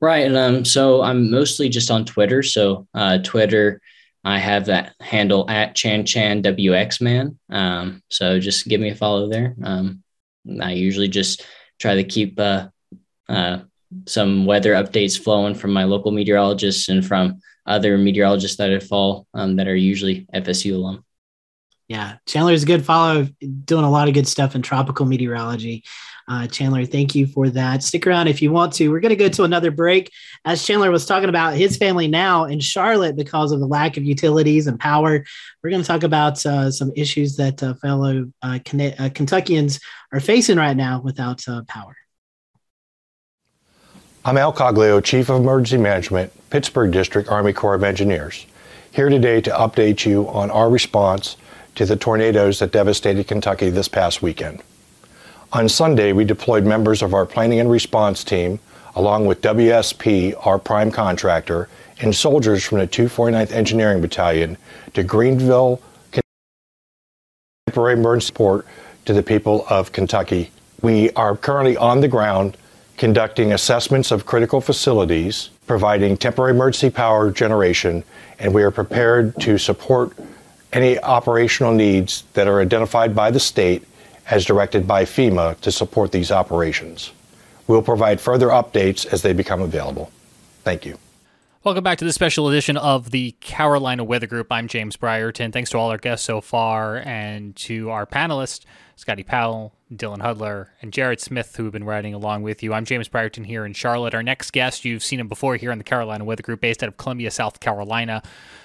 Right 0.00 0.26
and 0.26 0.36
um, 0.36 0.64
so 0.66 1.00
i'm 1.00 1.30
mostly 1.30 1.70
just 1.70 1.90
on 1.90 2.04
twitter. 2.04 2.42
So 2.42 2.86
uh, 2.92 3.18
twitter 3.24 3.80
I 4.24 4.38
have 4.38 4.66
that 4.66 4.94
handle 5.00 5.48
at 5.50 5.74
Chan 5.74 6.06
Chan 6.06 6.42
WX 6.42 7.00
Man. 7.00 7.38
Um, 7.50 8.02
so 8.08 8.38
just 8.40 8.66
give 8.66 8.80
me 8.80 8.90
a 8.90 8.94
follow 8.94 9.28
there. 9.28 9.54
Um, 9.62 10.02
I 10.60 10.72
usually 10.72 11.08
just 11.08 11.44
try 11.78 11.96
to 11.96 12.04
keep 12.04 12.40
uh, 12.40 12.68
uh, 13.28 13.58
some 14.06 14.46
weather 14.46 14.72
updates 14.72 15.18
flowing 15.18 15.54
from 15.54 15.72
my 15.72 15.84
local 15.84 16.10
meteorologists 16.10 16.88
and 16.88 17.04
from 17.04 17.40
other 17.66 17.98
meteorologists 17.98 18.56
that 18.58 18.72
I 18.72 18.78
follow 18.78 19.26
um, 19.34 19.56
that 19.56 19.68
are 19.68 19.76
usually 19.76 20.26
FSU 20.34 20.74
alum. 20.74 21.04
Yeah, 21.88 22.16
Chandler's 22.26 22.62
a 22.62 22.66
good 22.66 22.84
follow, 22.84 23.28
doing 23.64 23.84
a 23.84 23.90
lot 23.90 24.08
of 24.08 24.14
good 24.14 24.26
stuff 24.26 24.54
in 24.54 24.62
tropical 24.62 25.04
meteorology. 25.04 25.84
Uh, 26.26 26.46
Chandler, 26.46 26.86
thank 26.86 27.14
you 27.14 27.26
for 27.26 27.50
that. 27.50 27.82
Stick 27.82 28.06
around 28.06 28.28
if 28.28 28.40
you 28.40 28.50
want 28.50 28.72
to. 28.74 28.88
We're 28.88 29.00
going 29.00 29.10
to 29.10 29.16
go 29.16 29.28
to 29.28 29.44
another 29.44 29.70
break. 29.70 30.10
As 30.44 30.64
Chandler 30.64 30.90
was 30.90 31.04
talking 31.04 31.28
about 31.28 31.54
his 31.54 31.76
family 31.76 32.08
now 32.08 32.44
in 32.44 32.60
Charlotte 32.60 33.16
because 33.16 33.52
of 33.52 33.60
the 33.60 33.66
lack 33.66 33.96
of 33.96 34.04
utilities 34.04 34.66
and 34.66 34.80
power, 34.80 35.24
we're 35.62 35.70
going 35.70 35.82
to 35.82 35.86
talk 35.86 36.02
about 36.02 36.44
uh, 36.46 36.70
some 36.70 36.92
issues 36.96 37.36
that 37.36 37.62
uh, 37.62 37.74
fellow 37.74 38.32
uh, 38.42 38.58
uh, 38.58 39.08
Kentuckians 39.10 39.80
are 40.12 40.20
facing 40.20 40.56
right 40.56 40.76
now 40.76 41.00
without 41.02 41.46
uh, 41.46 41.62
power. 41.68 41.96
I'm 44.24 44.38
Al 44.38 44.54
Coglio, 44.54 45.04
Chief 45.04 45.28
of 45.28 45.42
Emergency 45.42 45.76
Management, 45.76 46.32
Pittsburgh 46.48 46.90
District 46.90 47.28
Army 47.28 47.52
Corps 47.52 47.74
of 47.74 47.84
Engineers, 47.84 48.46
here 48.90 49.10
today 49.10 49.42
to 49.42 49.50
update 49.50 50.06
you 50.06 50.26
on 50.30 50.50
our 50.50 50.70
response 50.70 51.36
to 51.74 51.84
the 51.84 51.96
tornadoes 51.96 52.60
that 52.60 52.72
devastated 52.72 53.26
Kentucky 53.26 53.68
this 53.68 53.88
past 53.88 54.22
weekend. 54.22 54.62
On 55.54 55.68
Sunday, 55.68 56.12
we 56.12 56.24
deployed 56.24 56.64
members 56.64 57.00
of 57.00 57.14
our 57.14 57.24
planning 57.24 57.60
and 57.60 57.70
response 57.70 58.24
team, 58.24 58.58
along 58.96 59.26
with 59.26 59.40
WSP, 59.40 60.34
our 60.44 60.58
prime 60.58 60.90
contractor, 60.90 61.68
and 62.00 62.12
soldiers 62.12 62.64
from 62.64 62.78
the 62.78 62.88
249th 62.88 63.52
Engineering 63.52 64.00
Battalion 64.00 64.56
to 64.94 65.04
Greenville, 65.04 65.80
Kentucky 66.10 66.26
temporary 67.68 67.92
emergency 67.92 68.26
support 68.26 68.66
to 69.04 69.12
the 69.12 69.22
people 69.22 69.64
of 69.70 69.92
Kentucky. 69.92 70.50
We 70.82 71.10
are 71.10 71.36
currently 71.36 71.76
on 71.76 72.00
the 72.00 72.08
ground 72.08 72.56
conducting 72.96 73.52
assessments 73.52 74.10
of 74.10 74.26
critical 74.26 74.60
facilities, 74.60 75.50
providing 75.68 76.16
temporary 76.16 76.50
emergency 76.50 76.90
power 76.90 77.30
generation, 77.30 78.02
and 78.40 78.52
we 78.52 78.64
are 78.64 78.72
prepared 78.72 79.38
to 79.42 79.56
support 79.58 80.14
any 80.72 80.98
operational 80.98 81.72
needs 81.72 82.24
that 82.32 82.48
are 82.48 82.60
identified 82.60 83.14
by 83.14 83.30
the 83.30 83.38
state 83.38 83.84
as 84.30 84.44
directed 84.44 84.86
by 84.86 85.04
FEMA 85.04 85.58
to 85.60 85.70
support 85.70 86.12
these 86.12 86.30
operations. 86.30 87.12
We'll 87.66 87.82
provide 87.82 88.20
further 88.20 88.48
updates 88.48 89.06
as 89.06 89.22
they 89.22 89.32
become 89.32 89.62
available. 89.62 90.10
Thank 90.62 90.84
you. 90.84 90.98
Welcome 91.62 91.82
back 91.82 91.96
to 91.98 92.04
this 92.04 92.14
special 92.14 92.48
edition 92.48 92.76
of 92.76 93.10
the 93.10 93.32
Carolina 93.40 94.04
Weather 94.04 94.26
Group. 94.26 94.52
I'm 94.52 94.68
James 94.68 94.98
Brierton. 94.98 95.50
Thanks 95.50 95.70
to 95.70 95.78
all 95.78 95.90
our 95.90 95.96
guests 95.96 96.26
so 96.26 96.42
far 96.42 96.98
and 97.06 97.56
to 97.56 97.88
our 97.88 98.04
panelists, 98.04 98.66
Scotty 98.96 99.22
Powell, 99.22 99.72
Dylan 99.90 100.18
Hudler, 100.18 100.68
and 100.82 100.92
Jared 100.92 101.20
Smith, 101.20 101.56
who 101.56 101.64
have 101.64 101.72
been 101.72 101.84
riding 101.84 102.12
along 102.12 102.42
with 102.42 102.62
you. 102.62 102.74
I'm 102.74 102.84
James 102.84 103.08
Brierton 103.08 103.46
here 103.46 103.64
in 103.64 103.72
Charlotte. 103.72 104.14
Our 104.14 104.22
next 104.22 104.50
guest, 104.50 104.84
you've 104.84 105.02
seen 105.02 105.20
him 105.20 105.28
before 105.28 105.56
here 105.56 105.72
on 105.72 105.78
the 105.78 105.84
Carolina 105.84 106.26
Weather 106.26 106.42
Group, 106.42 106.60
based 106.60 106.82
out 106.82 106.88
of 106.88 106.98
Columbia, 106.98 107.30
South 107.30 107.60
Carolina. 107.60 108.22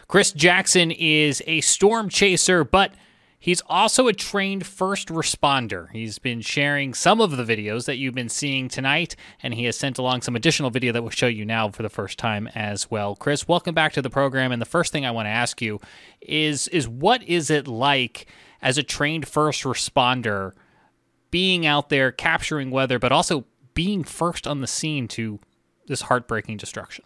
Chris 0.10 0.34
Jackson 0.34 0.91
is 0.91 1.41
a 1.48 1.62
storm 1.62 2.10
chaser, 2.10 2.65
but 2.65 2.91
He's 3.41 3.62
also 3.67 4.10
a 4.10 4.13
trained 4.13 4.65
first 4.65 5.08
responder. 5.08 5.89
He's 5.91 6.19
been 6.19 6.41
sharing 6.41 6.93
some 6.93 7.21
of 7.21 7.38
the 7.38 7.45
videos 7.45 7.86
that 7.86 7.95
you've 7.95 8.13
been 8.13 8.28
seeing 8.28 8.67
tonight, 8.67 9.15
and 9.41 9.54
he 9.54 9.63
has 9.63 9.78
sent 9.78 9.97
along 9.97 10.23
some 10.23 10.36
additional 10.36 10.69
video 10.69 10.91
that 10.91 11.02
we'll 11.02 11.10
show 11.10 11.28
you 11.28 11.45
now 11.45 11.69
for 11.69 11.82
the 11.82 11.89
first 11.89 12.19
time 12.19 12.49
as 12.54 12.91
well. 12.91 13.15
Chris, 13.15 13.47
welcome 13.47 13.73
back 13.73 13.93
to 13.93 14.02
the 14.02 14.10
program. 14.10 14.52
And 14.52 14.62
the 14.62 14.65
first 14.65 14.91
thing 14.91 15.06
I 15.06 15.12
want 15.12 15.28
to 15.28 15.32
ask 15.32 15.62
you 15.62 15.80
is 16.19 16.67
is 16.67 16.89
what 16.89 17.23
is 17.23 17.49
it 17.49 17.65
like 17.65 18.28
as 18.62 18.78
a 18.78 18.84
trained 18.84 19.25
first 19.25 19.63
responder 19.63 20.51
being 21.32 21.66
out 21.66 21.88
there 21.88 22.11
capturing 22.11 22.72
weather, 22.72 22.99
but 22.99 23.14
also 23.14 23.45
being 23.74 24.03
first 24.03 24.47
on 24.47 24.59
the 24.59 24.68
scene 24.68 25.07
to 25.07 25.39
this 25.88 26.01
heartbreaking 26.01 26.57
destruction? 26.57 27.05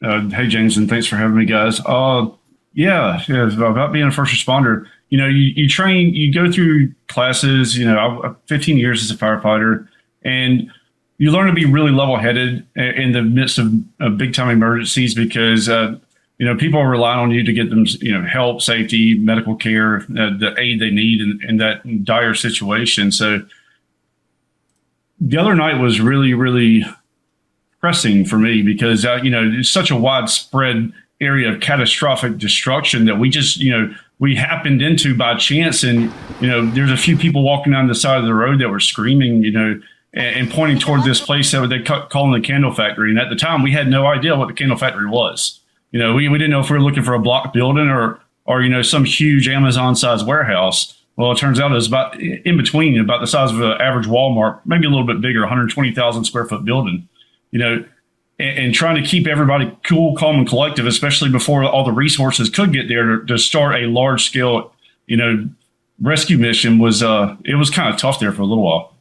Uh, 0.00 0.28
hey, 0.28 0.46
James, 0.46 0.76
and 0.76 0.88
thanks 0.88 1.08
for 1.08 1.16
having 1.16 1.36
me, 1.36 1.44
guys. 1.44 1.80
Uh, 1.84 2.28
yeah, 2.74 3.22
yeah, 3.28 3.52
about 3.52 3.92
being 3.92 4.06
a 4.06 4.10
first 4.10 4.34
responder. 4.34 4.86
You 5.08 5.18
know, 5.18 5.28
you, 5.28 5.52
you 5.54 5.68
train, 5.68 6.12
you 6.12 6.32
go 6.32 6.50
through 6.50 6.92
classes. 7.06 7.78
You 7.78 7.86
know, 7.86 8.22
I, 8.24 8.34
15 8.46 8.76
years 8.76 9.02
as 9.02 9.10
a 9.10 9.18
firefighter, 9.18 9.88
and 10.22 10.70
you 11.18 11.30
learn 11.30 11.46
to 11.46 11.52
be 11.52 11.64
really 11.64 11.92
level 11.92 12.16
headed 12.16 12.66
in 12.74 13.12
the 13.12 13.22
midst 13.22 13.58
of, 13.58 13.72
of 14.00 14.18
big 14.18 14.34
time 14.34 14.50
emergencies 14.50 15.14
because 15.14 15.68
uh, 15.68 15.96
you 16.38 16.46
know 16.46 16.56
people 16.56 16.84
rely 16.84 17.14
on 17.14 17.30
you 17.30 17.44
to 17.44 17.52
get 17.52 17.70
them 17.70 17.86
you 18.00 18.12
know 18.12 18.26
help, 18.26 18.60
safety, 18.60 19.16
medical 19.18 19.54
care, 19.54 19.98
uh, 19.98 20.36
the 20.36 20.54
aid 20.58 20.80
they 20.80 20.90
need 20.90 21.20
in, 21.20 21.40
in 21.48 21.56
that 21.58 22.04
dire 22.04 22.34
situation. 22.34 23.12
So 23.12 23.46
the 25.20 25.36
other 25.36 25.54
night 25.54 25.80
was 25.80 26.00
really 26.00 26.34
really 26.34 26.84
pressing 27.80 28.24
for 28.24 28.38
me 28.38 28.62
because 28.62 29.04
uh, 29.04 29.20
you 29.22 29.30
know 29.30 29.48
it's 29.54 29.70
such 29.70 29.92
a 29.92 29.96
widespread 29.96 30.92
area 31.20 31.52
of 31.52 31.60
catastrophic 31.60 32.38
destruction 32.38 33.06
that 33.06 33.18
we 33.18 33.30
just 33.30 33.56
you 33.58 33.70
know 33.70 33.94
we 34.18 34.34
happened 34.34 34.82
into 34.82 35.16
by 35.16 35.34
chance. 35.36 35.82
And 35.82 36.12
you 36.40 36.48
know 36.48 36.66
there's 36.66 36.90
a 36.90 36.96
few 36.96 37.16
people 37.16 37.42
walking 37.42 37.72
down 37.72 37.86
the 37.86 37.94
side 37.94 38.18
of 38.18 38.24
the 38.24 38.34
road 38.34 38.60
that 38.60 38.68
were 38.68 38.80
screaming 38.80 39.42
you 39.42 39.52
know 39.52 39.80
and, 40.12 40.36
and 40.36 40.50
pointing 40.50 40.78
toward 40.78 41.04
this 41.04 41.20
place 41.20 41.50
that 41.52 41.68
they 41.68 41.80
calling 41.80 42.40
the 42.40 42.46
candle 42.46 42.72
factory. 42.72 43.10
And 43.10 43.18
at 43.18 43.30
the 43.30 43.36
time 43.36 43.62
we 43.62 43.72
had 43.72 43.88
no 43.88 44.06
idea 44.06 44.36
what 44.36 44.48
the 44.48 44.54
candle 44.54 44.78
factory 44.78 45.08
was. 45.08 45.60
You 45.92 46.00
know 46.00 46.14
we, 46.14 46.28
we 46.28 46.38
didn't 46.38 46.50
know 46.50 46.60
if 46.60 46.70
we 46.70 46.76
were 46.76 46.82
looking 46.82 47.04
for 47.04 47.14
a 47.14 47.20
block 47.20 47.52
building 47.52 47.88
or 47.88 48.20
or 48.44 48.62
you 48.62 48.68
know 48.68 48.82
some 48.82 49.04
huge 49.04 49.48
amazon 49.48 49.94
sized 49.94 50.26
warehouse. 50.26 51.00
Well 51.16 51.30
it 51.30 51.38
turns 51.38 51.60
out 51.60 51.70
it 51.70 51.74
was 51.74 51.86
about 51.86 52.20
in 52.20 52.56
between 52.56 52.98
about 52.98 53.20
the 53.20 53.28
size 53.28 53.52
of 53.52 53.60
an 53.60 53.80
average 53.80 54.06
walmart 54.06 54.60
maybe 54.64 54.86
a 54.86 54.90
little 54.90 55.06
bit 55.06 55.20
bigger 55.20 55.40
120000 55.40 56.24
square 56.24 56.46
foot 56.46 56.64
building. 56.64 57.08
You 57.52 57.60
know 57.60 57.84
and, 58.38 58.58
and, 58.58 58.74
trying 58.74 59.02
to 59.02 59.08
keep 59.08 59.26
everybody 59.26 59.76
cool, 59.84 60.16
calm, 60.16 60.36
and 60.36 60.48
collective, 60.48 60.86
especially 60.86 61.30
before 61.30 61.64
all 61.64 61.84
the 61.84 61.92
resources 61.92 62.50
could 62.50 62.72
get 62.72 62.88
there 62.88 63.18
to, 63.18 63.26
to 63.26 63.38
start 63.38 63.76
a 63.76 63.86
large 63.86 64.24
scale, 64.24 64.72
you 65.06 65.16
know, 65.16 65.48
rescue 66.00 66.36
mission 66.36 66.78
was 66.78 67.02
uh 67.02 67.36
it 67.44 67.54
was 67.54 67.70
kind 67.70 67.92
of 67.92 68.00
tough 68.00 68.18
there 68.18 68.32
for 68.32 68.42
a 68.42 68.46
little 68.46 68.64
while. 68.64 68.94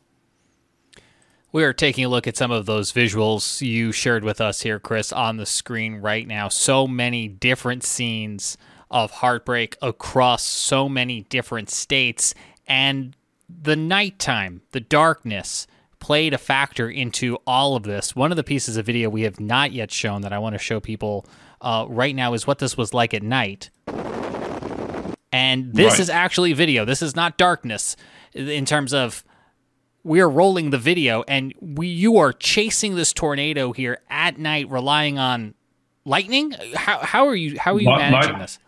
We 1.52 1.64
are 1.64 1.74
taking 1.74 2.06
a 2.06 2.10
look 2.10 2.26
at 2.26 2.36
some 2.36 2.50
of 2.50 2.66
those 2.66 2.92
visuals 2.92 3.62
you 3.62 3.92
shared 3.92 4.24
with 4.24 4.42
us 4.42 4.62
here, 4.62 4.80
Chris, 4.80 5.12
on 5.12 5.38
the 5.38 5.46
screen 5.46 5.98
right 5.98 6.28
now. 6.28 6.48
So 6.48 6.88
many 6.88 7.28
different 7.28 7.84
scenes 7.84 8.58
of 8.90 9.12
heartbreak 9.12 9.78
across 9.82 10.44
so 10.44 10.90
many 10.90 11.22
different 11.22 11.70
states 11.70 12.34
and 12.68 13.16
the 13.48 13.76
nighttime, 13.76 14.62
the 14.72 14.80
darkness, 14.80 15.68
played 16.04 16.34
a 16.34 16.38
factor 16.38 16.90
into 16.90 17.38
all 17.48 17.78
of 17.78 17.84
this. 17.84 18.14
One 18.14 18.30
of 18.30 18.36
the 18.36 18.44
pieces 18.44 18.76
of 18.76 18.86
video 18.86 19.10
we 19.10 19.22
have 19.22 19.40
not 19.40 19.72
yet 19.72 19.90
shown 19.90 20.22
that 20.24 20.34
I 20.34 20.38
want 20.38 20.54
to 20.54 20.60
show 20.60 20.82
people 20.82 21.26
uh, 21.62 21.86
right 21.88 22.14
now 22.14 22.34
is 22.34 22.46
what 22.46 22.60
this 22.60 22.76
was 22.76 22.94
like 22.94 23.14
at 23.14 23.24
night. 23.24 23.70
And 25.32 25.74
this 25.74 25.94
right. 25.94 26.00
is 26.02 26.10
actually 26.10 26.52
video. 26.52 26.84
This 26.84 27.02
is 27.02 27.16
not 27.16 27.38
darkness 27.38 27.96
in 28.34 28.66
terms 28.66 28.94
of 28.94 29.24
we 30.04 30.20
are 30.20 30.30
rolling 30.30 30.72
the 30.72 30.78
video 30.78 31.24
and 31.26 31.54
we 31.62 31.88
you 31.88 32.18
are 32.18 32.34
chasing 32.34 32.96
this 32.96 33.14
tornado 33.14 33.72
here 33.72 34.02
at 34.10 34.38
night 34.38 34.70
relying 34.70 35.18
on 35.18 35.54
lightning 36.04 36.52
how, 36.76 37.00
how 37.00 37.28
are 37.28 37.36
you 37.36 37.58
how 37.58 37.76
are 37.76 37.80
you 37.80 37.88
managing 37.88 38.38
this 38.40 38.60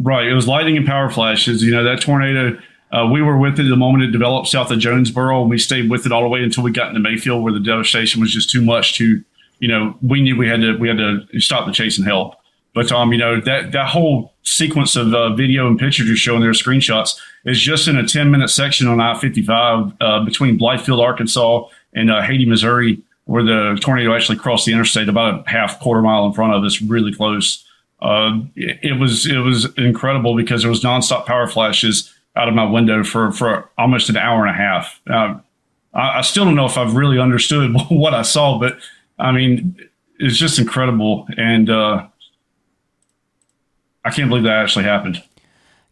right 0.00 0.26
it 0.26 0.34
was 0.34 0.48
lightning 0.48 0.76
and 0.76 0.84
power 0.84 1.08
flashes 1.08 1.62
you 1.62 1.70
know 1.70 1.84
that 1.84 2.00
tornado 2.00 2.58
uh, 2.92 3.08
we 3.10 3.20
were 3.20 3.36
with 3.36 3.58
it 3.58 3.64
the 3.64 3.76
moment 3.76 4.04
it 4.04 4.12
developed 4.12 4.48
south 4.48 4.70
of 4.70 4.78
Jonesboro, 4.78 5.40
and 5.42 5.50
we 5.50 5.58
stayed 5.58 5.90
with 5.90 6.06
it 6.06 6.12
all 6.12 6.22
the 6.22 6.28
way 6.28 6.42
until 6.42 6.62
we 6.62 6.70
got 6.70 6.88
into 6.88 7.00
Mayfield, 7.00 7.42
where 7.42 7.52
the 7.52 7.60
devastation 7.60 8.20
was 8.20 8.32
just 8.32 8.50
too 8.50 8.62
much 8.62 8.96
to, 8.98 9.22
you 9.58 9.68
know, 9.68 9.96
we 10.02 10.22
knew 10.22 10.36
we 10.36 10.48
had 10.48 10.60
to 10.60 10.76
we 10.76 10.88
had 10.88 10.98
to 10.98 11.40
stop 11.40 11.66
the 11.66 11.72
chase 11.72 11.98
and 11.98 12.06
help. 12.06 12.36
But 12.74 12.92
um, 12.92 13.12
you 13.12 13.18
know 13.18 13.40
that 13.40 13.72
that 13.72 13.88
whole 13.88 14.34
sequence 14.42 14.94
of 14.96 15.12
uh, 15.14 15.34
video 15.34 15.66
and 15.66 15.78
pictures 15.78 16.06
you're 16.06 16.16
showing 16.16 16.42
there, 16.42 16.50
screenshots, 16.50 17.18
is 17.44 17.60
just 17.60 17.88
in 17.88 17.96
a 17.96 18.06
10 18.06 18.30
minute 18.30 18.48
section 18.48 18.86
on 18.86 19.00
I-55 19.00 19.96
uh, 20.00 20.24
between 20.24 20.58
Blytheville, 20.58 21.02
Arkansas, 21.02 21.64
and 21.94 22.10
uh, 22.10 22.22
Hayti, 22.22 22.44
Missouri, 22.44 23.02
where 23.24 23.42
the 23.42 23.78
tornado 23.80 24.14
actually 24.14 24.38
crossed 24.38 24.66
the 24.66 24.72
interstate 24.72 25.08
about 25.08 25.46
a 25.46 25.50
half 25.50 25.80
quarter 25.80 26.02
mile 26.02 26.26
in 26.26 26.32
front 26.32 26.54
of 26.54 26.62
us, 26.62 26.80
really 26.82 27.12
close. 27.12 27.64
Uh, 28.00 28.40
it, 28.54 28.78
it 28.82 29.00
was 29.00 29.26
it 29.26 29.38
was 29.38 29.74
incredible 29.76 30.36
because 30.36 30.62
there 30.62 30.70
was 30.70 30.84
nonstop 30.84 31.26
power 31.26 31.48
flashes 31.48 32.12
out 32.36 32.48
of 32.48 32.54
my 32.54 32.64
window 32.64 33.02
for 33.02 33.32
for 33.32 33.70
almost 33.78 34.10
an 34.10 34.16
hour 34.16 34.46
and 34.46 34.54
a 34.54 34.58
half. 34.58 35.00
Uh, 35.08 35.38
I, 35.94 36.18
I, 36.18 36.20
still 36.20 36.44
don't 36.44 36.54
know 36.54 36.66
if 36.66 36.76
I've 36.76 36.94
really 36.94 37.18
understood 37.18 37.74
what 37.88 38.14
I 38.14 38.22
saw, 38.22 38.58
but 38.58 38.78
I 39.18 39.32
mean, 39.32 39.76
it's 40.18 40.36
just 40.36 40.58
incredible, 40.58 41.26
and 41.36 41.70
uh, 41.70 42.06
I 44.04 44.10
can't 44.10 44.28
believe 44.28 44.44
that 44.44 44.62
actually 44.62 44.84
happened. 44.84 45.22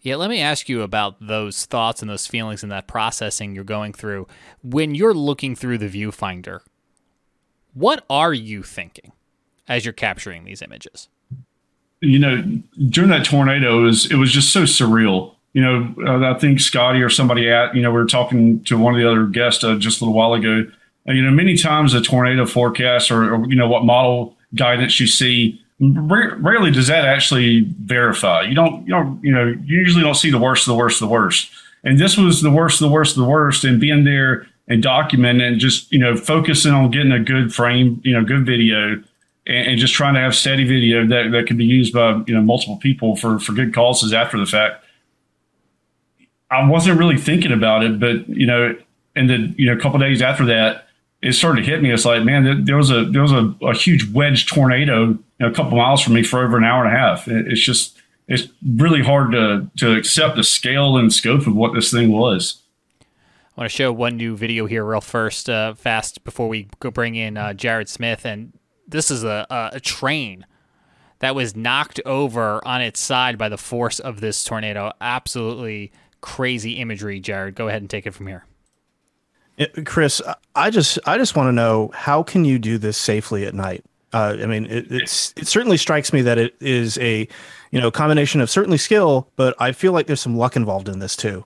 Yeah, 0.03 0.17
let 0.17 0.29
me 0.29 0.41
ask 0.41 0.69
you 0.69 0.83
about 0.83 1.17
those 1.27 1.65
thoughts 1.65 2.03
and 2.03 2.11
those 2.11 2.27
feelings 2.27 2.63
and 2.63 2.71
that 2.71 2.87
processing 2.87 3.55
you're 3.55 3.65
going 3.65 3.95
through 3.95 4.29
when 4.63 4.95
you're 4.95 5.15
looking 5.15 5.57
through 5.57 5.79
the 5.79 5.89
viewfinder. 5.89 6.61
What 7.73 8.05
are 8.11 8.35
you 8.35 8.63
thinking 8.63 9.13
as 9.67 9.87
you're 9.87 9.95
capturing 9.95 10.45
these 10.45 10.61
images? 10.61 11.09
You 12.01 12.19
know, 12.19 12.43
during 12.91 13.09
that 13.09 13.25
tornado, 13.25 13.79
it 13.79 13.83
was, 13.85 14.11
it 14.11 14.17
was 14.17 14.31
just 14.31 14.53
so 14.53 14.65
surreal 14.65 15.34
you 15.55 15.63
know, 15.63 15.95
uh, 16.05 16.35
I 16.35 16.39
think 16.39 16.61
Scotty 16.61 17.01
or 17.01 17.09
somebody 17.09 17.49
at, 17.49 17.75
you 17.75 17.81
know, 17.81 17.91
we 17.91 17.97
were 17.97 18.07
talking 18.07 18.63
to 18.65 18.77
one 18.77 18.93
of 18.93 19.01
the 19.01 19.09
other 19.09 19.25
guests 19.25 19.63
uh, 19.63 19.77
just 19.77 20.01
a 20.01 20.05
little 20.05 20.17
while 20.17 20.35
ago. 20.35 20.67
And, 21.07 21.17
you 21.17 21.23
know, 21.23 21.31
many 21.31 21.57
times 21.57 21.95
a 21.95 22.01
tornado 22.01 22.45
forecast 22.45 23.11
or, 23.11 23.35
or 23.35 23.49
you 23.49 23.55
know, 23.55 23.69
what 23.69 23.85
model 23.85 24.37
guidance 24.57 24.99
you 24.99 25.07
see, 25.07 25.61
rarely 25.81 26.73
does 26.73 26.89
that 26.89 27.05
actually 27.05 27.61
verify. 27.83 28.43
You 28.43 28.55
don't, 28.55 28.83
you 28.83 28.89
don't, 28.89 29.23
you 29.23 29.33
know, 29.33 29.47
you 29.47 29.79
usually 29.79 30.03
don't 30.03 30.17
see 30.17 30.31
the 30.31 30.39
worst, 30.39 30.67
of 30.67 30.73
the 30.73 30.79
worst, 30.79 31.01
of 31.01 31.09
the 31.09 31.13
worst. 31.13 31.51
And 31.85 32.01
this 32.01 32.17
was 32.17 32.43
the 32.43 32.51
worst, 32.51 32.81
of 32.81 32.89
the 32.89 32.93
worst, 32.93 33.17
of 33.17 33.23
the 33.23 33.29
worst. 33.29 33.65
And 33.65 33.81
being 33.81 34.03
there 34.03 34.49
and 34.67 34.83
documenting 34.83 35.47
and 35.47 35.61
just, 35.61 35.93
you 35.93 36.01
know, 36.01 36.17
focusing 36.17 36.73
on 36.73 36.91
getting 36.91 37.13
a 37.13 37.21
good 37.21 37.55
frame, 37.55 38.01
you 38.03 38.13
know, 38.13 38.25
good 38.25 38.45
video 38.45 38.95
and, 39.47 39.69
and 39.69 39.79
just 39.79 39.95
trying 39.95 40.15
to 40.15 40.21
have 40.21 40.35
steady 40.35 40.65
video 40.65 41.07
that, 41.07 41.31
that 41.31 41.47
can 41.47 41.57
be 41.57 41.65
used 41.65 41.93
by, 41.93 42.23
you 42.27 42.35
know, 42.35 42.41
multiple 42.41 42.79
people 42.79 43.15
for, 43.15 43.39
for 43.39 43.53
good 43.53 43.73
causes 43.73 44.13
after 44.13 44.37
the 44.37 44.47
fact 44.47 44.84
I 46.55 46.69
wasn't 46.69 46.99
really 46.99 47.19
thinking 47.19 47.53
about 47.53 47.85
it, 47.85 47.99
but 47.99 48.29
you 48.29 48.47
know, 48.47 48.77
and 49.17 49.29
then 49.29 49.55
you 49.59 49.67
know, 49.67 49.73
a 49.73 49.81
couple 49.81 49.99
days 49.99 50.23
after 50.23 50.45
that, 50.47 50.89
it 51.23 51.33
started 51.33 51.65
to 51.65 51.71
hit 51.71 51.83
me. 51.83 51.91
It's 51.91 52.05
like, 52.05 52.23
man, 52.23 52.65
there 52.65 52.77
was 52.77 52.91
a 52.91 53.05
there 53.05 53.23
was 53.23 53.33
a, 53.33 53.55
a 53.63 53.75
huge 53.75 54.11
wedge 54.13 54.47
tornado 54.47 55.07
you 55.07 55.19
know, 55.41 55.49
a 55.49 55.53
couple 55.53 55.77
miles 55.77 56.03
from 56.03 56.15
me 56.15 56.23
for 56.23 56.45
over 56.45 56.57
an 56.57 56.65
hour 56.65 56.85
and 56.85 56.95
a 56.95 56.99
half. 56.99 57.27
It's 57.27 57.61
just 57.61 57.99
it's 58.29 58.49
really 58.77 59.03
hard 59.03 59.33
to 59.33 59.69
to 59.79 59.97
accept 59.97 60.37
the 60.37 60.45
scale 60.45 60.97
and 60.97 61.13
scope 61.13 61.47
of 61.47 61.55
what 61.57 61.75
this 61.75 61.91
thing 61.91 62.13
was. 62.13 62.61
I 63.57 63.61
want 63.61 63.71
to 63.71 63.77
show 63.77 63.93
one 63.93 64.17
new 64.17 64.37
video 64.37 64.67
here 64.67 64.85
real 64.85 65.01
first, 65.01 65.49
uh, 65.49 65.75
fast 65.75 66.25
before 66.25 66.49
we 66.49 66.69
go 66.81 66.91
bring 66.91 67.15
in 67.15 67.37
uh, 67.37 67.53
Jared 67.53 67.89
Smith, 67.89 68.25
and 68.25 68.53
this 68.87 69.13
is 69.13 69.23
a, 69.23 69.47
a 69.73 69.79
train 69.79 70.45
that 71.21 71.37
was 71.37 71.55
knocked 71.55 72.01
over 72.05 72.61
on 72.67 72.83
its 72.83 72.99
side 72.99 73.39
by 73.39 73.49
the 73.49 73.57
force 73.57 74.01
of 74.01 74.21
this 74.21 74.43
tornado. 74.43 74.91
Absolutely 75.01 75.93
crazy 76.25 76.79
imagery. 76.79 77.21
Jared, 77.21 77.55
go 77.55 77.69
ahead 77.69 77.83
and 77.83 77.91
take 77.91 78.07
it 78.07 78.13
from 78.13 78.27
here. 78.27 78.47
Chris, 79.85 80.23
I 80.55 80.71
just 80.71 80.99
I 81.07 81.19
just 81.19 81.37
want 81.37 81.49
to 81.49 81.53
know 81.53 81.91
how 81.95 82.23
can 82.23 82.47
you 82.47 82.59
do 82.59 82.79
this 82.79 82.97
safely 82.97 83.45
at 83.45 83.55
night? 83.55 83.85
Uh, 84.15 84.39
I 84.41 84.47
mean, 84.47 84.65
it, 84.67 84.91
it's 84.91 85.35
it 85.37 85.47
certainly 85.47 85.77
strikes 85.77 86.15
me 86.15 86.23
that 86.23 86.39
it 86.39 86.57
is 86.61 86.97
a 86.99 87.29
you 87.71 87.81
know 87.81 87.91
combination 87.91 88.41
of 88.41 88.49
certainly 88.49 88.79
skill, 88.79 89.29
but 89.37 89.55
I 89.61 89.73
feel 89.73 89.93
like 89.93 90.07
there's 90.07 90.21
some 90.21 90.37
luck 90.37 90.57
involved 90.57 90.89
in 90.89 90.99
this 90.99 91.15
too. 91.15 91.45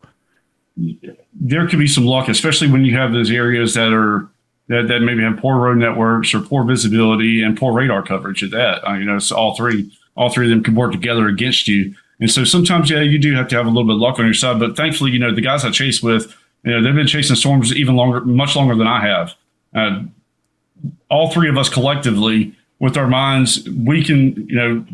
There 1.35 1.67
could 1.67 1.81
be 1.81 1.89
some 1.89 2.07
luck, 2.07 2.29
especially 2.29 2.71
when 2.71 2.85
you 2.85 2.97
have 2.97 3.13
those 3.13 3.33
areas 3.33 3.75
that 3.75 3.93
are 3.93 4.29
that, 4.69 4.87
that 4.87 5.01
maybe 5.01 5.23
have 5.23 5.39
poor 5.39 5.57
road 5.57 5.79
networks 5.79 6.33
or 6.35 6.41
poor 6.41 6.65
visibility 6.65 7.43
and 7.43 7.59
poor 7.59 7.73
radar 7.73 8.03
coverage. 8.03 8.45
At 8.45 8.53
that, 8.53 8.89
uh, 8.89 8.95
you 8.95 9.05
know, 9.05 9.19
so 9.19 9.37
all 9.37 9.57
three 9.57 9.93
all 10.17 10.31
three 10.31 10.47
of 10.47 10.51
them 10.51 10.63
can 10.63 10.77
work 10.77 10.93
together 10.93 11.27
against 11.27 11.67
you. 11.67 11.95
And 12.21 12.31
so 12.31 12.45
sometimes, 12.45 12.91
yeah, 12.91 13.01
you 13.01 13.19
do 13.19 13.35
have 13.35 13.49
to 13.49 13.57
have 13.57 13.67
a 13.67 13.71
little 13.71 13.85
bit 13.85 13.95
of 13.95 14.01
luck 14.01 14.19
on 14.19 14.25
your 14.25 14.35
side. 14.35 14.59
But 14.59 14.77
thankfully, 14.77 15.13
you 15.13 15.19
know, 15.19 15.35
the 15.35 15.41
guys 15.41 15.65
I 15.65 15.71
chase 15.71 16.03
with, 16.03 16.35
you 16.65 16.73
know, 16.73 16.83
they've 16.83 16.95
been 16.95 17.07
chasing 17.07 17.37
storms 17.37 17.75
even 17.75 17.95
longer, 17.95 18.21
much 18.23 18.57
longer 18.57 18.75
than 18.75 18.89
I 18.89 19.07
have. 19.07 19.35
Uh, 19.75 20.03
all 21.11 21.31
three 21.31 21.49
of 21.49 21.57
us 21.57 21.69
collectively, 21.69 22.55
with 22.81 22.97
our 22.97 23.09
minds, 23.09 23.69
we 23.71 24.05
can, 24.05 24.47
you 24.49 24.57
know, 24.57 24.85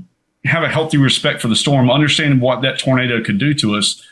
have 0.44 0.62
a 0.62 0.68
healthy 0.68 0.98
respect 0.98 1.40
for 1.40 1.48
the 1.48 1.56
storm, 1.56 1.90
understand 1.90 2.40
what 2.40 2.62
that 2.62 2.78
tornado 2.78 3.22
could 3.22 3.38
do 3.38 3.54
to 3.54 3.74
us, 3.76 4.02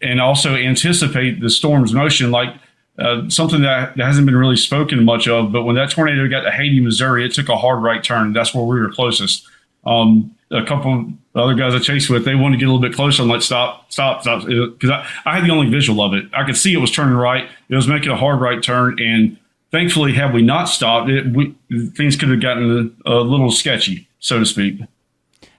and 0.00 0.20
also 0.20 0.54
anticipate 0.54 1.40
the 1.40 1.50
storm's 1.50 1.92
motion. 1.92 2.30
Like 2.30 2.54
uh, 2.98 3.28
something 3.28 3.62
that, 3.62 3.96
that 3.96 4.04
hasn't 4.04 4.26
been 4.26 4.36
really 4.36 4.56
spoken 4.56 5.04
much 5.04 5.28
of, 5.28 5.52
but 5.52 5.62
when 5.62 5.76
that 5.76 5.90
tornado 5.90 6.28
got 6.28 6.42
to 6.42 6.50
Hayti, 6.50 6.80
Missouri, 6.80 7.24
it 7.24 7.32
took 7.32 7.48
a 7.48 7.56
hard 7.56 7.82
right 7.82 8.02
turn. 8.02 8.32
That's 8.32 8.54
where 8.54 8.64
we 8.64 8.80
were 8.80 8.90
closest. 8.90 9.46
Um, 9.84 10.34
a 10.52 10.64
couple 10.64 11.12
other 11.34 11.54
guys 11.54 11.74
I 11.74 11.78
chased 11.78 12.10
with, 12.10 12.24
they 12.24 12.34
wanted 12.34 12.56
to 12.56 12.60
get 12.60 12.68
a 12.68 12.72
little 12.72 12.86
bit 12.86 12.94
closer 12.94 13.22
and 13.22 13.30
like 13.30 13.42
stop, 13.42 13.90
stop, 13.90 14.22
stop, 14.22 14.44
because 14.44 14.90
I, 14.90 15.08
I 15.24 15.36
had 15.36 15.44
the 15.44 15.52
only 15.52 15.70
visual 15.70 16.04
of 16.04 16.12
it. 16.12 16.26
I 16.34 16.44
could 16.44 16.56
see 16.56 16.74
it 16.74 16.78
was 16.78 16.90
turning 16.90 17.14
right. 17.14 17.48
It 17.68 17.74
was 17.74 17.88
making 17.88 18.10
a 18.10 18.16
hard 18.16 18.40
right 18.40 18.62
turn, 18.62 19.00
and 19.00 19.38
thankfully, 19.70 20.12
had 20.12 20.34
we 20.34 20.42
not 20.42 20.64
stopped, 20.66 21.10
it 21.10 21.26
we, 21.34 21.54
things 21.96 22.16
could 22.16 22.28
have 22.28 22.40
gotten 22.40 22.94
a, 23.06 23.10
a 23.10 23.20
little 23.20 23.50
sketchy, 23.50 24.08
so 24.20 24.38
to 24.38 24.46
speak. 24.46 24.80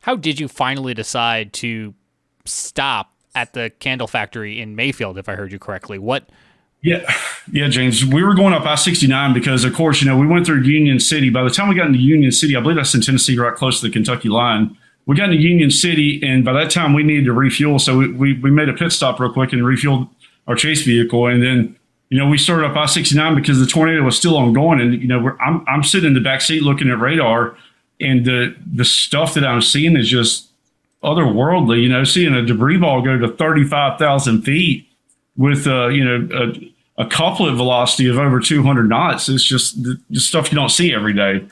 How 0.01 0.15
did 0.15 0.39
you 0.39 0.47
finally 0.47 0.93
decide 0.93 1.53
to 1.53 1.93
stop 2.45 3.13
at 3.33 3.53
the 3.53 3.71
candle 3.79 4.07
factory 4.07 4.59
in 4.61 4.75
Mayfield? 4.75 5.17
If 5.17 5.27
I 5.27 5.35
heard 5.35 5.51
you 5.51 5.59
correctly, 5.59 5.97
what 5.97 6.29
yeah, 6.83 7.09
yeah, 7.49 7.69
James. 7.69 8.05
We 8.05 8.23
were 8.23 8.35
going 8.35 8.53
up 8.53 8.65
I 8.65 8.75
sixty 8.75 9.07
nine 9.07 9.33
because, 9.33 9.63
of 9.63 9.73
course, 9.73 10.01
you 10.01 10.07
know 10.07 10.17
we 10.17 10.27
went 10.27 10.45
through 10.45 10.63
Union 10.63 10.99
City. 10.99 11.29
By 11.29 11.43
the 11.43 11.49
time 11.49 11.69
we 11.69 11.75
got 11.75 11.87
into 11.87 11.99
Union 11.99 12.31
City, 12.31 12.57
I 12.57 12.59
believe 12.59 12.75
that's 12.75 12.93
in 12.93 13.01
Tennessee, 13.01 13.37
right 13.39 13.55
close 13.55 13.79
to 13.79 13.87
the 13.87 13.93
Kentucky 13.93 14.27
line. 14.27 14.77
We 15.05 15.15
got 15.15 15.29
into 15.29 15.41
Union 15.41 15.69
City, 15.69 16.21
and 16.23 16.45
by 16.45 16.53
that 16.53 16.71
time 16.71 16.93
we 16.93 17.03
needed 17.03 17.25
to 17.25 17.33
refuel, 17.33 17.77
so 17.77 17.97
we, 17.97 18.11
we, 18.11 18.33
we 18.39 18.51
made 18.51 18.69
a 18.69 18.73
pit 18.73 18.91
stop 18.91 19.19
real 19.19 19.33
quick 19.33 19.51
and 19.51 19.61
refueled 19.61 20.09
our 20.47 20.55
chase 20.55 20.83
vehicle. 20.83 21.27
And 21.27 21.43
then, 21.43 21.75
you 22.09 22.17
know, 22.17 22.27
we 22.27 22.37
started 22.37 22.65
up 22.65 22.77
I 22.77 22.85
69 22.85 23.35
because 23.35 23.59
the 23.59 23.65
tornado 23.65 24.03
was 24.03 24.17
still 24.17 24.37
ongoing. 24.37 24.79
And, 24.79 25.01
you 25.01 25.07
know, 25.07 25.35
I'm, 25.41 25.65
I'm 25.67 25.83
sitting 25.83 26.07
in 26.07 26.13
the 26.13 26.21
back 26.21 26.41
seat 26.41 26.63
looking 26.63 26.89
at 26.89 26.99
radar, 26.99 27.57
and 27.99 28.25
the, 28.25 28.55
the 28.73 28.85
stuff 28.85 29.33
that 29.33 29.45
I'm 29.45 29.61
seeing 29.61 29.97
is 29.97 30.09
just 30.09 30.49
otherworldly. 31.03 31.81
You 31.81 31.89
know, 31.89 32.03
seeing 32.03 32.33
a 32.33 32.45
debris 32.45 32.77
ball 32.77 33.01
go 33.01 33.17
to 33.17 33.27
35,000 33.27 34.41
feet 34.43 34.87
with, 35.35 35.67
uh, 35.67 35.87
you 35.87 36.05
know, 36.05 36.29
a, 36.33 37.03
a 37.03 37.07
couplet 37.07 37.55
velocity 37.55 38.07
of 38.07 38.17
over 38.17 38.39
200 38.39 38.87
knots. 38.87 39.27
It's 39.27 39.43
just 39.43 39.83
the, 39.83 39.99
the 40.09 40.19
stuff 40.19 40.51
you 40.51 40.55
don't 40.55 40.69
see 40.69 40.93
every 40.93 41.13
day. 41.13 41.45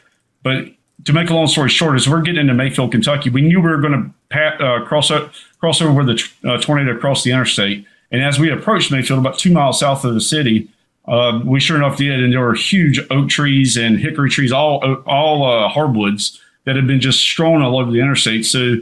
But 0.43 0.68
to 1.06 1.14
make 1.14 1.30
a 1.30 1.34
long 1.34 1.47
story 1.47 1.70
short, 1.70 1.95
as 1.95 2.08
we're 2.08 2.22
getting 2.22 2.41
into 2.41 2.54
Mayfield, 2.54 2.91
Kentucky, 2.91 3.30
we 3.30 3.41
knew 3.41 3.60
we 3.62 3.70
were 3.70 3.82
going 3.82 4.14
to 4.32 4.39
uh, 4.39 4.86
cross, 4.86 5.12
cross 5.60 5.82
over 5.82 5.91
where 5.91 6.06
the 6.06 6.24
uh, 6.45 6.58
tornado 6.58 6.97
crossed 6.97 7.24
the 7.24 7.32
interstate. 7.32 7.86
And 8.12 8.22
as 8.22 8.39
we 8.39 8.52
approached 8.52 8.91
Mayfield, 8.91 9.20
about 9.20 9.39
two 9.39 9.52
miles 9.52 9.80
south 9.80 10.04
of 10.04 10.14
the 10.14 10.22
city, 10.22 10.70
uh, 11.08 11.39
we 11.43 11.60
sure 11.60 11.78
enough 11.78 11.97
did, 11.97 12.22
and 12.22 12.32
there 12.32 12.41
were 12.41 12.54
huge 12.54 12.99
oak 13.10 13.30
trees 13.30 13.78
and 13.78 13.99
hickory 13.99 14.30
trees, 14.30 14.52
all 14.52 14.84
all 15.06 15.43
uh, 15.43 15.68
hardwoods 15.68 16.39
that 16.66 16.76
had 16.76 16.86
been 16.86 16.99
just 16.99 17.20
strewn 17.20 17.62
all 17.62 17.80
over 17.80 17.91
the 17.91 17.99
interstate. 17.99 18.45
So 18.45 18.76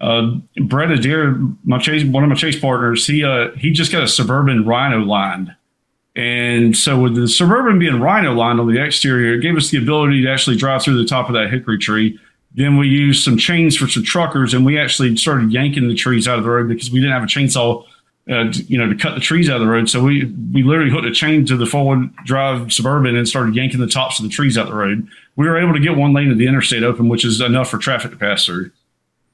uh, 0.00 0.32
Brett 0.64 0.90
Adair, 0.90 1.38
my 1.64 1.78
chase, 1.78 2.04
one 2.04 2.24
of 2.24 2.28
my 2.28 2.36
chase 2.36 2.58
partners, 2.58 3.06
he 3.06 3.24
uh, 3.24 3.52
he 3.52 3.70
just 3.70 3.90
got 3.90 4.02
a 4.02 4.08
suburban 4.08 4.66
rhino 4.66 4.98
lined 4.98 5.54
and 6.14 6.76
so 6.76 7.00
with 7.00 7.14
the 7.14 7.26
Suburban 7.26 7.78
being 7.78 8.00
rhino 8.00 8.34
lined 8.34 8.60
on 8.60 8.72
the 8.72 8.82
exterior, 8.82 9.34
it 9.34 9.40
gave 9.40 9.56
us 9.56 9.70
the 9.70 9.78
ability 9.78 10.22
to 10.22 10.30
actually 10.30 10.56
drive 10.56 10.82
through 10.82 10.98
the 10.98 11.08
top 11.08 11.28
of 11.28 11.34
that 11.34 11.50
hickory 11.50 11.78
tree. 11.78 12.18
Then 12.54 12.76
we 12.76 12.86
used 12.86 13.24
some 13.24 13.38
chains 13.38 13.76
for 13.76 13.88
some 13.88 14.02
truckers, 14.02 14.52
and 14.52 14.66
we 14.66 14.78
actually 14.78 15.16
started 15.16 15.52
yanking 15.52 15.88
the 15.88 15.94
trees 15.94 16.28
out 16.28 16.38
of 16.38 16.44
the 16.44 16.50
road 16.50 16.68
because 16.68 16.90
we 16.90 17.00
didn't 17.00 17.14
have 17.14 17.22
a 17.22 17.26
chainsaw, 17.26 17.82
uh, 18.30 18.52
you 18.66 18.76
know, 18.76 18.90
to 18.90 18.94
cut 18.94 19.14
the 19.14 19.22
trees 19.22 19.48
out 19.48 19.56
of 19.56 19.62
the 19.62 19.72
road. 19.72 19.88
So 19.88 20.02
we 20.02 20.26
we 20.52 20.62
literally 20.62 20.90
hooked 20.90 21.06
a 21.06 21.12
chain 21.12 21.46
to 21.46 21.56
the 21.56 21.64
forward 21.64 22.14
drive 22.26 22.70
Suburban 22.70 23.16
and 23.16 23.26
started 23.26 23.54
yanking 23.54 23.80
the 23.80 23.86
tops 23.86 24.18
of 24.18 24.24
the 24.24 24.28
trees 24.28 24.58
out 24.58 24.66
of 24.66 24.72
the 24.72 24.76
road. 24.76 25.08
We 25.36 25.48
were 25.48 25.56
able 25.56 25.72
to 25.72 25.80
get 25.80 25.96
one 25.96 26.12
lane 26.12 26.30
of 26.30 26.36
the 26.36 26.46
interstate 26.46 26.82
open, 26.82 27.08
which 27.08 27.24
is 27.24 27.40
enough 27.40 27.70
for 27.70 27.78
traffic 27.78 28.10
to 28.10 28.18
pass 28.18 28.44
through. 28.44 28.70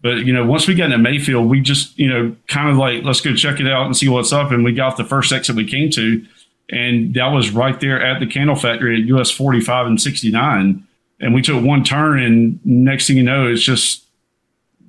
But 0.01 0.19
you 0.19 0.33
know, 0.33 0.47
once 0.47 0.69
we 0.69 0.77
got 0.77 0.85
into 0.85 0.99
Mayfield, 0.99 1.51
we 1.51 1.61
just 1.61 1.99
you 1.99 2.09
know 2.09 2.37
kind 2.47 2.71
of 2.71 2.77
like 2.77 3.03
let's 3.03 3.21
go 3.21 3.35
check 3.35 3.59
it 3.59 3.67
out 3.67 3.87
and 3.87 3.97
see 3.97 4.09
what's 4.09 4.33
up, 4.33 4.53
and 4.53 4.63
we 4.63 4.73
got 4.73 4.97
the 4.97 5.05
first 5.05 5.33
exit 5.33 5.57
we 5.57 5.67
came 5.67 5.91
to 5.91 6.25
and 6.71 7.15
that 7.15 7.29
was 7.29 7.51
right 7.51 7.79
there 7.81 8.03
at 8.05 8.21
the 8.21 8.27
candle 8.27 8.57
factory 8.57 9.01
at 9.01 9.09
US 9.09 9.31
45 9.31 9.87
and 9.87 10.01
69. 10.01 10.85
And 11.21 11.35
we 11.35 11.43
took 11.43 11.65
one 11.65 11.83
turn, 11.83 12.23
and 12.23 12.65
next 12.65 13.07
thing 13.07 13.17
you 13.17 13.23
know, 13.23 13.49
it's 13.49 13.63
just, 13.63 14.05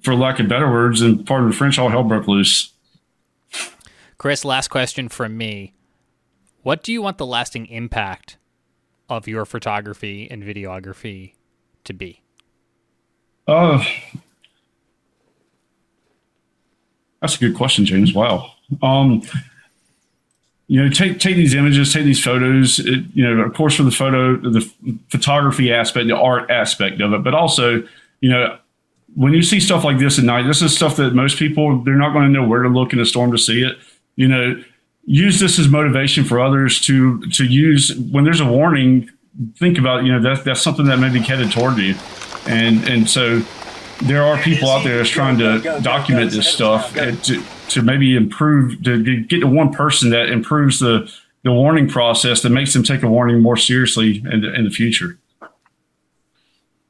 for 0.02 0.14
lack 0.14 0.40
of 0.40 0.48
better 0.48 0.70
words, 0.70 1.02
and 1.02 1.26
part 1.26 1.44
of 1.44 1.50
the 1.50 1.56
French, 1.56 1.80
all 1.80 1.90
hell 1.90 2.04
broke 2.04 2.28
loose. 2.28 2.72
Chris, 4.18 4.46
last 4.46 4.68
question 4.68 5.10
from 5.10 5.38
me. 5.38 5.74
What 6.62 6.84
do 6.84 6.92
you 6.92 7.02
want 7.02 7.18
the 7.18 7.26
lasting 7.26 7.66
impact 7.68 8.38
of 9.08 9.28
your 9.28 9.46
photography 9.46 10.30
and 10.30 10.44
videography 10.44 11.34
to 11.86 11.94
be? 11.94 12.22
Uh, 13.48 13.84
that's 17.22 17.36
a 17.36 17.40
good 17.40 17.56
question, 17.56 17.86
James. 17.86 18.14
Wow. 18.14 18.52
Um, 18.84 19.24
you 20.70 20.82
know, 20.82 20.88
take 20.88 21.20
take 21.20 21.36
these 21.36 21.56
images, 21.56 21.92
take 21.92 22.06
these 22.06 22.24
photos. 22.24 22.78
It, 22.78 23.04
you 23.16 23.28
know, 23.28 23.42
of 23.42 23.56
course, 23.56 23.76
for 23.76 23.82
the 23.82 23.92
photo, 23.92 24.38
the 24.38 24.62
photography 25.10 25.74
aspect, 25.74 26.08
the 26.08 26.16
art 26.16 26.50
aspect 26.52 27.02
of 27.02 27.12
it, 27.12 27.24
but 27.24 27.34
also, 27.34 27.84
you 28.22 28.30
know, 28.30 28.56
when 29.16 29.34
you 29.34 29.42
see 29.42 29.60
stuff 29.60 29.84
like 29.84 29.98
this 29.98 30.20
at 30.20 30.26
night, 30.26 30.44
this 30.44 30.62
is 30.62 30.76
stuff 30.76 30.96
that 30.98 31.16
most 31.16 31.38
people 31.38 31.82
they're 31.82 31.96
not 31.96 32.14
going 32.14 32.26
to 32.26 32.30
know 32.30 32.48
where 32.48 32.62
to 32.62 32.70
look 32.70 32.94
in 32.94 33.00
a 33.00 33.06
storm 33.06 33.32
to 33.32 33.38
see 33.40 33.64
it. 33.64 33.80
You 34.16 34.28
know, 34.28 34.64
use 35.06 35.40
this 35.40 35.58
as 35.58 35.68
motivation 35.68 36.24
for 36.24 36.40
others 36.40 36.80
to 36.82 37.20
to 37.32 37.46
use 37.46 37.96
when 38.12 38.24
there's 38.24 38.40
a 38.40 38.46
warning. 38.46 39.10
Think 39.56 39.80
about 39.80 40.04
you 40.04 40.12
know 40.12 40.22
that's 40.22 40.44
that's 40.44 40.62
something 40.62 40.86
that 40.86 41.00
may 41.00 41.10
be 41.10 41.20
headed 41.20 41.52
toward 41.52 41.80
you, 41.80 41.96
and 42.46 42.88
and 42.88 43.10
so 43.10 43.42
there 44.04 44.22
are 44.22 44.38
people 44.38 44.70
out 44.70 44.84
there 44.84 44.98
that's 44.98 45.10
trying 45.10 45.40
to 45.40 45.80
document 45.82 46.30
this 46.30 46.48
stuff 46.48 46.94
to, 46.94 47.44
to 47.70 47.82
maybe 47.82 48.16
improve 48.16 48.84
to 48.84 49.24
get 49.24 49.40
to 49.40 49.48
one 49.48 49.72
person 49.72 50.10
that 50.12 50.30
improves 50.30 50.80
the 50.80 51.12
the 51.44 51.52
warning 51.52 51.88
process 51.88 52.42
that 52.42 52.50
makes 52.50 52.74
them 52.74 52.84
take 52.84 53.04
a 53.04 53.08
warning 53.08 53.42
more 53.42 53.56
seriously 53.56 54.18
in 54.30 54.42
the, 54.42 54.54
in 54.54 54.66
the 54.66 54.70
future. 54.70 55.18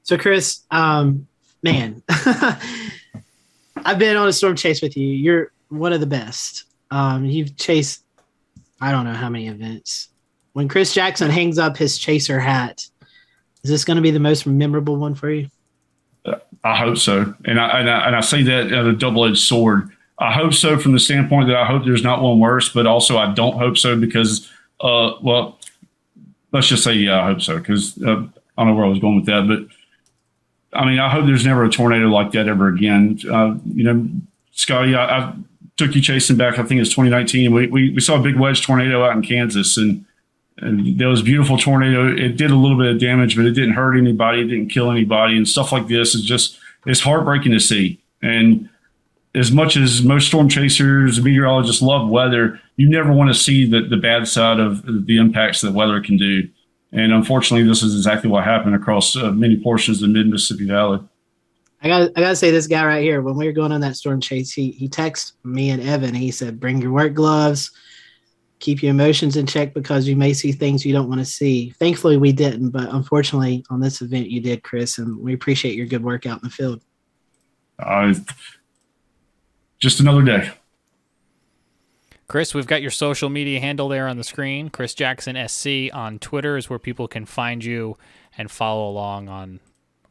So, 0.03 0.17
Chris, 0.17 0.61
um, 0.71 1.27
man, 1.61 2.01
I've 2.09 3.99
been 3.99 4.17
on 4.17 4.27
a 4.27 4.33
storm 4.33 4.55
chase 4.55 4.81
with 4.81 4.97
you. 4.97 5.07
You're 5.07 5.51
one 5.69 5.93
of 5.93 5.99
the 5.99 6.07
best. 6.07 6.65
Um, 6.89 7.25
you've 7.25 7.55
chased, 7.57 8.03
I 8.81 8.91
don't 8.91 9.05
know 9.05 9.13
how 9.13 9.29
many 9.29 9.47
events. 9.47 10.09
When 10.53 10.67
Chris 10.67 10.93
Jackson 10.93 11.29
hangs 11.29 11.59
up 11.59 11.77
his 11.77 11.99
chaser 11.99 12.39
hat, 12.39 12.87
is 13.63 13.69
this 13.69 13.85
going 13.85 13.97
to 13.97 14.01
be 14.01 14.09
the 14.11 14.19
most 14.19 14.47
memorable 14.47 14.95
one 14.95 15.13
for 15.13 15.29
you? 15.29 15.47
I 16.63 16.75
hope 16.75 16.97
so, 16.97 17.33
and 17.45 17.59
I 17.59 17.79
and 17.79 17.89
I, 17.89 18.07
and 18.07 18.15
I 18.15 18.21
say 18.21 18.43
that 18.43 18.71
as 18.71 18.87
a 18.87 18.93
double 18.93 19.25
edged 19.25 19.37
sword. 19.37 19.89
I 20.19 20.33
hope 20.33 20.53
so 20.53 20.77
from 20.77 20.91
the 20.91 20.99
standpoint 20.99 21.47
that 21.47 21.55
I 21.55 21.65
hope 21.65 21.85
there's 21.85 22.03
not 22.03 22.21
one 22.21 22.39
worse, 22.39 22.69
but 22.69 22.85
also 22.85 23.17
I 23.17 23.33
don't 23.33 23.57
hope 23.57 23.77
so 23.77 23.97
because, 23.97 24.49
uh, 24.81 25.13
well, 25.21 25.59
let's 26.51 26.67
just 26.67 26.83
say 26.83 26.93
yeah, 26.93 27.21
I 27.21 27.25
hope 27.27 27.41
so 27.41 27.57
because 27.57 28.01
uh, 28.03 28.23
I 28.57 28.63
don't 28.63 28.67
know 28.67 28.75
where 28.75 28.85
I 28.85 28.89
was 28.89 28.99
going 28.99 29.15
with 29.15 29.25
that, 29.25 29.47
but 29.47 30.77
I 30.77 30.85
mean 30.85 30.99
I 30.99 31.09
hope 31.09 31.25
there's 31.25 31.45
never 31.45 31.63
a 31.63 31.69
tornado 31.69 32.07
like 32.07 32.31
that 32.33 32.47
ever 32.47 32.67
again. 32.67 33.19
Uh, 33.29 33.55
you 33.65 33.83
know, 33.83 34.09
Scotty, 34.51 34.95
I, 34.95 35.19
I, 35.19 35.33
took 35.77 35.95
you 35.95 36.01
chasing 36.01 36.35
back. 36.35 36.59
I 36.59 36.63
think 36.63 36.81
it's 36.81 36.89
2019. 36.89 37.53
We, 37.53 37.67
we 37.67 37.89
we 37.91 38.01
saw 38.01 38.19
a 38.19 38.21
big 38.21 38.37
wedge 38.37 38.65
tornado 38.65 39.05
out 39.05 39.15
in 39.15 39.21
Kansas 39.21 39.77
and 39.77 40.05
and 40.61 40.97
there 40.99 41.07
was 41.07 41.21
beautiful 41.21 41.57
tornado. 41.57 42.07
It 42.13 42.35
did 42.35 42.51
a 42.51 42.55
little 42.55 42.77
bit 42.77 42.87
of 42.87 42.99
damage, 42.99 43.37
but 43.37 43.45
it 43.45 43.51
didn't 43.51 43.75
hurt 43.75 43.97
anybody. 43.97 44.41
It 44.41 44.47
didn't 44.47 44.69
kill 44.69 44.91
anybody, 44.91 45.37
and 45.37 45.47
stuff 45.47 45.71
like 45.71 45.87
this 45.87 46.13
is 46.13 46.23
just 46.23 46.59
it's 46.85 46.99
heartbreaking 46.99 47.53
to 47.53 47.59
see. 47.59 48.01
And 48.21 48.69
as 49.35 49.51
much 49.51 49.77
as 49.77 50.01
most 50.01 50.27
storm 50.27 50.49
chasers, 50.49 51.21
meteorologists 51.21 51.81
love 51.81 52.09
weather, 52.09 52.59
you 52.77 52.89
never 52.89 53.11
want 53.11 53.29
to 53.29 53.39
see 53.39 53.69
the, 53.69 53.81
the 53.81 53.97
bad 53.97 54.27
side 54.27 54.59
of 54.59 54.83
the 55.05 55.17
impacts 55.17 55.61
that 55.61 55.73
weather 55.73 56.01
can 56.01 56.17
do. 56.17 56.47
And 56.91 57.13
unfortunately, 57.13 57.67
this 57.67 57.83
is 57.83 57.95
exactly 57.95 58.29
what 58.29 58.43
happened 58.43 58.75
across 58.75 59.15
uh, 59.15 59.31
many 59.31 59.57
portions 59.57 60.01
of 60.01 60.09
the 60.09 60.13
mid 60.13 60.27
Mississippi 60.27 60.65
Valley. 60.65 60.99
I 61.81 61.87
got 61.87 62.11
I 62.15 62.21
got 62.21 62.29
to 62.29 62.35
say 62.35 62.51
this 62.51 62.67
guy 62.67 62.83
right 62.83 63.03
here. 63.03 63.21
When 63.21 63.35
we 63.35 63.45
were 63.45 63.51
going 63.51 63.71
on 63.71 63.81
that 63.81 63.95
storm 63.95 64.19
chase, 64.19 64.51
he 64.51 64.71
he 64.71 64.89
texted 64.89 65.33
me 65.43 65.69
and 65.69 65.81
Evan. 65.81 66.15
He 66.15 66.31
said, 66.31 66.59
"Bring 66.59 66.81
your 66.81 66.91
work 66.91 67.13
gloves." 67.13 67.71
keep 68.59 68.83
your 68.83 68.91
emotions 68.91 69.37
in 69.37 69.45
check 69.45 69.73
because 69.73 70.07
you 70.07 70.15
may 70.15 70.33
see 70.33 70.51
things 70.51 70.85
you 70.85 70.93
don't 70.93 71.07
want 71.07 71.19
to 71.19 71.25
see. 71.25 71.71
Thankfully, 71.79 72.17
we 72.17 72.31
didn't, 72.31 72.69
but 72.69 72.93
unfortunately, 72.93 73.65
on 73.69 73.79
this 73.79 74.01
event, 74.01 74.29
you 74.29 74.41
did, 74.41 74.63
Chris, 74.63 74.97
and 74.97 75.17
we 75.17 75.33
appreciate 75.33 75.75
your 75.75 75.85
good 75.85 76.03
work 76.03 76.25
out 76.25 76.41
in 76.41 76.49
the 76.49 76.53
field. 76.53 76.83
Uh, 77.79 78.13
just 79.79 79.99
another 79.99 80.21
day. 80.21 80.51
Chris, 82.27 82.53
we've 82.53 82.67
got 82.67 82.81
your 82.81 82.91
social 82.91 83.29
media 83.29 83.59
handle 83.59 83.89
there 83.89 84.07
on 84.07 84.17
the 84.17 84.23
screen. 84.23 84.69
Chris 84.69 84.93
Jackson 84.93 85.35
SC 85.47 85.91
on 85.93 86.19
Twitter 86.19 86.57
is 86.57 86.69
where 86.69 86.77
people 86.77 87.07
can 87.07 87.25
find 87.25 87.63
you 87.63 87.97
and 88.37 88.51
follow 88.51 88.87
along 88.87 89.27
on 89.27 89.59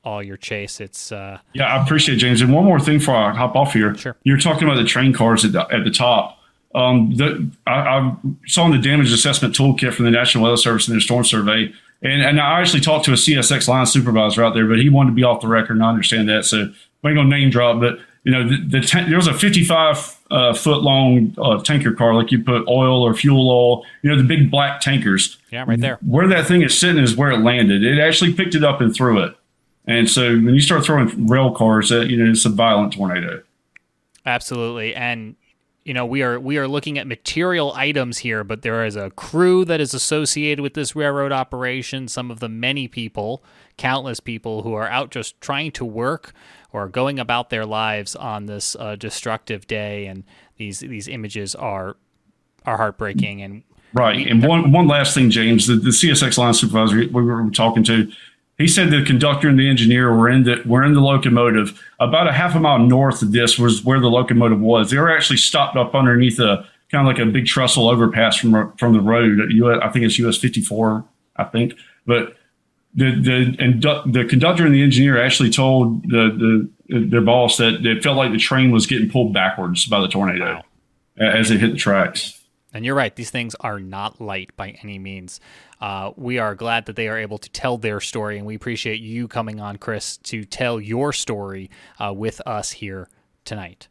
all 0.03 0.21
your 0.23 0.37
chase. 0.37 0.81
It's 0.81 1.13
uh, 1.13 1.39
yeah, 1.55 1.67
I 1.67 1.83
appreciate 1.83 2.17
it, 2.17 2.19
James. 2.19 2.41
And 2.41 2.53
one 2.53 2.65
more 2.65 2.81
thing 2.81 2.99
before 2.99 3.15
I 3.15 3.33
hop 3.33 3.55
off 3.55 3.73
here. 3.73 3.95
Sure. 3.97 4.17
You're 4.25 4.39
talking 4.39 4.65
about 4.65 4.77
the 4.77 4.85
train 4.85 5.13
cars 5.13 5.45
at 5.45 5.53
the, 5.53 5.61
at 5.73 5.85
the 5.85 5.91
top. 5.93 6.39
Um, 6.75 7.15
the, 7.15 7.49
I, 7.67 7.73
I, 7.73 8.17
saw 8.47 8.67
in 8.67 8.73
the 8.73 8.79
damage 8.79 9.13
assessment 9.13 9.55
toolkit 9.55 9.95
from 9.95 10.05
the 10.05 10.11
National 10.11 10.45
Weather 10.45 10.57
Service 10.57 10.87
and 10.87 10.95
their 10.95 11.01
storm 11.01 11.25
survey, 11.25 11.73
and, 12.03 12.23
and 12.23 12.41
I 12.41 12.61
actually 12.61 12.81
talked 12.81 13.05
to 13.07 13.13
a 13.13 13.15
CSX 13.15 13.69
line 13.69 13.87
supervisor 13.87 14.45
out 14.45 14.55
there, 14.55 14.67
but 14.67 14.79
he 14.79 14.89
wanted 14.89 15.11
to 15.11 15.15
be 15.15 15.25
off 15.25 15.41
the 15.41 15.49
record, 15.49 15.75
and 15.75 15.85
I 15.85 15.89
understand 15.89 16.29
that. 16.29 16.45
So 16.45 16.73
I 17.05 17.09
ain't 17.09 17.17
gonna 17.17 17.25
name 17.25 17.51
drop, 17.51 17.81
but 17.81 18.01
you 18.29 18.35
know, 18.35 18.47
the, 18.47 18.81
the 18.81 19.05
there 19.09 19.17
was 19.17 19.27
a 19.27 19.33
55 19.33 20.19
uh, 20.31 20.53
foot 20.53 20.83
long 20.83 21.35
uh, 21.39 21.63
tanker 21.63 21.95
car, 21.95 22.15
like 22.15 22.31
you 22.31 22.45
put 22.45 22.69
oil 22.69 23.03
or 23.03 23.15
fuel 23.15 23.51
oil, 23.51 23.87
you 24.03 24.11
know, 24.11 24.19
the 24.19 24.23
big 24.23 24.51
black 24.51 24.83
tankers. 24.83 25.39
Yeah, 25.51 25.65
right 25.67 25.81
there. 25.81 25.99
Where 26.07 26.29
that 26.29 26.47
thing 26.47 26.61
is 26.61 26.79
sitting 26.79 27.03
is 27.03 27.17
where 27.17 27.31
it 27.31 27.39
landed. 27.39 27.83
It 27.83 27.99
actually 27.99 28.35
picked 28.35 28.55
it 28.55 28.63
up 28.63 28.83
and 28.83 28.95
threw 28.95 29.23
it. 29.23 29.35
And 29.87 30.11
so 30.11 30.33
when 30.33 30.55
you 30.55 30.61
start 30.61 30.85
throwing 30.85 31.27
rail 31.27 31.53
cars, 31.53 31.91
uh, 31.91 32.01
you 32.01 32.23
know, 32.23 32.31
it's 32.31 32.45
a 32.45 32.51
violent 32.51 32.93
tornado. 32.93 33.43
Absolutely, 34.27 34.95
and 34.95 35.35
you 35.89 35.95
know 35.95 36.07
we 36.07 36.23
are 36.23 36.39
we 36.39 36.59
are 36.59 36.69
looking 36.69 36.99
at 36.99 37.07
material 37.07 37.73
items 37.75 38.19
here 38.19 38.45
but 38.45 38.63
there 38.63 38.85
is 38.85 38.95
a 38.95 39.11
crew 39.11 39.65
that 39.65 39.81
is 39.81 39.95
associated 39.95 40.61
with 40.61 40.75
this 40.75 40.95
railroad 40.95 41.33
operation 41.33 42.07
some 42.07 42.31
of 42.31 42.41
the 42.41 42.49
many 42.49 42.87
people 42.87 43.43
countless 43.79 44.21
people 44.21 44.63
who 44.63 44.75
are 44.75 44.89
out 44.89 45.11
just 45.11 45.41
trying 45.41 45.73
to 45.73 45.85
work 45.85 46.35
or 46.73 46.89
going 46.89 47.19
about 47.19 47.51
their 47.51 47.65
lives 47.65 48.15
on 48.15 48.47
this 48.47 48.77
uh, 48.77 48.97
destructive 48.97 49.67
day. 49.67 50.07
And 50.07 50.25
these 50.57 50.81
these 50.81 51.09
images 51.09 51.55
are 51.55 51.97
are 52.67 52.77
heartbreaking. 52.77 53.41
And 53.43 53.63
right. 53.95 54.27
and 54.27 54.43
one 54.43 54.73
one 54.73 54.87
last 54.87 55.15
thing 55.15 55.31
james 55.31 55.67
the, 55.67 55.77
the 55.77 55.89
csx 55.89 56.37
line 56.37 56.53
supervisor 56.53 56.97
we 56.97 57.07
were 57.07 57.49
talking 57.51 57.83
to 57.85 58.11
he 58.59 58.67
said 58.67 58.91
the 58.91 59.05
conductor 59.05 59.49
and 59.49 59.59
the 59.59 59.69
engineer 59.69 60.15
were 60.15 60.29
in 60.29 60.43
the 60.43 60.63
were 60.67 60.83
in 60.83 60.93
the 60.93 61.01
locomotive 61.01 61.81
about 62.01 62.27
a 62.27 62.33
half 62.33 62.55
a 62.55 62.61
mile 62.61 62.79
north 62.79 63.23
of 63.23 63.33
this 63.33 63.59
was 63.59 63.85
where 63.85 64.01
the 64.01 64.09
locomotive 64.09 64.61
was. 64.61 64.91
They 64.91 64.99
were 64.99 65.11
actually 65.11 65.37
stopped 65.37 65.77
up 65.77 65.95
underneath 65.95 66.41
a 66.41 66.67
kind 66.91 67.07
of 67.07 67.15
like 67.15 67.25
a 67.25 67.31
big 67.31 67.47
trestle 67.47 67.89
overpass 67.89 68.37
from 68.37 68.73
from 68.77 68.93
the 68.93 69.01
road. 69.01 69.39
US, 69.51 69.79
I 69.83 69.89
think 69.91 70.05
it's 70.05 70.19
US 70.19 70.37
54, 70.37 71.05
I 71.37 71.45
think. 71.45 71.75
But 72.05 72.37
the 72.95 73.13
the 73.13 73.57
and 73.61 73.81
the 73.81 74.27
conductor 74.29 74.67
and 74.67 74.75
the 74.75 74.83
engineer 74.83 75.23
actually 75.23 75.51
told 75.51 76.03
the 76.11 76.69
the 76.89 77.01
their 77.01 77.21
boss 77.21 77.59
that 77.59 77.87
it 77.87 78.03
felt 78.03 78.17
like 78.17 78.33
the 78.33 78.39
train 78.39 78.73
was 78.73 78.87
getting 78.87 79.09
pulled 79.09 79.33
backwards 79.33 79.87
by 79.87 80.01
the 80.01 80.09
tornado 80.09 80.63
as 81.19 81.51
it 81.51 81.61
hit 81.61 81.73
the 81.73 81.77
tracks. 81.77 82.38
And 82.73 82.85
you're 82.85 82.95
right; 82.95 83.15
these 83.15 83.31
things 83.31 83.55
are 83.61 83.81
not 83.81 84.21
light 84.21 84.55
by 84.57 84.77
any 84.83 84.99
means. 84.99 85.41
Uh, 85.81 86.13
we 86.17 86.39
are 86.39 86.55
glad 86.55 86.87
that 86.87 86.97
they 86.97 87.09
are 87.09 87.17
able 87.19 87.39
to 87.39 87.51
tell 87.51 87.79
their 87.79 88.01
story, 88.01 88.37
and 88.37 88.47
we 88.47 88.55
appreciate 88.55 89.01
you 89.01 89.27
coming 89.27 89.61
on, 89.61 89.77
Chris, 89.77 90.19
to 90.19 90.45
tell 90.45 90.81
your 90.81 91.13
story 91.13 91.71
uh, 91.99 92.13
with 92.15 92.41
us 92.47 92.73
here 92.73 93.09
tonight. 93.45 93.89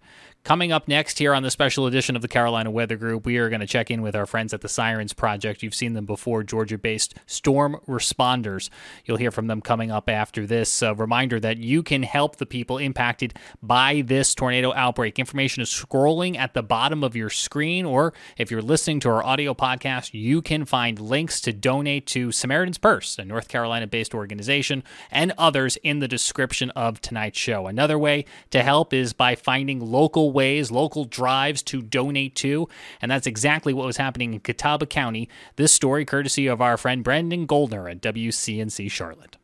Coming 0.47 0.71
up 0.71 0.87
next 0.87 1.19
here 1.19 1.33
on 1.33 1.43
the 1.43 1.51
special 1.51 1.87
edition 1.87 2.15
of 2.15 2.21
the 2.21 2.29
Carolina 2.29 2.71
Weather 2.71 2.95
Group, 2.95 3.25
we 3.25 3.35
are 3.35 3.49
going 3.49 3.59
to 3.59 3.67
check 3.67 3.91
in 3.91 4.01
with 4.01 4.15
our 4.15 4.25
friends 4.25 4.53
at 4.53 4.61
the 4.61 4.69
Sirens 4.69 5.11
Project. 5.11 5.61
You've 5.61 5.75
seen 5.75 5.91
them 5.91 6.05
before, 6.05 6.41
Georgia 6.41 6.77
based 6.77 7.15
storm 7.25 7.81
responders. 7.85 8.69
You'll 9.03 9.17
hear 9.17 9.29
from 9.29 9.47
them 9.47 9.59
coming 9.59 9.91
up 9.91 10.09
after 10.09 10.45
this. 10.45 10.81
A 10.81 10.95
reminder 10.95 11.37
that 11.41 11.57
you 11.57 11.83
can 11.83 12.01
help 12.01 12.37
the 12.37 12.45
people 12.45 12.77
impacted 12.77 13.33
by 13.61 14.03
this 14.05 14.33
tornado 14.33 14.71
outbreak. 14.73 15.19
Information 15.19 15.61
is 15.61 15.69
scrolling 15.69 16.37
at 16.37 16.53
the 16.53 16.63
bottom 16.63 17.03
of 17.03 17.13
your 17.13 17.29
screen, 17.29 17.83
or 17.83 18.13
if 18.37 18.49
you're 18.49 18.61
listening 18.61 19.01
to 19.01 19.09
our 19.09 19.25
audio 19.25 19.53
podcast, 19.53 20.13
you 20.13 20.41
can 20.41 20.63
find 20.63 20.97
links 20.97 21.41
to 21.41 21.51
donate 21.51 22.07
to 22.07 22.31
Samaritan's 22.31 22.77
Purse, 22.77 23.19
a 23.19 23.25
North 23.25 23.49
Carolina 23.49 23.85
based 23.85 24.15
organization, 24.15 24.81
and 25.11 25.33
others 25.37 25.75
in 25.83 25.99
the 25.99 26.07
description 26.07 26.69
of 26.69 27.01
tonight's 27.01 27.37
show. 27.37 27.67
Another 27.67 27.99
way 27.99 28.23
to 28.51 28.63
help 28.63 28.93
is 28.93 29.11
by 29.11 29.35
finding 29.35 29.81
local 29.81 30.36
ways, 30.37 30.69
local 30.69 31.05
drives 31.05 31.63
to 31.63 31.81
donate 31.81 32.35
to. 32.35 32.69
And 33.01 33.09
that's 33.09 33.25
exactly 33.25 33.73
what 33.73 33.87
was 33.87 33.97
happening 33.97 34.35
in 34.35 34.39
Catawba 34.39 34.85
County. 34.85 35.27
This 35.55 35.73
story 35.73 36.05
courtesy 36.05 36.45
of 36.45 36.61
our 36.61 36.77
friend 36.77 37.03
Brandon 37.03 37.47
Goldner 37.47 37.89
at 37.89 38.01
WCNC 38.01 38.91
Charlotte. 38.91 39.37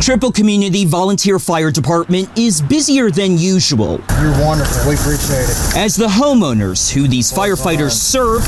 Triple 0.00 0.32
Community 0.32 0.86
Volunteer 0.86 1.38
Fire 1.38 1.70
Department 1.70 2.26
is 2.38 2.62
busier 2.62 3.10
than 3.10 3.36
usual. 3.36 4.00
You're 4.18 4.32
wonderful. 4.40 4.88
We 4.88 4.94
appreciate 4.96 5.44
it. 5.44 5.76
As 5.76 5.94
the 5.94 6.06
homeowners 6.06 6.90
who 6.90 7.06
these 7.06 7.30
firefighters 7.30 7.90
serve 7.90 8.42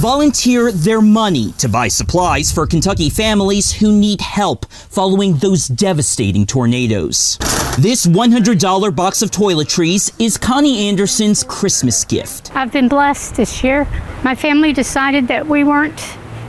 volunteer 0.00 0.70
their 0.70 1.00
money 1.00 1.50
to 1.58 1.68
buy 1.68 1.88
supplies 1.88 2.52
for 2.52 2.68
Kentucky 2.68 3.10
families 3.10 3.72
who 3.72 3.92
need 3.92 4.20
help 4.20 4.64
following 4.70 5.36
those 5.38 5.66
devastating 5.66 6.46
tornadoes. 6.46 7.36
This 7.76 8.06
$100 8.06 8.94
box 8.94 9.22
of 9.22 9.32
toiletries 9.32 10.14
is 10.24 10.38
Connie 10.38 10.88
Anderson's 10.88 11.42
Christmas 11.42 12.04
gift. 12.04 12.54
I've 12.54 12.70
been 12.70 12.86
blessed 12.86 13.34
this 13.34 13.64
year. 13.64 13.88
My 14.22 14.36
family 14.36 14.72
decided 14.72 15.26
that 15.26 15.48
we 15.48 15.64
weren't 15.64 16.00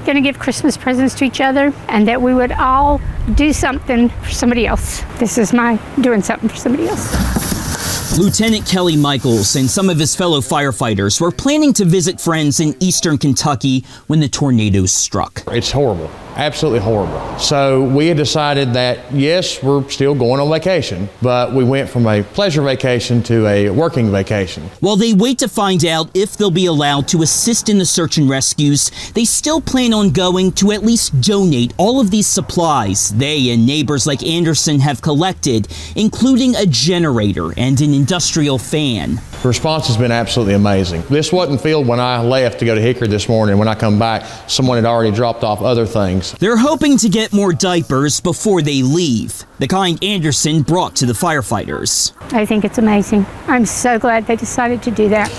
going 0.05 0.15
to 0.15 0.21
give 0.21 0.39
Christmas 0.39 0.77
presents 0.77 1.15
to 1.15 1.25
each 1.25 1.41
other 1.41 1.73
and 1.87 2.07
that 2.07 2.21
we 2.21 2.33
would 2.33 2.51
all 2.51 3.01
do 3.35 3.53
something 3.53 4.09
for 4.09 4.31
somebody 4.31 4.67
else. 4.67 5.01
This 5.19 5.37
is 5.37 5.53
my 5.53 5.79
doing 6.01 6.21
something 6.21 6.49
for 6.49 6.55
somebody 6.55 6.87
else. 6.87 8.17
Lieutenant 8.17 8.67
Kelly 8.67 8.97
Michaels 8.97 9.55
and 9.55 9.69
some 9.69 9.89
of 9.89 9.97
his 9.97 10.15
fellow 10.15 10.41
firefighters 10.41 11.21
were 11.21 11.31
planning 11.31 11.71
to 11.73 11.85
visit 11.85 12.19
friends 12.19 12.59
in 12.59 12.75
eastern 12.81 13.17
Kentucky 13.17 13.85
when 14.07 14.19
the 14.19 14.27
tornadoes 14.27 14.91
struck. 14.91 15.43
It's 15.47 15.71
horrible 15.71 16.11
absolutely 16.35 16.79
horrible. 16.79 17.39
So 17.39 17.83
we 17.83 18.07
had 18.07 18.17
decided 18.17 18.73
that 18.73 19.11
yes, 19.11 19.61
we're 19.61 19.87
still 19.89 20.15
going 20.15 20.39
on 20.39 20.49
vacation, 20.49 21.09
but 21.21 21.53
we 21.53 21.63
went 21.63 21.89
from 21.89 22.07
a 22.07 22.23
pleasure 22.23 22.61
vacation 22.61 23.23
to 23.23 23.47
a 23.47 23.69
working 23.69 24.11
vacation. 24.11 24.63
While 24.79 24.95
they 24.95 25.13
wait 25.13 25.39
to 25.39 25.47
find 25.47 25.85
out 25.85 26.09
if 26.13 26.37
they'll 26.37 26.51
be 26.51 26.65
allowed 26.65 27.07
to 27.09 27.21
assist 27.21 27.69
in 27.69 27.77
the 27.77 27.85
search 27.85 28.17
and 28.17 28.29
rescues, 28.29 28.91
they 29.13 29.25
still 29.25 29.61
plan 29.61 29.93
on 29.93 30.11
going 30.11 30.51
to 30.53 30.71
at 30.71 30.83
least 30.83 31.21
donate 31.21 31.73
all 31.77 31.99
of 31.99 32.11
these 32.11 32.27
supplies 32.27 33.09
they 33.09 33.49
and 33.51 33.65
neighbors 33.65 34.07
like 34.07 34.23
Anderson 34.23 34.79
have 34.79 35.01
collected, 35.01 35.67
including 35.95 36.55
a 36.55 36.65
generator 36.65 37.51
and 37.57 37.79
an 37.81 37.93
industrial 37.93 38.57
fan. 38.57 39.19
The 39.41 39.47
response 39.47 39.87
has 39.87 39.97
been 39.97 40.11
absolutely 40.11 40.53
amazing. 40.53 41.01
This 41.09 41.31
wasn't 41.31 41.61
filled 41.61 41.87
when 41.87 41.99
I 41.99 42.21
left 42.21 42.59
to 42.59 42.65
go 42.65 42.75
to 42.75 42.81
Hickory 42.81 43.07
this 43.07 43.27
morning. 43.27 43.57
When 43.57 43.67
I 43.67 43.73
come 43.73 43.97
back, 43.97 44.23
someone 44.47 44.77
had 44.77 44.85
already 44.85 45.09
dropped 45.11 45.43
off 45.43 45.61
other 45.61 45.87
things. 45.87 46.20
They're 46.39 46.57
hoping 46.57 46.97
to 46.97 47.09
get 47.09 47.33
more 47.33 47.53
diapers 47.53 48.19
before 48.21 48.61
they 48.61 48.81
leave, 48.81 49.43
the 49.59 49.67
kind 49.67 50.01
Anderson 50.03 50.61
brought 50.61 50.95
to 50.97 51.05
the 51.05 51.13
firefighters. 51.13 52.13
I 52.33 52.45
think 52.45 52.65
it's 52.65 52.77
amazing. 52.77 53.25
I'm 53.47 53.65
so 53.65 53.99
glad 53.99 54.27
they 54.27 54.35
decided 54.35 54.81
to 54.83 54.91
do 54.91 55.09
that. 55.09 55.29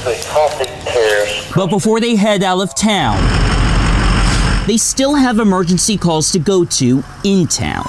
But 1.55 1.69
before 1.69 2.01
they 2.01 2.17
head 2.17 2.43
out 2.43 2.61
of 2.61 2.75
town, 2.75 3.19
they 4.67 4.77
still 4.77 5.15
have 5.15 5.39
emergency 5.39 5.97
calls 5.97 6.31
to 6.33 6.39
go 6.39 6.65
to 6.65 7.03
in 7.25 7.47
town. 7.47 7.87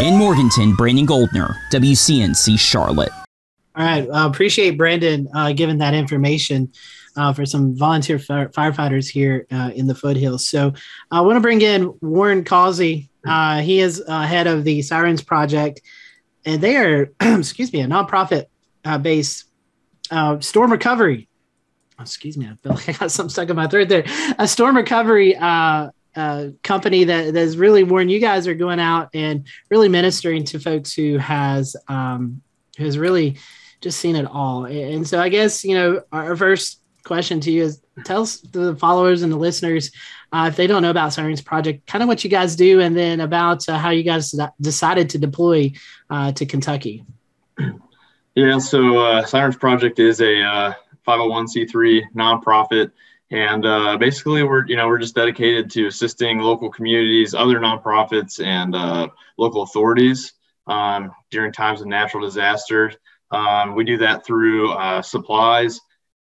In 0.00 0.16
Morganton, 0.16 0.74
Brandon 0.74 1.06
Goldner, 1.06 1.56
WCNC 1.70 2.58
Charlotte. 2.58 3.12
All 3.76 3.84
right. 3.84 4.08
I 4.08 4.24
uh, 4.24 4.28
appreciate 4.28 4.76
Brandon 4.76 5.28
uh, 5.34 5.52
giving 5.52 5.78
that 5.78 5.94
information 5.94 6.72
uh, 7.16 7.32
for 7.32 7.46
some 7.46 7.76
volunteer 7.76 8.18
fire- 8.18 8.48
firefighters 8.48 9.08
here 9.08 9.46
uh, 9.50 9.70
in 9.74 9.86
the 9.86 9.94
foothills. 9.94 10.46
So 10.46 10.72
I 11.10 11.20
want 11.20 11.36
to 11.36 11.40
bring 11.40 11.60
in 11.60 11.96
Warren 12.00 12.44
Causey. 12.44 13.10
Uh, 13.26 13.60
he 13.60 13.80
is 13.80 14.02
uh, 14.06 14.22
head 14.22 14.46
of 14.46 14.64
the 14.64 14.82
Sirens 14.82 15.22
Project, 15.22 15.80
and 16.44 16.60
they 16.60 16.76
are, 16.76 17.12
excuse 17.20 17.72
me, 17.72 17.80
a 17.80 17.86
nonprofit 17.86 18.46
based 19.02 19.44
storm 20.40 20.70
recovery. 20.70 21.28
excuse 21.98 22.36
me, 22.36 22.46
I 22.46 22.56
feel 22.62 22.72
like 22.74 22.88
I 22.88 22.92
got 22.92 23.10
something 23.10 23.30
stuck 23.30 23.48
in 23.48 23.56
my 23.56 23.66
throat 23.66 23.88
there. 23.88 24.04
A 24.38 24.46
storm 24.46 24.76
recovery 24.76 25.36
uh, 25.36 25.90
company 26.62 27.04
that 27.04 27.34
that's 27.34 27.56
really 27.56 27.82
Warren. 27.82 28.08
You 28.08 28.20
guys 28.20 28.46
are 28.46 28.54
going 28.54 28.80
out 28.80 29.08
and 29.14 29.46
really 29.70 29.88
ministering 29.88 30.44
to 30.44 30.58
folks 30.58 30.92
who 30.92 31.18
has 31.18 31.74
um, 31.88 32.42
who's 32.76 32.98
really 32.98 33.36
just 33.80 34.00
seen 34.00 34.16
it 34.16 34.26
all. 34.26 34.64
And 34.64 35.06
so 35.06 35.20
I 35.20 35.28
guess, 35.28 35.64
you 35.64 35.74
know, 35.74 36.02
our 36.10 36.36
first 36.36 36.80
question 37.04 37.40
to 37.40 37.50
you 37.50 37.64
is 37.64 37.80
tell 38.04 38.24
the 38.52 38.76
followers 38.78 39.22
and 39.22 39.32
the 39.32 39.36
listeners 39.36 39.90
uh, 40.34 40.48
if 40.48 40.56
they 40.56 40.66
don't 40.66 40.82
know 40.82 40.90
about 40.90 41.12
Sirens 41.12 41.40
Project, 41.40 41.86
kind 41.86 42.02
of 42.02 42.08
what 42.08 42.24
you 42.24 42.30
guys 42.30 42.56
do, 42.56 42.80
and 42.80 42.96
then 42.96 43.20
about 43.20 43.68
uh, 43.68 43.78
how 43.78 43.90
you 43.90 44.02
guys 44.02 44.34
decided 44.60 45.10
to 45.10 45.18
deploy 45.18 45.70
uh, 46.10 46.32
to 46.32 46.44
Kentucky. 46.44 47.04
Yeah, 48.36 48.58
so 48.58 48.98
uh, 48.98 49.24
Sirens 49.24 49.54
Project 49.54 50.00
is 50.00 50.20
a 50.20 50.74
501c3 51.06 52.02
uh, 52.02 52.06
nonprofit, 52.16 52.90
and 53.30 53.64
uh, 53.64 53.96
basically 53.96 54.42
we're 54.42 54.66
you 54.66 54.74
know 54.74 54.88
we're 54.88 54.98
just 54.98 55.14
dedicated 55.14 55.70
to 55.70 55.86
assisting 55.86 56.40
local 56.40 56.68
communities, 56.68 57.32
other 57.32 57.60
nonprofits, 57.60 58.44
and 58.44 58.72
local 59.38 59.62
authorities 59.62 60.32
um, 60.66 61.12
during 61.30 61.52
times 61.52 61.80
of 61.80 61.86
natural 61.86 62.24
disaster. 62.24 62.92
Um, 63.30 63.76
we 63.76 63.84
do 63.84 63.98
that 63.98 64.26
through 64.26 64.74
supplies, 65.04 65.80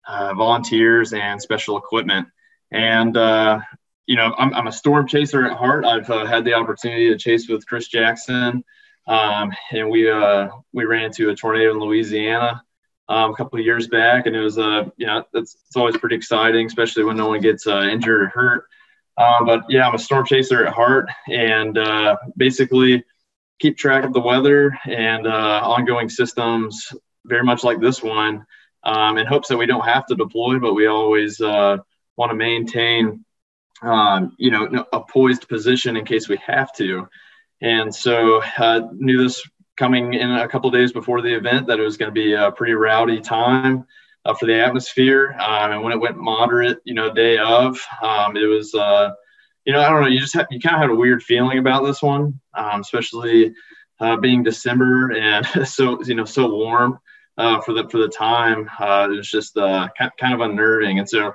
uh, 0.06 0.34
volunteers, 0.34 1.12
and 1.12 1.40
special 1.40 1.76
equipment. 1.76 2.28
And 2.70 3.16
uh, 3.16 3.60
you 4.06 4.16
know, 4.16 4.34
I'm, 4.38 4.54
I'm, 4.54 4.66
a 4.66 4.72
storm 4.72 5.06
chaser 5.06 5.46
at 5.46 5.56
heart. 5.56 5.84
I've 5.84 6.08
uh, 6.10 6.26
had 6.26 6.44
the 6.44 6.54
opportunity 6.54 7.08
to 7.08 7.18
chase 7.18 7.48
with 7.48 7.66
Chris 7.66 7.88
Jackson, 7.88 8.64
um, 9.06 9.52
and 9.72 9.90
we 9.90 10.10
uh, 10.10 10.48
we 10.72 10.84
ran 10.84 11.04
into 11.04 11.30
a 11.30 11.34
tornado 11.34 11.72
in 11.72 11.80
Louisiana 11.80 12.62
um, 13.08 13.32
a 13.32 13.34
couple 13.34 13.58
of 13.58 13.64
years 13.64 13.88
back, 13.88 14.26
and 14.26 14.36
it 14.36 14.40
was 14.40 14.58
uh, 14.58 14.84
you 14.96 15.06
know, 15.06 15.24
it's, 15.34 15.56
it's 15.66 15.76
always 15.76 15.96
pretty 15.96 16.16
exciting, 16.16 16.66
especially 16.66 17.04
when 17.04 17.16
no 17.16 17.28
one 17.28 17.40
gets 17.40 17.66
injured 17.66 18.22
or 18.22 18.26
hurt. 18.28 18.64
Um, 19.18 19.46
but 19.46 19.64
yeah, 19.68 19.88
I'm 19.88 19.94
a 19.94 19.98
storm 19.98 20.26
chaser 20.26 20.66
at 20.66 20.72
heart, 20.72 21.08
and 21.28 21.78
basically 22.36 23.04
keep 23.58 23.76
track 23.76 24.04
of 24.04 24.12
the 24.12 24.20
weather 24.20 24.78
and 24.84 25.26
uh, 25.26 25.60
ongoing 25.64 26.08
systems, 26.08 26.92
very 27.24 27.42
much 27.42 27.64
like 27.64 27.80
this 27.80 28.02
one, 28.02 28.46
um, 28.86 29.18
in 29.18 29.26
hopes 29.26 29.48
that 29.48 29.56
we 29.56 29.66
don't 29.66 29.84
have 29.84 30.06
to 30.06 30.14
deploy, 30.14 30.58
but 30.58 30.74
we 30.74 30.86
always 30.86 31.40
uh, 31.40 31.76
want 32.16 32.30
to 32.30 32.36
maintain, 32.36 33.24
um, 33.82 34.34
you 34.38 34.50
know, 34.50 34.86
a 34.92 35.00
poised 35.00 35.48
position 35.48 35.96
in 35.96 36.04
case 36.04 36.28
we 36.28 36.38
have 36.46 36.72
to. 36.74 37.08
And 37.60 37.92
so 37.94 38.42
uh, 38.56 38.82
knew 38.92 39.22
this 39.22 39.42
coming 39.76 40.14
in 40.14 40.30
a 40.30 40.48
couple 40.48 40.70
days 40.70 40.92
before 40.92 41.20
the 41.20 41.34
event 41.34 41.66
that 41.66 41.80
it 41.80 41.82
was 41.82 41.96
going 41.96 42.10
to 42.10 42.14
be 42.14 42.32
a 42.32 42.52
pretty 42.52 42.72
rowdy 42.74 43.20
time. 43.20 43.86
Uh, 44.24 44.34
for 44.34 44.46
the 44.46 44.60
atmosphere, 44.60 45.36
um, 45.38 45.70
and 45.70 45.82
when 45.84 45.92
it 45.92 46.00
went 46.00 46.16
moderate, 46.16 46.80
you 46.82 46.94
know, 46.94 47.14
day 47.14 47.38
of, 47.38 47.80
um, 48.02 48.36
it 48.36 48.46
was 48.46 48.74
uh, 48.74 49.12
you 49.64 49.72
know, 49.72 49.80
I 49.80 49.88
don't 49.88 50.00
know. 50.00 50.08
You 50.08 50.18
just 50.18 50.34
have, 50.34 50.48
you 50.50 50.58
kind 50.58 50.74
of 50.74 50.80
had 50.80 50.90
a 50.90 50.96
weird 50.96 51.22
feeling 51.22 51.58
about 51.58 51.84
this 51.84 52.02
one, 52.02 52.40
um, 52.52 52.80
especially 52.80 53.54
uh, 54.00 54.16
being 54.16 54.42
December 54.42 55.12
and 55.12 55.46
so 55.68 56.02
you 56.02 56.16
know 56.16 56.24
so 56.24 56.48
warm 56.48 56.98
uh, 57.38 57.60
for 57.60 57.72
the 57.72 57.88
for 57.88 57.98
the 57.98 58.08
time. 58.08 58.68
Uh, 58.78 59.08
it 59.10 59.16
was 59.16 59.30
just 59.30 59.56
uh, 59.56 59.88
kind 60.18 60.34
of 60.34 60.40
unnerving, 60.40 60.98
and 60.98 61.08
so 61.08 61.34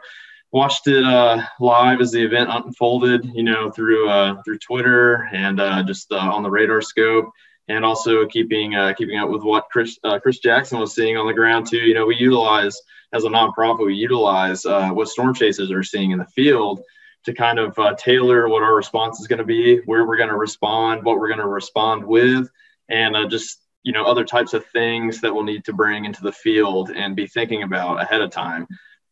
watched 0.51 0.87
it 0.87 1.03
uh, 1.03 1.41
live 1.59 2.01
as 2.01 2.11
the 2.11 2.23
event 2.23 2.49
unfolded. 2.51 3.25
You 3.33 3.43
know, 3.43 3.71
through 3.71 4.09
uh, 4.09 4.41
through 4.43 4.59
Twitter 4.59 5.29
and 5.33 5.87
just 5.87 6.11
on 6.11 6.43
the 6.43 6.49
radar 6.51 6.81
scope. 6.81 7.31
and 7.67 7.85
also 7.85 8.25
keeping 8.25 8.75
uh, 8.75 8.93
keeping 8.93 9.17
up 9.17 9.29
with 9.29 9.43
what 9.43 9.69
Chris 9.71 9.97
uh, 10.03 10.19
Chris 10.19 10.39
Jackson 10.39 10.79
was 10.79 10.93
seeing 10.93 11.17
on 11.17 11.27
the 11.27 11.33
ground 11.33 11.67
too. 11.69 11.77
You 11.77 11.93
know, 11.93 12.05
we 12.05 12.17
utilize 12.17 12.77
as 13.13 13.23
a 13.23 13.29
nonprofit, 13.29 13.85
we 13.85 13.95
utilize 13.95 14.65
uh, 14.65 14.89
what 14.89 15.07
storm 15.07 15.33
chasers 15.33 15.71
are 15.71 15.83
seeing 15.83 16.11
in 16.11 16.19
the 16.19 16.25
field 16.25 16.81
to 17.25 17.33
kind 17.33 17.59
of 17.59 17.77
uh, 17.77 17.93
tailor 17.95 18.49
what 18.49 18.63
our 18.63 18.75
response 18.75 19.19
is 19.19 19.27
going 19.27 19.39
to 19.39 19.45
be, 19.45 19.77
where 19.85 20.05
we're 20.05 20.17
going 20.17 20.29
to 20.29 20.35
respond, 20.37 21.03
what 21.03 21.17
we're 21.17 21.27
going 21.27 21.39
to 21.39 21.47
respond 21.47 22.03
with, 22.03 22.49
and 22.89 23.15
uh, 23.15 23.27
just 23.27 23.59
you 23.83 23.93
know 23.93 24.05
other 24.05 24.25
types 24.25 24.53
of 24.53 24.65
things 24.67 25.21
that 25.21 25.33
we'll 25.33 25.43
need 25.43 25.65
to 25.65 25.73
bring 25.73 26.05
into 26.05 26.21
the 26.21 26.31
field 26.31 26.91
and 26.91 27.15
be 27.15 27.27
thinking 27.27 27.63
about 27.63 28.01
ahead 28.01 28.21
of 28.21 28.31
time. 28.31 28.67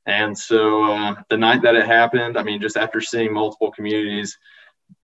And 0.06 0.38
so 0.38 0.92
uh, 0.92 1.16
the 1.30 1.38
night 1.38 1.62
that 1.62 1.76
it 1.76 1.86
happened, 1.86 2.38
I 2.38 2.44
mean, 2.44 2.62
just 2.62 2.78
after 2.78 3.00
seeing 3.00 3.34
multiple 3.34 3.72
communities 3.72 4.38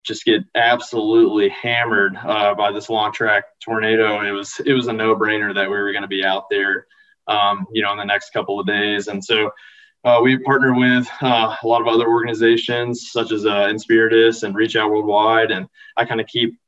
just 0.04 0.26
get 0.26 0.44
absolutely 0.56 1.50
hammered 1.50 2.18
uh, 2.18 2.56
by 2.56 2.72
this 2.72 2.90
long 2.90 3.12
track 3.12 3.46
tornado, 3.64 4.22
it 4.22 4.32
was 4.32 4.60
it 4.66 4.74
was 4.74 4.88
a 4.88 4.94
no 4.94 5.16
brainer 5.16 5.54
that 5.54 5.70
we 5.70 5.78
were 5.78 5.92
going 5.92 6.02
to 6.02 6.08
be 6.08 6.24
out 6.24 6.46
there, 6.50 6.88
um, 7.28 7.68
you 7.72 7.82
know, 7.82 7.92
in 7.92 7.98
the 7.98 8.06
next 8.06 8.32
couple 8.32 8.60
of 8.60 8.68
days. 8.68 9.08
And 9.08 9.24
so 9.24 9.52
uh, 10.04 10.20
we 10.22 10.38
partner 10.38 10.74
with 10.76 11.08
uh, 11.22 11.56
a 11.62 11.68
lot 11.68 11.82
of 11.82 11.88
other 11.88 12.08
organizations 12.08 13.10
such 13.12 13.32
as 13.32 13.46
uh, 13.46 13.68
Inspiritus 13.70 14.44
and 14.44 14.56
Reach 14.56 14.76
Out 14.76 14.92
Worldwide, 14.92 15.50
and 15.50 15.68
I 15.98 16.06
kind 16.06 16.22
of 16.22 16.28
keep, 16.28 16.60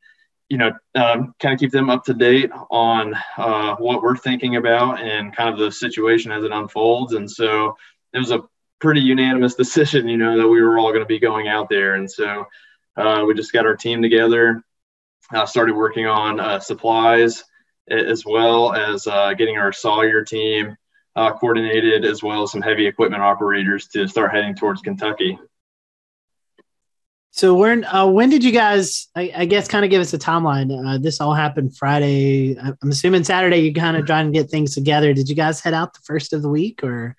you 0.49 0.57
know, 0.57 0.71
um, 0.95 1.35
kind 1.39 1.53
of 1.53 1.59
keep 1.59 1.71
them 1.71 1.89
up 1.89 2.05
to 2.05 2.13
date 2.13 2.51
on 2.69 3.13
uh, 3.37 3.75
what 3.77 4.01
we're 4.01 4.15
thinking 4.15 4.55
about 4.55 5.01
and 5.01 5.35
kind 5.35 5.49
of 5.49 5.59
the 5.59 5.71
situation 5.71 6.31
as 6.31 6.43
it 6.43 6.51
unfolds. 6.51 7.13
And 7.13 7.29
so 7.29 7.75
it 8.13 8.19
was 8.19 8.31
a 8.31 8.43
pretty 8.79 9.01
unanimous 9.01 9.55
decision, 9.63 10.07
you 10.07 10.17
know, 10.17 10.37
that 10.37 10.47
we 10.47 10.61
were 10.61 10.79
all 10.79 10.89
going 10.89 11.01
to 11.01 11.05
be 11.05 11.19
going 11.19 11.47
out 11.47 11.69
there, 11.69 11.95
and 11.95 12.09
so 12.09 12.45
uh, 12.95 13.23
we 13.27 13.33
just 13.33 13.53
got 13.53 13.65
our 13.65 13.75
team 13.75 14.01
together, 14.01 14.63
uh, 15.33 15.45
started 15.45 15.75
working 15.75 16.07
on 16.07 16.61
supplies 16.61 17.43
as 17.89 18.25
well 18.25 18.73
as 18.73 19.05
getting 19.37 19.57
our 19.57 19.71
Sawyer 19.71 20.23
team 20.23 20.75
uh, 21.17 21.33
coordinated, 21.33 22.05
as 22.05 22.21
well 22.21 22.43
as 22.43 22.51
some 22.51 22.61
heavy 22.61 22.85
equipment 22.85 23.23
operators 23.23 23.87
to 23.87 24.07
start 24.07 24.31
heading 24.31 24.53
towards 24.53 24.81
Kentucky. 24.81 25.37
So 27.38 27.53
when 27.53 27.85
uh, 27.85 28.07
when 28.07 28.31
did 28.31 28.43
you 28.43 28.51
guys? 28.51 29.09
I, 29.15 29.31
I 29.35 29.45
guess 29.45 29.67
kind 29.67 29.85
of 29.85 29.91
give 29.91 30.01
us 30.01 30.11
a 30.11 30.17
timeline. 30.17 30.71
Uh, 30.73 30.97
this 30.97 31.21
all 31.21 31.35
happened 31.35 31.77
Friday. 31.77 32.57
I'm 32.59 32.89
assuming 32.89 33.23
Saturday 33.25 33.59
you 33.59 33.71
kind 33.75 33.95
of 33.95 34.07
trying 34.07 34.25
to 34.25 34.31
get 34.31 34.49
things 34.49 34.73
together. 34.73 35.13
Did 35.13 35.29
you 35.29 35.35
guys 35.35 35.61
head 35.61 35.75
out 35.75 35.93
the 35.93 35.99
first 36.03 36.33
of 36.33 36.41
the 36.41 36.49
week, 36.49 36.83
or 36.83 37.15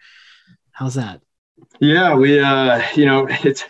how's 0.72 0.94
that? 0.94 1.20
Yeah, 1.78 2.16
we 2.16 2.40
uh, 2.40 2.82
you 2.96 3.06
know 3.06 3.28
it's 3.44 3.64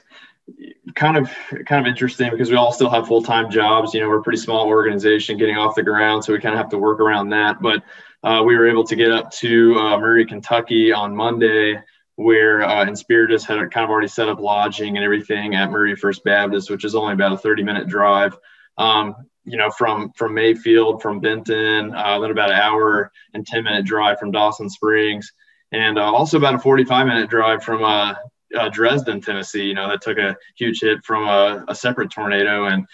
kind 0.95 1.19
of 1.19 1.31
kind 1.67 1.87
of 1.87 1.91
interesting 1.91 2.31
because 2.31 2.49
we 2.49 2.57
all 2.57 2.73
still 2.73 2.89
have 2.89 3.07
full 3.07 3.23
time 3.23 3.51
jobs. 3.51 3.93
You 3.93 4.01
know, 4.01 4.09
we're 4.09 4.21
a 4.21 4.23
pretty 4.23 4.39
small 4.39 4.69
organization 4.69 5.37
getting 5.37 5.59
off 5.59 5.75
the 5.75 5.83
ground, 5.83 6.25
so 6.25 6.33
we 6.33 6.41
kind 6.41 6.55
of 6.55 6.59
have 6.59 6.71
to 6.71 6.79
work 6.79 6.99
around 6.99 7.29
that. 7.29 7.61
But 7.61 7.83
uh, 8.25 8.43
we 8.43 8.57
were 8.57 8.67
able 8.67 8.85
to 8.85 8.97
get 8.97 9.11
up 9.11 9.31
to 9.33 9.79
uh, 9.79 9.99
Murray, 9.99 10.25
Kentucky 10.25 10.95
on 10.95 11.15
Monday, 11.15 11.79
where 12.19 12.65
uh, 12.65 12.85
Inspiritus 12.85 13.45
had 13.45 13.59
kind 13.71 13.85
of 13.85 13.91
already 13.91 14.09
set 14.09 14.29
up 14.29 14.41
lodging 14.41 14.97
and 14.97 15.05
everything 15.05 15.55
at 15.55 15.71
Murray 15.71 15.95
First 15.95 16.25
Baptist, 16.25 16.69
which 16.69 16.85
is 16.85 16.97
only 16.97 17.13
about 17.13 17.33
a 17.33 17.39
30 17.39 17.63
minute 17.63 17.87
drive. 17.87 18.37
Um, 18.77 19.15
you 19.45 19.57
know, 19.57 19.71
from 19.71 20.11
from 20.17 20.35
Mayfield, 20.35 21.01
from 21.01 21.21
Benton, 21.21 21.95
uh, 21.95 22.19
then 22.19 22.33
about 22.33 22.51
an 22.51 22.57
hour 22.57 23.13
and 23.35 23.47
10 23.47 23.63
minute 23.63 23.87
drive 23.87 24.19
from 24.19 24.33
Dawson 24.33 24.69
Springs, 24.69 25.33
and 25.71 25.97
uh, 25.97 26.13
also 26.13 26.39
about 26.39 26.57
a 26.57 26.59
45 26.59 27.07
minute 27.07 27.31
drive 27.31 27.63
from 27.63 27.85
uh, 27.85 28.15
uh, 28.53 28.69
Dresden, 28.69 29.21
Tennessee. 29.21 29.67
You 29.67 29.75
know, 29.75 29.89
that 29.89 30.03
took 30.03 30.19
a 30.19 30.37
huge 30.57 30.81
hit 30.81 31.05
from 31.05 31.29
a, 31.29 31.65
a 31.69 31.75
separate 31.75 32.11
tornado, 32.11 32.65
and 32.65 32.85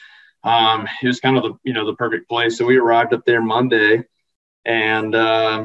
um, 0.43 0.87
it 1.03 1.07
was 1.07 1.21
kind 1.21 1.39
of 1.39 1.45
the 1.45 1.55
you 1.65 1.73
know 1.73 1.87
the 1.87 1.97
perfect 1.97 2.29
place. 2.29 2.59
So 2.59 2.67
we 2.67 2.77
arrived 2.77 3.15
up 3.15 3.25
there 3.25 3.41
Monday, 3.41 4.05
and 4.67 5.15
uh, 5.15 5.65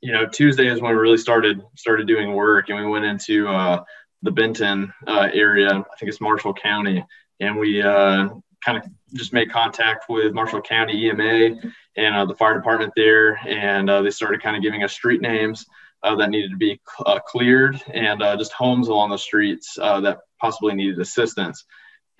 you 0.00 0.12
know 0.12 0.26
Tuesday 0.26 0.68
is 0.68 0.80
when 0.80 0.92
we 0.92 1.00
really 1.00 1.18
started 1.18 1.62
started 1.76 2.06
doing 2.06 2.34
work, 2.34 2.68
and 2.68 2.78
we 2.78 2.86
went 2.86 3.04
into 3.04 3.48
uh, 3.48 3.82
the 4.22 4.30
Benton 4.30 4.92
uh, 5.06 5.28
area. 5.32 5.68
I 5.68 5.96
think 5.98 6.08
it's 6.08 6.20
Marshall 6.20 6.54
County, 6.54 7.04
and 7.40 7.58
we 7.58 7.82
uh, 7.82 8.28
kind 8.64 8.78
of 8.78 8.84
just 9.14 9.32
made 9.32 9.50
contact 9.50 10.06
with 10.08 10.32
Marshall 10.32 10.62
County 10.62 11.06
EMA 11.06 11.60
and 11.96 12.14
uh, 12.14 12.24
the 12.24 12.34
fire 12.34 12.54
department 12.54 12.92
there, 12.96 13.36
and 13.46 13.90
uh, 13.90 14.02
they 14.02 14.10
started 14.10 14.42
kind 14.42 14.56
of 14.56 14.62
giving 14.62 14.82
us 14.82 14.92
street 14.92 15.20
names. 15.20 15.66
that 16.02 16.30
needed 16.30 16.50
to 16.50 16.56
be 16.56 16.80
cleared 17.26 17.80
and 17.92 18.20
just 18.38 18.52
homes 18.52 18.88
along 18.88 19.10
the 19.10 19.18
streets 19.18 19.74
that 19.74 20.18
possibly 20.40 20.74
needed 20.74 20.98
assistance. 20.98 21.64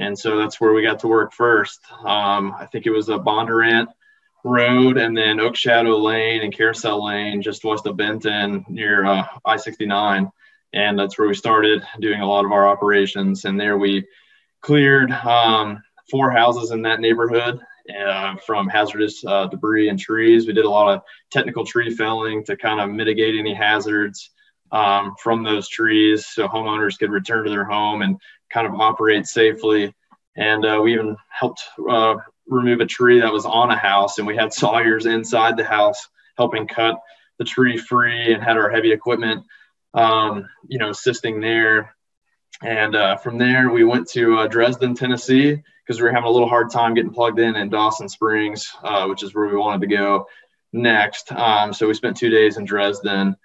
And 0.01 0.19
so 0.19 0.39
that's 0.39 0.59
where 0.59 0.73
we 0.73 0.83
got 0.83 0.99
to 1.01 1.09
work 1.09 1.33
first. 1.35 1.79
Um, 2.07 2.55
I 2.59 2.67
think 2.73 2.87
it 2.87 2.91
was 2.91 3.11
a 3.11 3.19
Bondurant, 3.19 3.89
Road 4.45 4.99
and 4.99 5.17
then 5.17 5.41
Oak 5.41 5.57
Shadow 5.57 5.97
Lane 5.99 6.43
and 6.43 6.55
Carousel 6.55 7.05
Lane 7.05 7.43
just 7.43 7.65
west 7.65 7.87
of 7.87 7.97
Benton 7.97 8.65
near 8.69 9.05
uh, 9.05 9.25
I 9.45 9.57
69. 9.57 10.31
And 10.73 10.99
that's 10.99 11.19
where 11.19 11.29
we 11.29 11.35
started 11.35 11.83
doing 12.01 12.21
a 12.21 12.29
lot 12.29 12.45
of 12.45 12.53
our 12.53 12.69
operations. 12.69 13.45
And 13.45 13.59
there 13.59 13.77
we 13.77 14.07
cleared 14.61 15.11
um, 15.11 15.83
four 16.11 16.31
houses 16.31 16.71
in 16.71 16.83
that 16.83 17.01
neighborhood 17.01 17.61
uh, 17.99 18.37
from 18.47 18.69
hazardous 18.69 19.25
uh, 19.25 19.47
debris 19.47 19.89
and 19.89 19.99
trees. 19.99 20.47
We 20.47 20.53
did 20.53 20.65
a 20.65 20.71
lot 20.71 20.95
of 20.95 21.03
technical 21.31 21.65
tree 21.65 21.95
felling 21.95 22.45
to 22.45 22.57
kind 22.57 22.81
of 22.81 22.91
mitigate 22.91 23.39
any 23.39 23.55
hazards 23.55 24.31
um, 24.73 25.15
from 25.21 25.43
those 25.43 25.69
trees 25.69 26.27
so 26.27 26.47
homeowners 26.47 26.99
could 26.99 27.11
return 27.11 27.45
to 27.45 27.51
their 27.51 27.65
home 27.65 28.03
and 28.03 28.17
kind 28.53 28.67
of 28.67 28.75
operate 28.75 29.27
safely. 29.27 29.95
And 30.37 30.65
uh, 30.65 30.81
we 30.83 30.95
even 30.95 31.17
helped 31.29 31.63
uh, 31.89 32.17
remove 32.47 32.81
a 32.81 32.87
tree 32.87 33.21
that 33.21 33.33
was 33.33 33.45
on 33.45 33.71
a 33.71 33.77
house, 33.77 34.19
and 34.19 34.27
we 34.27 34.37
had 34.37 34.53
sawyers 34.63 35.07
inside 35.07 35.57
the 35.57 35.65
house 35.65 36.09
helping 36.37 36.67
cut 36.67 37.01
the 37.39 37.45
tree 37.45 37.79
free, 37.79 38.33
and 38.33 38.43
had 38.43 38.59
our 38.59 38.71
heavy 38.71 38.93
equipment, 38.93 39.45
um, 39.95 40.49
you 40.69 40.79
know, 40.79 40.91
assisting 40.91 41.41
there. 41.41 41.95
And 42.63 42.95
uh, 42.95 43.17
from 43.17 43.39
there, 43.39 43.71
we 43.71 43.85
went 43.85 44.09
to 44.11 44.41
uh, 44.41 44.47
Dresden, 44.47 44.95
Tennessee, 44.95 45.63
because 45.87 45.99
we 45.99 46.07
were 46.07 46.13
having 46.13 46.29
a 46.29 46.31
little 46.31 46.49
hard 46.49 46.71
time 46.71 46.95
getting 46.95 47.13
plugged 47.13 47.39
in 47.39 47.57
in 47.57 47.71
Dawson 47.71 48.09
Springs, 48.09 48.71
uh, 48.85 49.07
which 49.07 49.23
is 49.23 49.35
where 49.35 49.47
we 49.47 49.57
wanted 49.57 49.89
to 49.89 49.97
go 49.97 50.27
next. 50.73 51.33
Um, 51.33 51.73
so 51.73 51.89
we 51.89 51.95
spent 51.95 52.17
two 52.17 52.29
days 52.29 52.59
in 52.59 52.65
Dresden. 52.65 53.37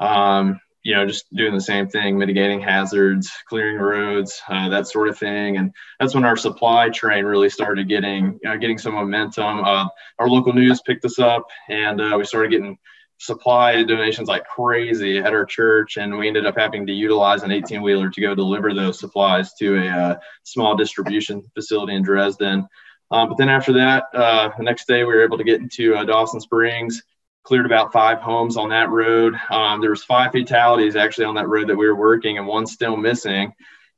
Um, 0.00 0.60
you 0.82 0.94
know, 0.94 1.06
just 1.06 1.32
doing 1.34 1.54
the 1.54 1.60
same 1.60 1.88
thing, 1.88 2.18
mitigating 2.18 2.60
hazards, 2.60 3.30
clearing 3.48 3.78
roads, 3.78 4.42
uh, 4.48 4.68
that 4.68 4.88
sort 4.88 5.08
of 5.08 5.16
thing. 5.16 5.56
And 5.56 5.72
that's 6.00 6.14
when 6.14 6.24
our 6.24 6.36
supply 6.36 6.88
train 6.88 7.24
really 7.24 7.50
started 7.50 7.88
getting 7.88 8.38
getting 8.42 8.78
some 8.78 8.94
momentum. 8.94 9.64
Uh, 9.64 9.86
our 10.18 10.28
local 10.28 10.52
news 10.52 10.82
picked 10.82 11.04
us 11.04 11.18
up, 11.18 11.46
and 11.68 12.00
uh, 12.00 12.16
we 12.18 12.24
started 12.24 12.50
getting 12.50 12.78
supply 13.18 13.84
donations 13.84 14.26
like 14.26 14.44
crazy 14.44 15.18
at 15.18 15.32
our 15.32 15.44
church. 15.44 15.96
And 15.96 16.18
we 16.18 16.26
ended 16.26 16.46
up 16.46 16.58
having 16.58 16.86
to 16.88 16.92
utilize 16.92 17.44
an 17.44 17.52
18 17.52 17.80
wheeler 17.80 18.10
to 18.10 18.20
go 18.20 18.34
deliver 18.34 18.74
those 18.74 18.98
supplies 18.98 19.54
to 19.54 19.76
a 19.76 19.86
uh, 19.86 20.18
small 20.42 20.76
distribution 20.76 21.42
facility 21.54 21.94
in 21.94 22.02
Dresden. 22.02 22.66
Uh, 23.12 23.26
but 23.26 23.36
then 23.36 23.48
after 23.48 23.74
that, 23.74 24.04
the 24.12 24.64
next 24.64 24.88
day 24.88 25.04
we 25.04 25.14
were 25.14 25.22
able 25.22 25.38
to 25.38 25.44
get 25.44 25.60
into 25.60 26.04
Dawson 26.06 26.40
Springs 26.40 27.02
cleared 27.44 27.66
about 27.66 27.92
five 27.92 28.18
homes 28.20 28.56
on 28.56 28.68
that 28.70 28.90
road. 28.90 29.34
Um, 29.50 29.80
there 29.80 29.90
was 29.90 30.04
five 30.04 30.32
fatalities 30.32 30.96
actually 30.96 31.24
on 31.24 31.34
that 31.34 31.48
road 31.48 31.68
that 31.68 31.76
we 31.76 31.86
were 31.86 31.96
working, 31.96 32.38
and 32.38 32.46
one 32.46 32.66
still 32.66 32.96
missing. 32.96 33.52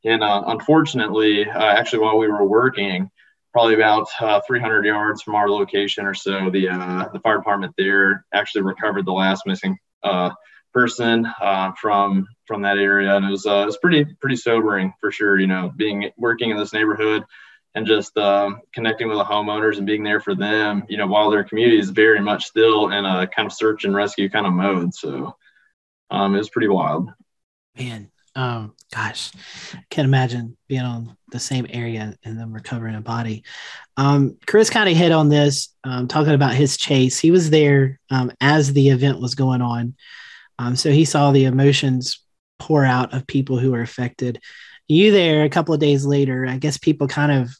And 0.05 0.23
uh, 0.23 0.45
unfortunately, 0.47 1.49
uh, 1.49 1.63
actually, 1.63 2.01
while 2.01 2.19
we 2.19 2.29
were 2.29 2.45
working, 2.45 3.11
probably 3.53 3.75
about 3.75 4.09
uh, 4.21 4.41
300 4.47 4.85
yards 4.85 5.23
from 5.23 5.35
our 5.35 5.49
location 5.49 6.07
or 6.07 6.15
so, 6.15 6.51
the 6.51 6.69
uh, 6.69 7.09
the 7.13 7.21
fire 7.21 7.39
department 7.39 7.75
there 7.79 8.25
actually 8.33 8.63
recovered 8.63 9.07
the 9.07 9.13
last 9.13 9.45
missing 9.47 9.79
uh, 10.03 10.31
person 10.73 11.27
uh, 11.41 11.73
from 11.81 12.27
from 12.47 12.63
that 12.63 12.79
area, 12.79 13.17
and 13.17 13.25
it 13.25 13.31
was 13.31 13.47
it 13.47 13.67
was 13.67 13.79
pretty 13.79 14.05
pretty 14.21 14.37
sobering 14.37 14.93
for 15.01 15.11
sure. 15.11 15.39
You 15.39 15.47
know, 15.47 15.73
being 15.75 16.11
working 16.19 16.51
in 16.51 16.57
this 16.57 16.73
neighborhood 16.73 17.25
and 17.75 17.87
just 17.87 18.16
um, 18.16 18.61
connecting 18.72 19.09
with 19.09 19.18
the 19.18 19.25
homeowners 19.25 19.79
and 19.79 19.87
being 19.87 20.05
there 20.05 20.20
for 20.20 20.35
them, 20.35 20.85
you 20.89 20.97
know, 20.97 21.07
while 21.07 21.31
their 21.31 21.45
community 21.45 21.79
is 21.79 21.91
very 21.91 22.20
much 22.20 22.45
still 22.45 22.91
in 22.91 23.05
a 23.05 23.27
kind 23.27 23.47
of 23.47 23.53
search 23.53 23.85
and 23.85 23.95
rescue 23.95 24.29
kind 24.29 24.47
of 24.47 24.53
mode. 24.53 24.95
So 24.95 25.37
um, 26.11 26.35
it 26.35 26.39
was 26.39 26.51
pretty 26.51 26.68
wild. 26.68 27.11
Man, 27.77 28.11
um, 28.37 28.75
gosh, 28.95 29.33
I 29.75 29.83
can't 29.91 30.07
imagine 30.07 30.57
being 30.68 30.83
on 30.83 31.16
the 31.31 31.41
same 31.41 31.66
area 31.68 32.16
and 32.25 32.39
then 32.39 32.53
recovering 32.53 32.95
a 32.95 33.01
body. 33.01 33.43
Um, 33.97 34.39
Chris 34.47 34.70
kind 34.70 34.89
of 34.89 34.97
hit 34.97 35.11
on 35.11 35.29
this, 35.29 35.75
um, 35.83 36.07
talking 36.07 36.35
about 36.35 36.55
his 36.55 36.77
chase. 36.77 37.18
He 37.18 37.33
was 37.33 37.51
there 37.51 37.99
um, 38.11 38.31
as 38.41 38.72
the 38.72 38.91
event 38.91 39.20
was 39.20 39.35
going 39.35 39.62
on. 39.62 39.97
Um, 40.61 40.77
so 40.77 40.91
he 40.91 41.05
saw 41.05 41.33
the 41.33 41.47
emotions 41.47 42.20
pour 42.61 42.85
out 42.85 43.12
of 43.12 43.27
people 43.27 43.59
who 43.59 43.72
were 43.72 43.81
affected. 43.81 44.41
You 44.87 45.11
there 45.11 45.45
a 45.45 45.51
couple 45.51 45.75
of 45.75 45.81
days 45.81 46.05
later, 46.07 46.47
I 46.47 46.59
guess 46.59 46.79
people 46.79 47.09
kind 47.09 47.33
of 47.33 47.51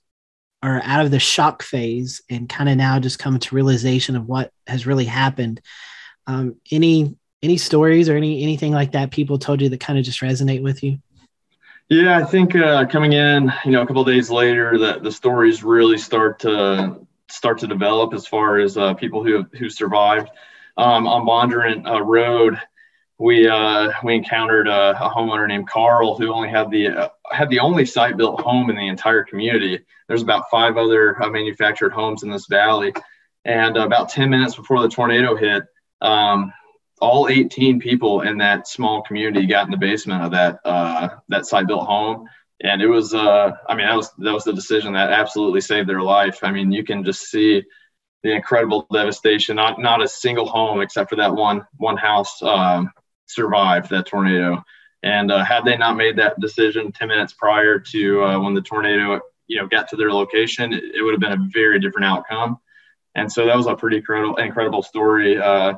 are 0.65 0.81
out 0.83 1.05
of 1.05 1.11
the 1.11 1.19
shock 1.19 1.63
phase 1.63 2.23
and 2.31 2.49
kind 2.49 2.71
of 2.71 2.77
now 2.77 2.99
just 2.99 3.19
come 3.19 3.39
to 3.39 3.55
realization 3.55 4.17
of 4.17 4.27
what 4.27 4.51
has 4.67 4.87
really 4.87 5.05
happened. 5.05 5.61
Um, 6.27 6.57
any 6.73 7.15
any 7.43 7.59
stories 7.59 8.09
or 8.09 8.17
any 8.17 8.43
anything 8.43 8.73
like 8.73 8.93
that 8.93 9.11
people 9.11 9.39
told 9.39 9.61
you 9.61 9.69
that 9.69 9.81
kind 9.81 9.99
of 9.99 10.07
just 10.07 10.23
resonate 10.23 10.63
with 10.63 10.83
you? 10.83 10.99
Yeah, 11.91 12.17
I 12.17 12.25
think 12.25 12.57
uh, 12.57 12.87
coming 12.87 13.13
in, 13.13 13.53
you 13.67 13.73
know, 13.73 13.83
a 13.83 13.87
couple 13.87 14.03
days 14.05 14.31
later, 14.31 14.79
that 14.79 15.03
the 15.03 15.13
stories 15.13 15.63
really 15.63 15.99
start 15.99 16.39
to 16.41 17.07
start 17.31 17.59
to 17.59 17.67
develop 17.67 18.15
as 18.15 18.27
far 18.27 18.59
as 18.59 18.79
uh, 18.79 18.95
people 18.95 19.23
who 19.23 19.45
who 19.59 19.69
survived 19.69 20.31
um, 20.79 21.07
on 21.07 21.27
Bondurant 21.27 21.87
uh, 21.87 22.03
Road. 22.03 22.59
We 23.19 23.47
uh, 23.47 23.93
we 24.03 24.15
encountered 24.15 24.67
a, 24.67 24.93
a, 25.05 25.11
homeowner 25.11 25.47
named 25.47 25.69
Carl 25.69 26.17
who 26.17 26.33
only 26.33 26.49
had 26.49 26.71
the 26.71 26.89
uh, 26.89 27.09
had 27.35 27.51
the 27.51 27.61
only 27.61 27.85
site 27.85 28.17
built 28.17 28.41
home 28.41 28.71
in 28.71 28.77
the 28.77 28.89
entire 28.89 29.25
community. 29.25 29.81
There's 30.09 30.23
about 30.23 30.51
five 30.51 30.77
other 30.77 31.23
uh, 31.23 31.31
manufactured 31.31 31.93
homes 31.93 32.23
in 32.23 32.31
this 32.31 32.47
valley, 32.47 32.93
and 33.45 33.77
about 33.77 34.09
10 34.09 34.31
minutes 34.31 34.57
before 34.57 34.81
the 34.81 34.89
tornado 34.89 35.37
hit, 35.37 35.65
um, 36.01 36.53
all 37.01 37.29
18 37.29 37.81
people 37.81 38.23
in 38.23 38.39
that 38.39 38.69
small 38.69 39.03
community 39.03 39.47
got 39.47 39.67
in 39.67 39.71
the 39.71 39.77
basement 39.77 40.23
of 40.23 40.31
that 40.31 40.61
uh, 40.65 41.09
that 41.29 41.47
site 41.47 41.67
built 41.67 41.87
home. 41.87 42.29
And 42.63 42.81
it 42.81 42.87
was 42.87 43.13
uh, 43.15 43.51
i 43.69 43.75
mean 43.75 43.87
that 43.87 43.97
was 43.97 44.11
that 44.19 44.33
was 44.33 44.45
the 44.45 44.53
decision 44.53 44.95
that 44.95 45.11
absolutely 45.11 45.61
saved 45.61 45.89
their 45.89 46.03
life. 46.03 46.39
I 46.43 46.53
mean 46.53 46.73
you 46.73 46.85
can 46.85 47.05
just 47.05 47.23
see 47.23 47.63
the 48.23 48.33
incredible 48.33 48.87
devastation. 48.93 49.57
Not 49.57 49.81
not 49.81 50.03
a 50.03 50.09
single 50.09 50.47
home 50.47 50.81
except 50.81 51.11
for 51.11 51.17
that 51.17 51.35
one 51.35 51.67
one 51.77 51.97
house 51.97 52.43
um, 52.43 52.91
survived 53.27 53.91
that 53.91 54.07
tornado 54.07 54.65
and 55.05 55.31
uh, 55.31 55.45
had 55.45 55.65
they 55.65 55.77
not 55.77 55.97
made 55.97 56.17
that 56.17 56.41
decision 56.41 56.91
10 56.91 57.09
minutes 57.09 57.33
prior 57.33 57.79
to 57.79 58.25
uh, 58.25 58.41
when 58.41 58.55
the 58.55 58.63
tornado 58.63 59.21
you 59.47 59.61
know 59.61 59.69
got 59.69 59.89
to 59.89 59.97
their 59.97 60.13
location 60.13 60.73
it, 60.73 60.83
it, 60.97 61.03
would 61.03 61.13
have 61.13 61.21
been 61.21 61.33
a 61.33 61.49
very 61.53 61.79
different 61.79 62.07
outcome 62.07 62.59
and 63.15 63.31
so 63.31 63.47
that 63.47 63.57
was 63.57 63.67
a 63.67 63.77
pretty 63.77 63.99
incredible 63.99 64.37
incredible 64.37 64.83
story 64.83 65.39
uh, 65.39 65.75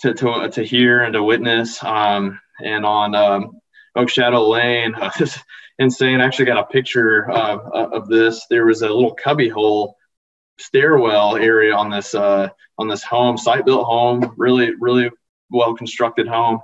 to, 0.00 0.14
to, 0.14 0.48
to 0.50 0.62
hear 0.64 1.02
and 1.02 1.12
to 1.12 1.22
witness 1.22 1.82
um, 1.84 2.40
and 2.64 2.84
on 2.84 3.14
um, 3.14 3.52
oak 3.94 4.08
shadow 4.08 4.48
lane 4.48 4.94
insane. 5.78 6.20
I 6.20 6.24
actually 6.24 6.46
got 6.46 6.58
a 6.58 6.64
picture 6.64 7.30
of, 7.30 7.60
of 7.72 8.08
this. 8.08 8.46
There 8.48 8.66
was 8.66 8.82
a 8.82 8.88
little 8.88 9.14
cubby 9.14 9.48
hole 9.48 9.96
stairwell 10.58 11.36
area 11.36 11.74
on 11.74 11.90
this 11.90 12.14
uh, 12.14 12.48
on 12.78 12.88
this 12.88 13.02
home, 13.02 13.36
site 13.36 13.64
built 13.66 13.84
home, 13.84 14.34
really 14.36 14.72
really 14.80 15.10
well 15.50 15.74
constructed 15.74 16.26
home. 16.26 16.60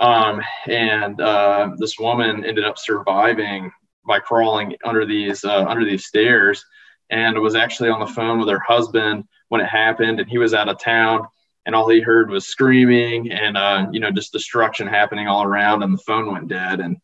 Um, 0.00 0.40
and 0.66 1.20
uh, 1.20 1.70
this 1.76 1.98
woman 1.98 2.44
ended 2.44 2.64
up 2.64 2.78
surviving 2.78 3.70
by 4.06 4.18
crawling 4.18 4.74
under 4.84 5.04
these 5.04 5.44
uh, 5.44 5.64
under 5.66 5.84
these 5.84 6.06
stairs, 6.06 6.64
and 7.10 7.38
was 7.38 7.54
actually 7.54 7.90
on 7.90 8.00
the 8.00 8.06
phone 8.06 8.40
with 8.40 8.48
her 8.48 8.60
husband 8.60 9.24
when 9.48 9.60
it 9.60 9.68
happened, 9.68 10.18
and 10.18 10.28
he 10.28 10.38
was 10.38 10.54
out 10.54 10.68
of 10.68 10.80
town. 10.80 11.26
And 11.66 11.74
all 11.74 11.88
he 11.90 12.00
heard 12.00 12.30
was 12.30 12.48
screaming 12.48 13.30
and 13.30 13.56
uh, 13.56 13.86
you 13.92 14.00
know 14.00 14.10
just 14.10 14.32
destruction 14.32 14.86
happening 14.86 15.28
all 15.28 15.44
around, 15.44 15.82
and 15.82 15.92
the 15.92 16.02
phone 16.02 16.32
went 16.32 16.48
dead. 16.48 16.80
And 16.80 16.96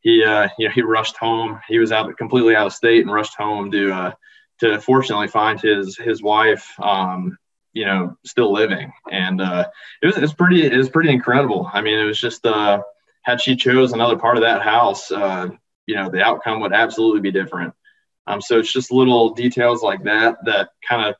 he 0.00 0.24
uh, 0.24 0.48
you 0.56 0.68
know 0.68 0.74
he 0.74 0.82
rushed 0.82 1.16
home. 1.16 1.60
He 1.68 1.80
was 1.80 1.90
out 1.90 2.16
completely 2.16 2.54
out 2.54 2.68
of 2.68 2.72
state 2.72 3.02
and 3.02 3.12
rushed 3.12 3.36
home 3.36 3.72
to 3.72 3.92
uh, 3.92 4.12
to 4.60 4.80
fortunately 4.80 5.28
find 5.28 5.60
his 5.60 5.96
his 5.96 6.22
wife 6.22 6.70
um, 6.80 7.36
you 7.74 7.84
know 7.84 8.16
still 8.24 8.52
living. 8.52 8.92
And 9.10 9.40
uh, 9.40 9.66
it 10.02 10.06
was 10.06 10.16
it 10.16 10.22
was 10.22 10.32
pretty 10.32 10.64
it 10.64 10.76
was 10.76 10.88
pretty 10.88 11.10
incredible. 11.10 11.70
I 11.72 11.82
mean, 11.82 11.98
it 11.98 12.04
was 12.04 12.18
just 12.18 12.46
uh, 12.46 12.80
had 13.22 13.40
she 13.40 13.56
chose 13.56 13.92
another 13.92 14.16
part 14.16 14.36
of 14.36 14.42
that 14.42 14.62
house, 14.62 15.10
uh, 15.10 15.48
you 15.86 15.96
know, 15.96 16.08
the 16.08 16.22
outcome 16.22 16.60
would 16.60 16.72
absolutely 16.72 17.20
be 17.20 17.32
different. 17.32 17.74
Um, 18.26 18.40
so 18.40 18.58
it's 18.58 18.72
just 18.72 18.90
little 18.90 19.34
details 19.34 19.82
like 19.82 20.04
that 20.04 20.36
that 20.46 20.70
kind 20.88 21.06
of 21.08 21.14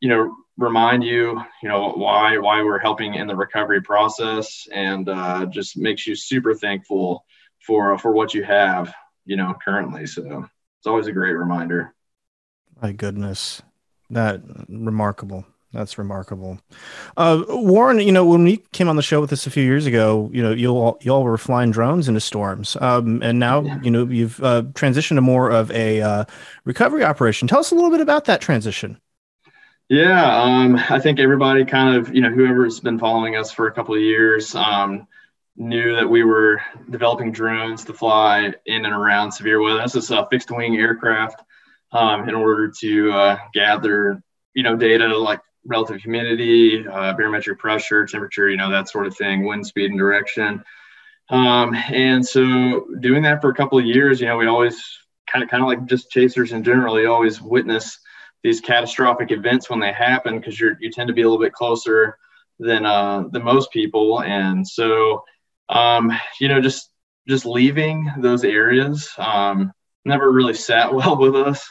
you 0.00 0.08
know 0.08 0.34
remind 0.56 1.02
you 1.02 1.40
you 1.62 1.68
know 1.68 1.90
why 1.92 2.38
why 2.38 2.62
we're 2.62 2.78
helping 2.78 3.14
in 3.14 3.26
the 3.26 3.36
recovery 3.36 3.82
process 3.82 4.66
and 4.72 5.08
uh, 5.08 5.46
just 5.46 5.76
makes 5.76 6.06
you 6.06 6.16
super 6.16 6.54
thankful 6.54 7.24
for 7.64 7.96
for 7.98 8.12
what 8.12 8.34
you 8.34 8.42
have, 8.44 8.92
you 9.24 9.36
know, 9.36 9.54
currently. 9.64 10.06
So 10.06 10.46
it's 10.78 10.86
always 10.86 11.06
a 11.06 11.12
great 11.12 11.32
reminder. 11.32 11.94
My 12.80 12.92
goodness, 12.92 13.62
that 14.10 14.42
remarkable. 14.68 15.46
That's 15.74 15.98
remarkable. 15.98 16.58
Uh, 17.16 17.44
Warren, 17.48 17.98
you 17.98 18.12
know, 18.12 18.24
when 18.24 18.44
we 18.44 18.58
came 18.72 18.88
on 18.88 18.96
the 18.96 19.02
show 19.02 19.20
with 19.20 19.32
us 19.32 19.46
a 19.46 19.50
few 19.50 19.64
years 19.64 19.86
ago, 19.86 20.30
you 20.32 20.42
know, 20.42 20.52
you 20.52 20.70
all 20.70 20.98
you 21.02 21.12
all 21.12 21.24
were 21.24 21.36
flying 21.36 21.72
drones 21.72 22.08
into 22.08 22.20
storms, 22.20 22.76
um, 22.80 23.22
and 23.22 23.38
now 23.38 23.62
yeah. 23.62 23.80
you 23.82 23.90
know 23.90 24.06
you've 24.06 24.42
uh, 24.42 24.62
transitioned 24.72 25.16
to 25.16 25.20
more 25.20 25.50
of 25.50 25.70
a 25.72 26.00
uh, 26.00 26.24
recovery 26.64 27.04
operation. 27.04 27.48
Tell 27.48 27.58
us 27.58 27.72
a 27.72 27.74
little 27.74 27.90
bit 27.90 28.00
about 28.00 28.24
that 28.26 28.40
transition. 28.40 29.00
Yeah, 29.88 30.42
um, 30.42 30.76
I 30.88 30.98
think 30.98 31.20
everybody 31.20 31.64
kind 31.66 31.96
of, 31.96 32.14
you 32.14 32.22
know, 32.22 32.30
whoever's 32.30 32.80
been 32.80 32.98
following 32.98 33.36
us 33.36 33.52
for 33.52 33.66
a 33.66 33.72
couple 33.72 33.94
of 33.94 34.00
years, 34.00 34.54
um, 34.54 35.06
knew 35.56 35.94
that 35.96 36.08
we 36.08 36.24
were 36.24 36.62
developing 36.88 37.32
drones 37.32 37.84
to 37.84 37.92
fly 37.92 38.52
in 38.64 38.84
and 38.86 38.94
around 38.94 39.32
severe 39.32 39.60
weather. 39.60 39.82
This 39.82 39.94
is 39.94 40.10
a 40.10 40.26
fixed 40.30 40.50
wing 40.50 40.76
aircraft 40.76 41.42
um, 41.92 42.28
in 42.28 42.34
order 42.34 42.70
to 42.80 43.12
uh, 43.12 43.38
gather, 43.52 44.22
you 44.54 44.62
know, 44.62 44.74
data 44.74 45.06
like 45.18 45.40
relative 45.66 46.00
humidity, 46.00 46.86
uh, 46.86 47.12
barometric 47.14 47.58
pressure, 47.58 48.06
temperature, 48.06 48.48
you 48.48 48.56
know, 48.56 48.70
that 48.70 48.88
sort 48.88 49.06
of 49.06 49.16
thing, 49.16 49.44
wind 49.44 49.66
speed 49.66 49.90
and 49.90 49.98
direction. 49.98 50.62
Um, 51.30 51.74
and 51.74 52.24
so 52.26 52.86
doing 53.00 53.22
that 53.22 53.40
for 53.40 53.50
a 53.50 53.54
couple 53.54 53.78
of 53.78 53.86
years, 53.86 54.20
you 54.20 54.26
know, 54.26 54.36
we 54.36 54.46
always 54.46 54.82
kind 55.26 55.42
of, 55.42 55.48
kind 55.48 55.62
of 55.62 55.68
like 55.68 55.86
just 55.86 56.10
chasers 56.10 56.52
in 56.52 56.62
general, 56.62 57.00
you 57.00 57.10
always 57.10 57.40
witness 57.40 57.98
these 58.44 58.60
catastrophic 58.60 59.32
events 59.32 59.68
when 59.68 59.80
they 59.80 59.90
happen 59.90 60.38
because 60.38 60.60
you 60.60 60.76
you 60.78 60.92
tend 60.92 61.08
to 61.08 61.14
be 61.14 61.22
a 61.22 61.24
little 61.24 61.42
bit 61.42 61.54
closer 61.54 62.18
than 62.60 62.86
uh, 62.86 63.24
than 63.32 63.42
most 63.42 63.72
people, 63.72 64.22
and 64.22 64.68
so 64.68 65.24
um, 65.70 66.12
you 66.40 66.48
know, 66.48 66.60
just 66.60 66.90
just 67.26 67.46
leaving 67.46 68.12
those 68.18 68.44
areas 68.44 69.08
um, 69.18 69.72
never 70.04 70.30
really 70.30 70.54
sat 70.54 70.94
well 70.94 71.16
with 71.16 71.34
us, 71.34 71.66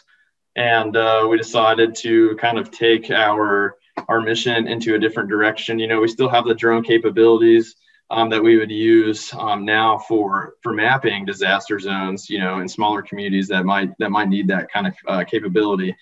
and 0.55 0.97
uh, 0.97 1.27
we 1.29 1.37
decided 1.37 1.95
to 1.95 2.35
kind 2.37 2.57
of 2.57 2.71
take 2.71 3.11
our 3.11 3.75
our 4.07 4.21
mission 4.21 4.67
into 4.67 4.95
a 4.95 4.99
different 4.99 5.29
direction. 5.29 5.79
You 5.79 5.87
know, 5.87 6.01
we 6.01 6.07
still 6.07 6.29
have 6.29 6.45
the 6.45 6.55
drone 6.55 6.83
capabilities 6.83 7.75
um, 8.09 8.29
that 8.29 8.43
we 8.43 8.57
would 8.57 8.71
use 8.71 9.33
um, 9.33 9.65
now 9.65 9.97
for 9.97 10.55
for 10.61 10.73
mapping 10.73 11.25
disaster 11.25 11.79
zones. 11.79 12.29
You 12.29 12.39
know, 12.39 12.59
in 12.59 12.67
smaller 12.67 13.01
communities 13.01 13.47
that 13.49 13.65
might 13.65 13.89
that 13.99 14.11
might 14.11 14.29
need 14.29 14.47
that 14.47 14.71
kind 14.71 14.87
of 14.87 14.93
uh, 15.07 15.23
capability. 15.23 15.95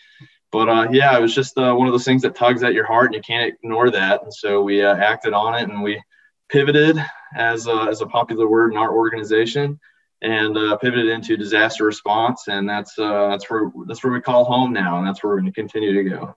But 0.52 0.68
uh, 0.68 0.88
yeah, 0.92 1.18
it 1.18 1.22
was 1.22 1.34
just 1.34 1.58
uh, 1.58 1.74
one 1.74 1.88
of 1.88 1.94
those 1.94 2.04
things 2.04 2.24
that 2.24 2.36
tugs 2.36 2.64
at 2.64 2.74
your 2.74 2.86
heart, 2.86 3.08
and 3.08 3.16
you 3.16 3.22
can't 3.22 3.54
ignore 3.54 3.90
that. 3.92 4.24
And 4.24 4.34
so 4.34 4.62
we 4.62 4.84
uh, 4.84 4.96
acted 4.96 5.34
on 5.34 5.56
it, 5.56 5.70
and 5.70 5.82
we 5.82 6.02
pivoted 6.50 6.98
as 7.36 7.68
a, 7.68 7.88
as 7.90 8.02
a 8.02 8.06
popular 8.06 8.48
word 8.48 8.72
in 8.72 8.78
our 8.78 8.94
organization 8.94 9.80
and 10.22 10.58
uh, 10.58 10.78
pivoted 10.78 11.08
into 11.08 11.38
disaster 11.38 11.86
response 11.86 12.48
and 12.48 12.70
that's 12.70 13.00
uh, 13.00 13.30
that's 13.30 13.50
where 13.50 13.72
that's 13.88 14.04
where 14.04 14.14
we 14.14 14.22
call 14.22 14.44
home 14.44 14.74
now 14.74 14.98
and 14.98 15.08
that's 15.08 15.24
where 15.24 15.34
we're 15.34 15.40
going 15.40 15.52
to 15.52 15.56
continue 15.56 15.94
to 15.94 16.10
go 16.10 16.36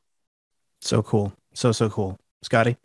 so 0.81 1.03
cool 1.03 1.33
so 1.55 1.73
so 1.73 1.89
cool 1.89 2.19
scotty 2.43 2.77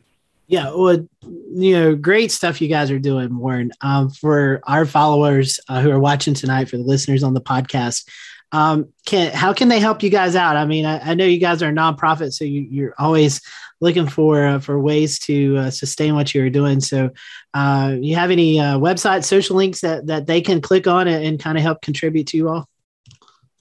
yeah 0.47 0.71
well 0.73 1.05
you 1.53 1.73
know 1.73 1.95
great 1.95 2.31
stuff 2.31 2.61
you 2.61 2.67
guys 2.67 2.89
are 2.91 2.99
doing 2.99 3.37
warren 3.37 3.71
um, 3.81 4.09
for 4.09 4.61
our 4.63 4.85
followers 4.85 5.59
uh, 5.67 5.81
who 5.81 5.91
are 5.91 5.99
watching 5.99 6.33
tonight 6.33 6.69
for 6.69 6.77
the 6.77 6.83
listeners 6.83 7.23
on 7.23 7.33
the 7.33 7.41
podcast 7.41 8.07
um, 8.51 8.87
can 9.05 9.31
how 9.33 9.53
can 9.53 9.67
they 9.67 9.79
help 9.79 10.01
you 10.01 10.09
guys 10.09 10.35
out 10.35 10.55
i 10.55 10.65
mean 10.65 10.85
i, 10.85 11.11
I 11.11 11.13
know 11.13 11.25
you 11.25 11.39
guys 11.39 11.61
are 11.61 11.69
a 11.69 11.73
nonprofit 11.73 12.33
so 12.33 12.45
you, 12.45 12.61
you're 12.61 12.95
always 12.97 13.41
looking 13.81 14.07
for 14.07 14.45
uh, 14.45 14.59
for 14.59 14.79
ways 14.79 15.19
to 15.19 15.57
uh, 15.57 15.71
sustain 15.71 16.15
what 16.15 16.33
you're 16.33 16.49
doing. 16.49 16.79
So, 16.79 17.11
uh, 17.53 17.95
you 17.99 18.15
have 18.15 18.31
any 18.31 18.59
uh, 18.59 18.77
website, 18.77 19.23
social 19.23 19.55
links 19.55 19.81
that 19.81 20.07
that 20.07 20.27
they 20.27 20.41
can 20.41 20.61
click 20.61 20.87
on 20.87 21.07
and, 21.07 21.23
and 21.23 21.39
kind 21.39 21.57
of 21.57 21.63
help 21.63 21.81
contribute 21.81 22.27
to 22.27 22.37
you 22.37 22.49
all? 22.49 22.67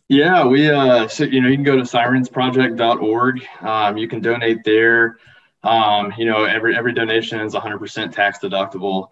Yeah, 0.09 0.46
we 0.46 0.70
uh, 0.70 1.06
so 1.09 1.24
you 1.24 1.42
know 1.42 1.48
you 1.48 1.56
can 1.56 1.64
go 1.64 1.76
to 1.76 1.82
sirensproject.org. 1.82 3.46
Um, 3.61 3.96
you 3.98 4.09
can 4.09 4.20
donate 4.20 4.64
there. 4.64 5.18
Um, 5.62 6.14
you 6.16 6.24
know, 6.24 6.44
every 6.44 6.74
every 6.76 6.94
donation 6.94 7.40
is 7.40 7.54
100% 7.54 8.12
tax 8.12 8.38
deductible. 8.38 9.09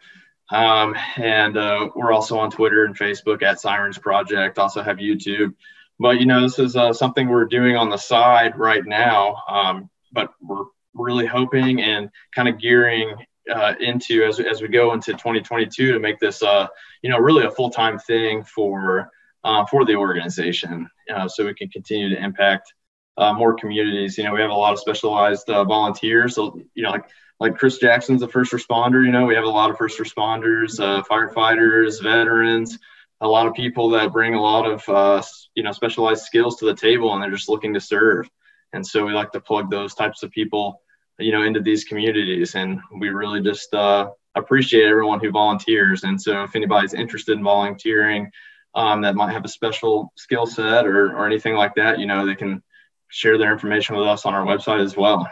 Um, 0.50 0.96
and 1.16 1.56
uh, 1.58 1.90
we're 1.94 2.12
also 2.12 2.38
on 2.38 2.50
Twitter 2.50 2.84
and 2.86 2.96
Facebook 2.96 3.42
at 3.42 3.60
Sirens 3.60 3.98
Project. 3.98 4.58
Also 4.58 4.82
have 4.82 4.96
YouTube. 4.96 5.54
But 5.98 6.18
you 6.18 6.24
know, 6.24 6.40
this 6.40 6.58
is 6.58 6.76
uh, 6.76 6.94
something 6.94 7.28
we're 7.28 7.44
doing 7.44 7.76
on 7.76 7.90
the 7.90 7.98
side 7.98 8.58
right 8.58 8.84
now. 8.86 9.42
Um, 9.48 9.90
but 10.12 10.32
we're 10.40 10.64
really 10.94 11.26
hoping 11.26 11.82
and 11.82 12.08
kind 12.34 12.48
of 12.48 12.58
gearing 12.58 13.14
uh, 13.54 13.74
into 13.80 14.24
as, 14.24 14.40
as 14.40 14.62
we 14.62 14.68
go 14.68 14.94
into 14.94 15.12
2022 15.12 15.92
to 15.92 16.00
make 16.00 16.18
this, 16.20 16.42
uh, 16.42 16.68
you 17.02 17.10
know, 17.10 17.18
really 17.18 17.44
a 17.44 17.50
full 17.50 17.68
time 17.68 17.98
thing 17.98 18.42
for 18.44 19.10
uh, 19.46 19.64
for 19.66 19.84
the 19.84 19.94
organization, 19.94 20.88
uh, 21.14 21.28
so 21.28 21.46
we 21.46 21.54
can 21.54 21.68
continue 21.68 22.08
to 22.08 22.22
impact 22.22 22.74
uh, 23.16 23.32
more 23.32 23.54
communities. 23.54 24.18
You 24.18 24.24
know, 24.24 24.34
we 24.34 24.40
have 24.40 24.50
a 24.50 24.54
lot 24.54 24.72
of 24.72 24.80
specialized 24.80 25.48
uh, 25.48 25.62
volunteers, 25.64 26.34
so 26.34 26.60
you 26.74 26.82
know, 26.82 26.90
like 26.90 27.04
like 27.38 27.56
Chris 27.56 27.78
Jackson's 27.78 28.22
a 28.22 28.28
first 28.28 28.52
responder. 28.52 29.04
You 29.04 29.12
know, 29.12 29.24
we 29.24 29.36
have 29.36 29.44
a 29.44 29.48
lot 29.48 29.70
of 29.70 29.78
first 29.78 30.00
responders, 30.00 30.80
firefighters, 31.06 32.02
veterans, 32.02 32.76
a 33.20 33.28
lot 33.28 33.46
of 33.46 33.54
people 33.54 33.90
that 33.90 34.12
bring 34.12 34.34
a 34.34 34.42
lot 34.42 34.66
of 34.66 35.24
you 35.54 35.62
know 35.62 35.70
specialized 35.70 36.24
skills 36.24 36.56
to 36.56 36.66
the 36.66 36.74
table, 36.74 37.14
and 37.14 37.22
they're 37.22 37.30
just 37.30 37.48
looking 37.48 37.72
to 37.74 37.80
serve. 37.80 38.28
And 38.72 38.84
so 38.84 39.06
we 39.06 39.12
like 39.12 39.30
to 39.32 39.40
plug 39.40 39.70
those 39.70 39.94
types 39.94 40.24
of 40.24 40.32
people 40.32 40.82
you 41.18 41.32
know 41.32 41.44
into 41.44 41.60
these 41.60 41.84
communities 41.84 42.54
and 42.56 42.78
we 42.98 43.08
really 43.08 43.40
just 43.40 43.72
uh, 43.72 44.10
appreciate 44.34 44.84
everyone 44.84 45.20
who 45.20 45.30
volunteers 45.30 46.04
and 46.04 46.20
so 46.20 46.42
if 46.42 46.54
anybody's 46.54 46.92
interested 46.92 47.38
in 47.38 47.42
volunteering 47.42 48.30
um, 48.76 49.00
that 49.00 49.16
might 49.16 49.32
have 49.32 49.44
a 49.44 49.48
special 49.48 50.12
skill 50.16 50.46
set 50.46 50.86
or, 50.86 51.16
or 51.16 51.26
anything 51.26 51.54
like 51.54 51.74
that 51.74 51.98
you 51.98 52.06
know 52.06 52.24
they 52.24 52.36
can 52.36 52.62
share 53.08 53.38
their 53.38 53.52
information 53.52 53.96
with 53.96 54.06
us 54.06 54.26
on 54.26 54.34
our 54.34 54.44
website 54.44 54.84
as 54.84 54.96
well. 54.96 55.28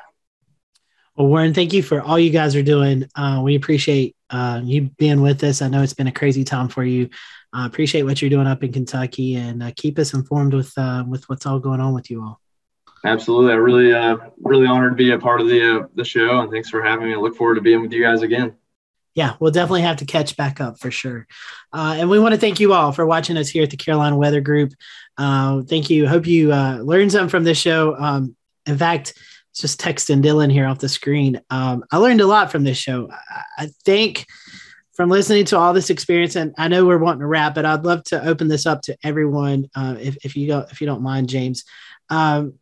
Well, 1.17 1.29
Warren, 1.29 1.55
thank 1.55 1.73
you 1.73 1.83
for 1.83 2.01
all 2.01 2.19
you 2.19 2.31
guys 2.31 2.57
are 2.57 2.63
doing. 2.63 3.09
Uh, 3.15 3.41
we 3.45 3.55
appreciate 3.55 4.17
uh, 4.31 4.61
you 4.65 4.91
being 4.99 5.21
with 5.23 5.45
us. 5.45 5.63
I 5.63 5.69
know 5.69 5.83
it's 5.83 5.95
been 5.95 6.09
a 6.09 6.13
crazy 6.13 6.43
time 6.43 6.69
for 6.69 6.83
you. 6.83 7.09
I 7.53 7.63
uh, 7.63 7.67
appreciate 7.67 8.03
what 8.03 8.21
you're 8.21 8.31
doing 8.31 8.49
up 8.49 8.65
in 8.65 8.73
Kentucky, 8.73 9.37
and 9.37 9.63
uh, 9.63 9.71
keep 9.77 9.99
us 10.01 10.13
informed 10.13 10.55
with 10.55 10.73
uh, 10.77 11.05
with 11.07 11.29
what's 11.29 11.47
all 11.47 11.61
going 11.61 11.81
on 11.81 11.95
with 11.95 12.11
you 12.11 12.21
all. 12.21 12.41
Absolutely, 13.05 13.53
I 13.53 13.57
really 13.57 13.93
uh, 13.93 14.17
really 14.41 14.67
honored 14.67 14.93
to 14.93 14.97
be 14.97 15.13
a 15.13 15.19
part 15.19 15.41
of 15.41 15.47
the 15.47 15.89
the 15.95 16.05
show, 16.05 16.41
and 16.41 16.51
thanks 16.51 16.69
for 16.69 16.83
having 16.83 17.07
me. 17.07 17.15
I 17.15 17.19
look 17.19 17.37
forward 17.37 17.57
to 17.57 17.61
being 17.61 17.81
with 17.81 17.93
you 17.93 18.03
guys 18.03 18.23
again. 18.23 18.57
Yeah, 19.15 19.35
we'll 19.39 19.53
definitely 19.53 19.83
have 19.83 19.99
to 19.99 20.07
catch 20.07 20.37
back 20.37 20.61
up 20.61 20.81
for 20.81 20.91
sure. 20.91 21.27
and 21.73 22.11
we 22.11 22.19
want 22.19 22.35
to 22.35 22.41
thank 22.41 22.59
you 22.59 22.73
all 22.73 22.91
for 22.93 23.07
watching 23.07 23.37
us 23.37 23.49
here 23.49 23.63
at 23.63 23.71
the 23.71 23.77
Carolina 23.77 24.17
Weather 24.17 24.41
Group. 24.41 24.73
thank 25.17 25.89
you. 25.89 26.09
Hope 26.09 26.27
you 26.27 26.49
learned 26.49 27.13
something 27.13 27.29
from 27.29 27.45
this 27.45 27.59
show. 27.59 27.97
Um, 27.97 28.37
in 28.67 28.77
fact 28.79 29.15
just 29.55 29.81
texting 29.81 30.23
Dylan 30.23 30.51
here 30.51 30.67
off 30.67 30.81
the 30.81 30.89
screen. 30.89 31.41
Um, 31.49 31.85
I 31.91 31.99
learned 31.99 32.21
a 32.21 32.27
lot 32.27 32.51
from 32.51 32.65
this 32.65 32.77
show. 32.77 33.09
I, 33.11 33.43
I 33.59 33.69
think 33.85 34.27
from 34.95 35.11
listening 35.11 35.45
to 35.47 35.59
all 35.59 35.73
this 35.73 35.91
experience, 35.91 36.37
and 36.37 36.55
I 36.59 36.69
know 36.69 36.85
we're 36.85 36.99
wanting 36.99 37.21
to 37.21 37.27
wrap, 37.27 37.55
but 37.55 37.65
I'd 37.65 37.85
love 37.85 38.05
to 38.05 38.27
open 38.27 38.49
this 38.49 38.67
up 38.67 38.83
to 38.83 38.97
everyone. 39.03 39.69
Uh, 39.75 39.97
if, 39.99 40.17
if 40.25 40.37
you 40.37 40.49
don't, 40.49 40.71
if 40.71 40.81
you 40.81 40.87
don't 40.87 41.03
mind, 41.03 41.29
James, 41.29 41.65
um, 42.11 42.55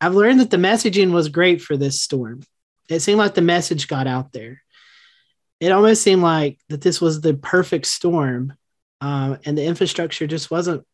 I've 0.00 0.14
learned 0.14 0.40
that 0.40 0.50
the 0.50 0.56
messaging 0.56 1.12
was 1.12 1.28
great 1.28 1.60
for 1.60 1.76
this 1.76 2.00
storm. 2.00 2.42
It 2.88 3.00
seemed 3.00 3.18
like 3.18 3.34
the 3.34 3.42
message 3.42 3.88
got 3.88 4.06
out 4.06 4.32
there. 4.32 4.62
It 5.60 5.72
almost 5.72 6.02
seemed 6.02 6.22
like 6.22 6.58
that 6.68 6.80
this 6.80 7.00
was 7.00 7.20
the 7.20 7.34
perfect 7.34 7.86
storm, 7.86 8.54
um, 9.00 9.38
and 9.44 9.56
the 9.56 9.64
infrastructure 9.64 10.26
just 10.26 10.50
wasn't 10.50 10.84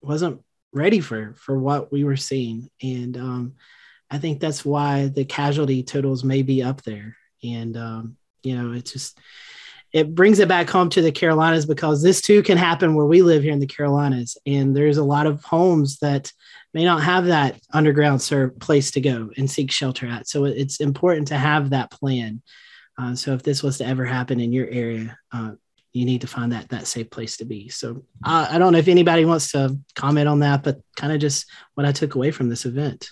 wasn't 0.00 0.42
ready 0.72 1.00
for 1.00 1.34
for 1.34 1.58
what 1.58 1.92
we 1.92 2.04
were 2.04 2.16
seeing. 2.16 2.70
And 2.82 3.16
um, 3.16 3.54
I 4.10 4.18
think 4.18 4.40
that's 4.40 4.64
why 4.64 5.08
the 5.08 5.24
casualty 5.24 5.82
totals 5.82 6.24
may 6.24 6.42
be 6.42 6.62
up 6.62 6.82
there. 6.82 7.16
And, 7.42 7.76
um, 7.76 8.16
you 8.42 8.56
know, 8.56 8.72
it 8.72 8.86
just, 8.86 9.18
it 9.92 10.14
brings 10.14 10.38
it 10.38 10.48
back 10.48 10.68
home 10.68 10.88
to 10.90 11.02
the 11.02 11.12
Carolinas 11.12 11.66
because 11.66 12.02
this 12.02 12.20
too 12.20 12.42
can 12.42 12.58
happen 12.58 12.94
where 12.94 13.06
we 13.06 13.22
live 13.22 13.42
here 13.42 13.52
in 13.52 13.60
the 13.60 13.66
Carolinas. 13.66 14.36
And 14.46 14.76
there's 14.76 14.98
a 14.98 15.04
lot 15.04 15.26
of 15.26 15.44
homes 15.44 15.98
that 15.98 16.32
may 16.72 16.84
not 16.84 17.02
have 17.02 17.26
that 17.26 17.60
underground 17.72 18.22
serve 18.22 18.58
place 18.58 18.92
to 18.92 19.00
go 19.00 19.30
and 19.36 19.50
seek 19.50 19.70
shelter 19.70 20.06
at. 20.06 20.28
So 20.28 20.44
it's 20.44 20.80
important 20.80 21.28
to 21.28 21.36
have 21.36 21.70
that 21.70 21.90
plan. 21.90 22.42
Uh, 22.98 23.14
so 23.14 23.32
if 23.32 23.42
this 23.42 23.62
was 23.62 23.78
to 23.78 23.86
ever 23.86 24.04
happen 24.04 24.40
in 24.40 24.52
your 24.52 24.68
area, 24.68 25.18
uh, 25.32 25.52
you 25.92 26.04
need 26.04 26.20
to 26.20 26.26
find 26.26 26.52
that 26.52 26.68
that 26.70 26.86
safe 26.86 27.10
place 27.10 27.36
to 27.36 27.44
be. 27.44 27.68
So 27.68 28.04
uh, 28.24 28.48
I 28.50 28.58
don't 28.58 28.72
know 28.72 28.78
if 28.78 28.88
anybody 28.88 29.24
wants 29.24 29.52
to 29.52 29.78
comment 29.94 30.28
on 30.28 30.40
that, 30.40 30.62
but 30.62 30.80
kind 30.96 31.12
of 31.12 31.20
just 31.20 31.46
what 31.74 31.86
I 31.86 31.92
took 31.92 32.14
away 32.14 32.30
from 32.30 32.48
this 32.48 32.64
event 32.64 33.08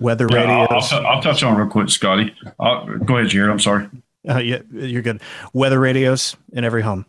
weather 0.00 0.26
yeah, 0.30 0.36
radios. 0.38 0.92
I'll, 0.92 1.00
I'll, 1.00 1.06
I'll, 1.14 1.22
touch 1.22 1.42
on 1.42 1.56
real 1.56 1.68
quick, 1.68 1.88
Scotty. 1.88 2.34
I'll, 2.58 2.98
go 2.98 3.16
ahead, 3.16 3.30
Jared. 3.30 3.50
I'm 3.50 3.60
sorry. 3.60 3.88
Uh, 4.28 4.38
yeah, 4.38 4.60
you're 4.72 5.02
good. 5.02 5.20
Weather 5.52 5.78
radios 5.78 6.36
in 6.52 6.64
every 6.64 6.82
home. 6.82 7.06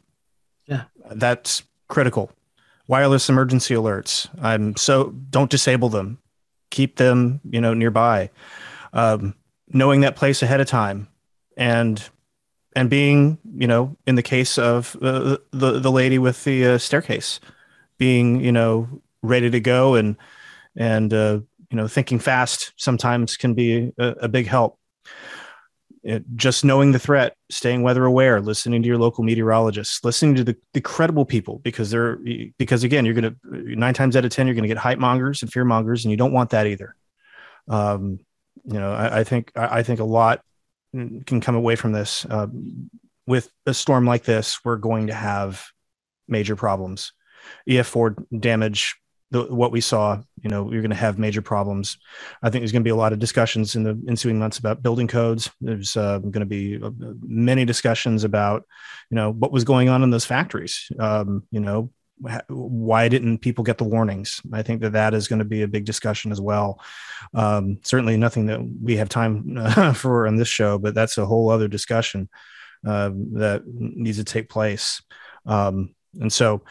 Yeah, 0.65 0.83
that's 1.11 1.63
critical. 1.87 2.31
Wireless 2.87 3.29
emergency 3.29 3.73
alerts. 3.73 4.27
I'm 4.41 4.75
so 4.75 5.13
don't 5.29 5.49
disable 5.49 5.89
them. 5.89 6.19
Keep 6.71 6.97
them, 6.97 7.39
you 7.49 7.61
know, 7.61 7.73
nearby. 7.73 8.29
Um, 8.93 9.35
knowing 9.69 10.01
that 10.01 10.15
place 10.15 10.41
ahead 10.43 10.61
of 10.61 10.67
time, 10.67 11.07
and 11.57 12.07
and 12.75 12.89
being, 12.89 13.37
you 13.57 13.67
know, 13.67 13.95
in 14.05 14.15
the 14.15 14.23
case 14.23 14.57
of 14.57 14.95
uh, 15.01 15.37
the 15.51 15.79
the 15.79 15.91
lady 15.91 16.19
with 16.19 16.43
the 16.43 16.65
uh, 16.65 16.77
staircase, 16.77 17.39
being, 17.97 18.41
you 18.41 18.51
know, 18.51 19.01
ready 19.21 19.49
to 19.49 19.59
go 19.59 19.95
and 19.95 20.17
and 20.75 21.13
uh, 21.13 21.39
you 21.71 21.77
know 21.77 21.87
thinking 21.87 22.19
fast 22.19 22.73
sometimes 22.77 23.37
can 23.37 23.53
be 23.53 23.91
a, 23.97 24.07
a 24.21 24.27
big 24.27 24.47
help. 24.47 24.79
It, 26.03 26.23
just 26.35 26.63
knowing 26.63 26.91
the 26.91 26.99
threat 26.99 27.35
staying 27.49 27.81
weather 27.81 28.05
aware 28.05 28.39
listening 28.39 28.83
to 28.83 28.87
your 28.87 28.99
local 28.99 29.23
meteorologists 29.23 30.03
listening 30.03 30.35
to 30.35 30.43
the, 30.43 30.55
the 30.73 30.81
credible 30.81 31.25
people 31.25 31.57
because 31.63 31.89
they're 31.89 32.19
because 32.59 32.83
again 32.83 33.05
you're 33.05 33.15
to 33.15 33.35
nine 33.43 33.95
times 33.95 34.15
out 34.15 34.23
of 34.23 34.29
ten 34.29 34.45
you're 34.45 34.53
to 34.55 34.67
get 34.67 34.77
hype 34.77 34.99
mongers 34.99 35.41
and 35.41 35.51
fear 35.51 35.65
mongers 35.65 36.05
and 36.05 36.11
you 36.11 36.17
don't 36.17 36.33
want 36.33 36.51
that 36.51 36.67
either. 36.67 36.95
Um, 37.67 38.19
you 38.65 38.79
know 38.79 38.93
I, 38.93 39.21
I 39.21 39.23
think 39.23 39.51
I, 39.55 39.79
I, 39.79 39.83
think 39.83 39.99
a 39.99 40.03
lot 40.03 40.43
can 41.25 41.41
come 41.41 41.55
away 41.55 41.75
from 41.75 41.91
this 41.91 42.25
uh, 42.29 42.47
with 43.27 43.49
a 43.65 43.73
storm 43.73 44.05
like 44.05 44.23
this 44.23 44.63
we're 44.63 44.77
going 44.77 45.07
to 45.07 45.13
have 45.13 45.65
major 46.27 46.55
problems 46.55 47.13
ef4 47.67 48.15
damage 48.39 48.95
the, 49.31 49.43
what 49.43 49.71
we 49.71 49.81
saw, 49.81 50.21
you 50.41 50.49
know, 50.49 50.71
you're 50.71 50.81
going 50.81 50.91
to 50.91 50.95
have 50.95 51.17
major 51.17 51.41
problems. 51.41 51.97
I 52.41 52.49
think 52.49 52.61
there's 52.61 52.71
going 52.71 52.83
to 52.83 52.87
be 52.87 52.91
a 52.91 52.95
lot 52.95 53.13
of 53.13 53.19
discussions 53.19 53.75
in 53.75 53.83
the 53.83 53.99
ensuing 54.07 54.39
months 54.39 54.59
about 54.59 54.83
building 54.83 55.07
codes. 55.07 55.49
There's 55.59 55.97
uh, 55.97 56.19
going 56.19 56.33
to 56.33 56.45
be 56.45 56.79
uh, 56.81 56.91
many 57.21 57.65
discussions 57.65 58.23
about, 58.23 58.63
you 59.09 59.15
know, 59.15 59.31
what 59.31 59.51
was 59.51 59.63
going 59.63 59.89
on 59.89 60.03
in 60.03 60.09
those 60.09 60.25
factories. 60.25 60.89
Um, 60.99 61.43
you 61.51 61.59
know, 61.59 61.91
why 62.47 63.09
didn't 63.09 63.39
people 63.39 63.63
get 63.63 63.77
the 63.77 63.83
warnings? 63.83 64.39
I 64.53 64.63
think 64.63 64.81
that 64.81 64.93
that 64.93 65.13
is 65.13 65.27
going 65.27 65.39
to 65.39 65.45
be 65.45 65.63
a 65.63 65.67
big 65.67 65.85
discussion 65.85 66.31
as 66.31 66.39
well. 66.39 66.79
Um, 67.33 67.79
certainly 67.83 68.17
nothing 68.17 68.45
that 68.47 68.61
we 68.81 68.97
have 68.97 69.09
time 69.09 69.57
uh, 69.57 69.93
for 69.93 70.27
on 70.27 70.37
this 70.37 70.47
show, 70.47 70.77
but 70.77 70.95
that's 70.95 71.17
a 71.17 71.25
whole 71.25 71.49
other 71.49 71.67
discussion 71.67 72.29
uh, 72.85 73.09
that 73.33 73.63
needs 73.65 74.17
to 74.17 74.23
take 74.23 74.49
place. 74.49 75.01
Um, 75.45 75.93
and 76.19 76.31
so, 76.31 76.63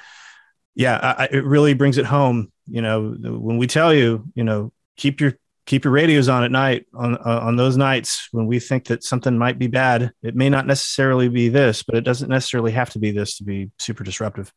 yeah, 0.74 1.14
I, 1.18 1.28
it 1.30 1.44
really 1.44 1.74
brings 1.74 1.98
it 1.98 2.06
home. 2.06 2.50
You 2.66 2.80
know, 2.80 3.14
when 3.20 3.58
we 3.58 3.66
tell 3.66 3.92
you, 3.92 4.24
you 4.34 4.44
know, 4.44 4.72
keep 4.96 5.20
your 5.20 5.34
keep 5.66 5.84
your 5.84 5.92
radios 5.92 6.28
on 6.28 6.44
at 6.44 6.50
night 6.50 6.86
on 6.94 7.16
uh, 7.16 7.40
on 7.42 7.56
those 7.56 7.76
nights 7.76 8.28
when 8.32 8.46
we 8.46 8.58
think 8.58 8.86
that 8.86 9.04
something 9.04 9.36
might 9.36 9.58
be 9.58 9.66
bad. 9.66 10.12
It 10.22 10.34
may 10.34 10.48
not 10.48 10.66
necessarily 10.66 11.28
be 11.28 11.48
this, 11.48 11.82
but 11.82 11.96
it 11.96 12.04
doesn't 12.04 12.30
necessarily 12.30 12.72
have 12.72 12.90
to 12.90 12.98
be 12.98 13.10
this 13.10 13.36
to 13.38 13.44
be 13.44 13.70
super 13.78 14.04
disruptive. 14.04 14.52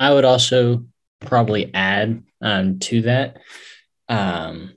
I 0.00 0.12
would 0.12 0.24
also 0.24 0.86
probably 1.20 1.72
add 1.74 2.24
um, 2.40 2.78
to 2.80 3.02
that. 3.02 3.36
Um, 4.08 4.74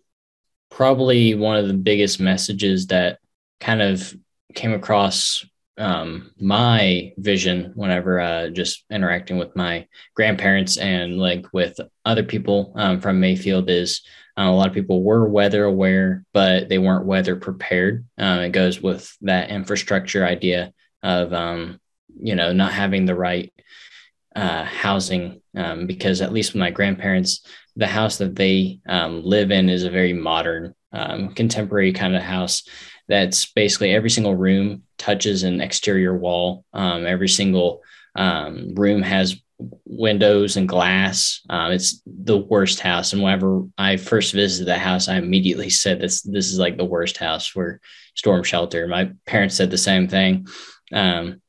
probably 0.69 1.33
one 1.33 1.55
of 1.55 1.67
the 1.67 1.73
biggest 1.73 2.19
messages 2.19 2.87
that 2.87 3.19
kind 3.59 3.81
of 3.81 4.13
came 4.53 4.73
across 4.73 5.45
um, 5.77 6.31
my 6.39 7.13
vision 7.17 7.71
whenever 7.75 8.19
uh, 8.19 8.49
just 8.49 8.83
interacting 8.91 9.37
with 9.37 9.55
my 9.55 9.87
grandparents 10.13 10.77
and 10.77 11.17
like 11.17 11.45
with 11.53 11.79
other 12.05 12.23
people 12.23 12.73
um, 12.75 12.99
from 12.99 13.19
Mayfield 13.19 13.69
is 13.69 14.01
uh, 14.37 14.43
a 14.43 14.51
lot 14.51 14.67
of 14.67 14.73
people 14.73 15.03
were 15.03 15.27
weather 15.27 15.63
aware, 15.63 16.25
but 16.33 16.67
they 16.69 16.79
weren't 16.79 17.05
weather 17.05 17.35
prepared. 17.35 18.05
Um, 18.17 18.39
it 18.39 18.49
goes 18.49 18.81
with 18.81 19.15
that 19.21 19.49
infrastructure 19.49 20.25
idea 20.25 20.73
of, 21.01 21.33
um, 21.33 21.79
you 22.19 22.35
know, 22.35 22.51
not 22.51 22.73
having 22.73 23.05
the 23.05 23.15
right 23.15 23.53
uh, 24.35 24.63
housing 24.63 25.41
um, 25.55 25.87
because 25.87 26.21
at 26.21 26.33
least 26.33 26.53
with 26.53 26.59
my 26.59 26.71
grandparents, 26.71 27.45
the 27.75 27.87
house 27.87 28.17
that 28.17 28.35
they 28.35 28.79
um, 28.87 29.23
live 29.23 29.51
in 29.51 29.69
is 29.69 29.83
a 29.83 29.89
very 29.89 30.13
modern, 30.13 30.75
contemporary 31.35 31.91
kind 31.91 32.15
of 32.15 32.21
house 32.21 32.61
that's 33.07 33.51
basically 33.53 33.91
every 33.91 34.09
single 34.09 34.35
room 34.35 34.83
touches 34.97 35.43
an 35.43 35.61
exterior 35.61 36.15
wall. 36.15 36.65
Um, 36.73 37.05
every 37.05 37.27
single 37.27 37.81
um, 38.15 38.73
room 38.75 39.01
has 39.01 39.41
windows 39.85 40.57
and 40.57 40.67
glass. 40.67 41.41
Um, 41.49 41.71
it's 41.71 42.01
the 42.05 42.37
worst 42.37 42.79
house. 42.79 43.13
And 43.13 43.21
whenever 43.21 43.63
I 43.77 43.97
first 43.97 44.33
visited 44.33 44.67
that 44.67 44.79
house, 44.79 45.07
I 45.07 45.15
immediately 45.17 45.69
said 45.83 45.99
this 45.99 46.21
this 46.21 46.51
is 46.51 46.59
like 46.59 46.77
the 46.77 46.85
worst 46.85 47.17
house 47.17 47.47
for 47.47 47.79
storm 48.15 48.43
shelter. 48.43 48.87
My 48.87 49.11
parents 49.25 49.55
said 49.55 49.71
the 49.71 49.77
same 49.77 50.07
thing. 50.07 50.47
Um, 50.91 51.41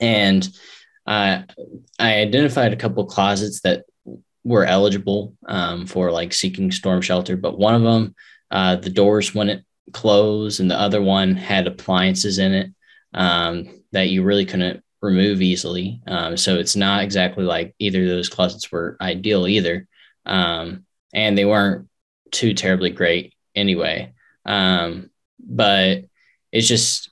and 0.00 0.46
uh, 1.06 1.42
I 1.98 2.20
identified 2.20 2.72
a 2.72 2.76
couple 2.76 3.04
closets 3.06 3.60
that 3.60 3.84
were 4.44 4.64
eligible 4.64 5.34
um, 5.46 5.86
for 5.86 6.10
like 6.10 6.32
seeking 6.32 6.70
storm 6.70 7.02
shelter, 7.02 7.36
but 7.36 7.58
one 7.58 7.74
of 7.74 7.82
them, 7.82 8.14
uh, 8.50 8.76
the 8.76 8.90
doors 8.90 9.34
wouldn't 9.34 9.64
close, 9.92 10.60
and 10.60 10.70
the 10.70 10.78
other 10.78 11.02
one 11.02 11.34
had 11.34 11.66
appliances 11.66 12.38
in 12.38 12.52
it 12.52 12.70
um, 13.14 13.82
that 13.92 14.08
you 14.08 14.22
really 14.22 14.44
couldn't 14.44 14.82
remove 15.02 15.42
easily. 15.42 16.00
Um, 16.06 16.36
so 16.36 16.56
it's 16.56 16.76
not 16.76 17.02
exactly 17.02 17.44
like 17.44 17.74
either 17.78 18.02
of 18.02 18.08
those 18.08 18.28
closets 18.28 18.70
were 18.72 18.96
ideal 19.00 19.46
either. 19.46 19.86
Um, 20.24 20.84
and 21.12 21.36
they 21.36 21.44
weren't 21.44 21.88
too 22.30 22.54
terribly 22.54 22.90
great 22.90 23.34
anyway. 23.54 24.12
Um, 24.44 25.10
but 25.38 26.04
it's 26.52 26.68
just, 26.68 27.10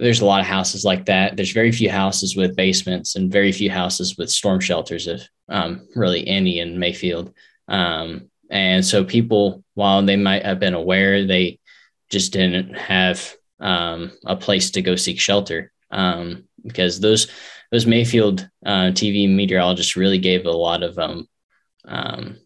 there's 0.00 0.20
a 0.20 0.26
lot 0.26 0.40
of 0.40 0.46
houses 0.46 0.84
like 0.84 1.06
that. 1.06 1.36
There's 1.36 1.52
very 1.52 1.72
few 1.72 1.90
houses 1.90 2.36
with 2.36 2.56
basements 2.56 3.16
and 3.16 3.32
very 3.32 3.52
few 3.52 3.70
houses 3.70 4.16
with 4.16 4.30
storm 4.30 4.60
shelters, 4.60 5.06
if 5.06 5.28
um, 5.48 5.86
really 5.94 6.26
any 6.26 6.60
in 6.60 6.78
Mayfield. 6.78 7.32
Um, 7.68 8.30
and 8.50 8.84
so 8.84 9.04
people, 9.04 9.62
while 9.74 10.02
they 10.02 10.16
might 10.16 10.44
have 10.44 10.58
been 10.58 10.74
aware, 10.74 11.24
they 11.26 11.60
just 12.08 12.32
didn't 12.32 12.74
have 12.74 13.34
um, 13.60 14.12
a 14.26 14.36
place 14.36 14.70
to 14.72 14.82
go 14.82 14.96
seek 14.96 15.20
shelter 15.20 15.72
um, 15.90 16.44
because 16.64 17.00
those 17.00 17.30
those 17.70 17.86
Mayfield 17.86 18.48
uh, 18.66 18.90
TV 18.90 19.32
meteorologists 19.32 19.94
really 19.94 20.18
gave 20.18 20.44
a 20.44 20.50
lot 20.50 20.82
of 20.82 20.98
um, 20.98 21.28
um, 21.84 22.36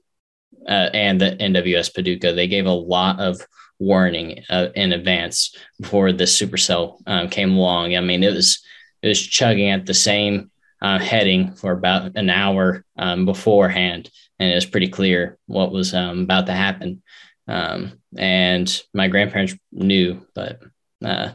uh, 0.69 0.91
and 0.93 1.21
the 1.21 1.37
NWS 1.41 1.95
Paducah, 1.95 2.33
they 2.33 2.47
gave 2.47 2.67
a 2.67 2.73
lot 2.73 3.21
of 3.21 3.41
warning 3.79 4.43
uh, 4.51 4.68
in 4.75 4.93
advance 4.93 5.57
before 5.81 6.12
the 6.12 6.25
supercell 6.25 7.01
um, 7.07 7.29
came 7.29 7.53
along. 7.53 7.97
I 7.97 8.01
mean, 8.01 8.22
it 8.22 8.33
was 8.33 8.62
it 9.03 9.09
was 9.09 9.20
chugging 9.20 9.70
at 9.70 9.87
the 9.87 9.95
same 9.95 10.51
uh, 10.81 10.99
heading 10.99 11.53
for 11.55 11.72
about 11.72 12.16
an 12.16 12.31
hour 12.31 12.85
um, 12.97 13.27
beforehand, 13.27 14.11
and 14.39 14.51
it 14.51 14.55
was 14.55 14.66
pretty 14.66 14.89
clear 14.89 15.39
what 15.47 15.72
was 15.72 15.95
um, 15.95 16.20
about 16.20 16.47
to 16.47 16.53
happen. 16.53 17.03
Um, 17.47 17.99
and 18.16 18.83
my 18.95 19.09
grandparents 19.09 19.55
knew, 19.70 20.27
but 20.35 20.61
uh, 21.05 21.33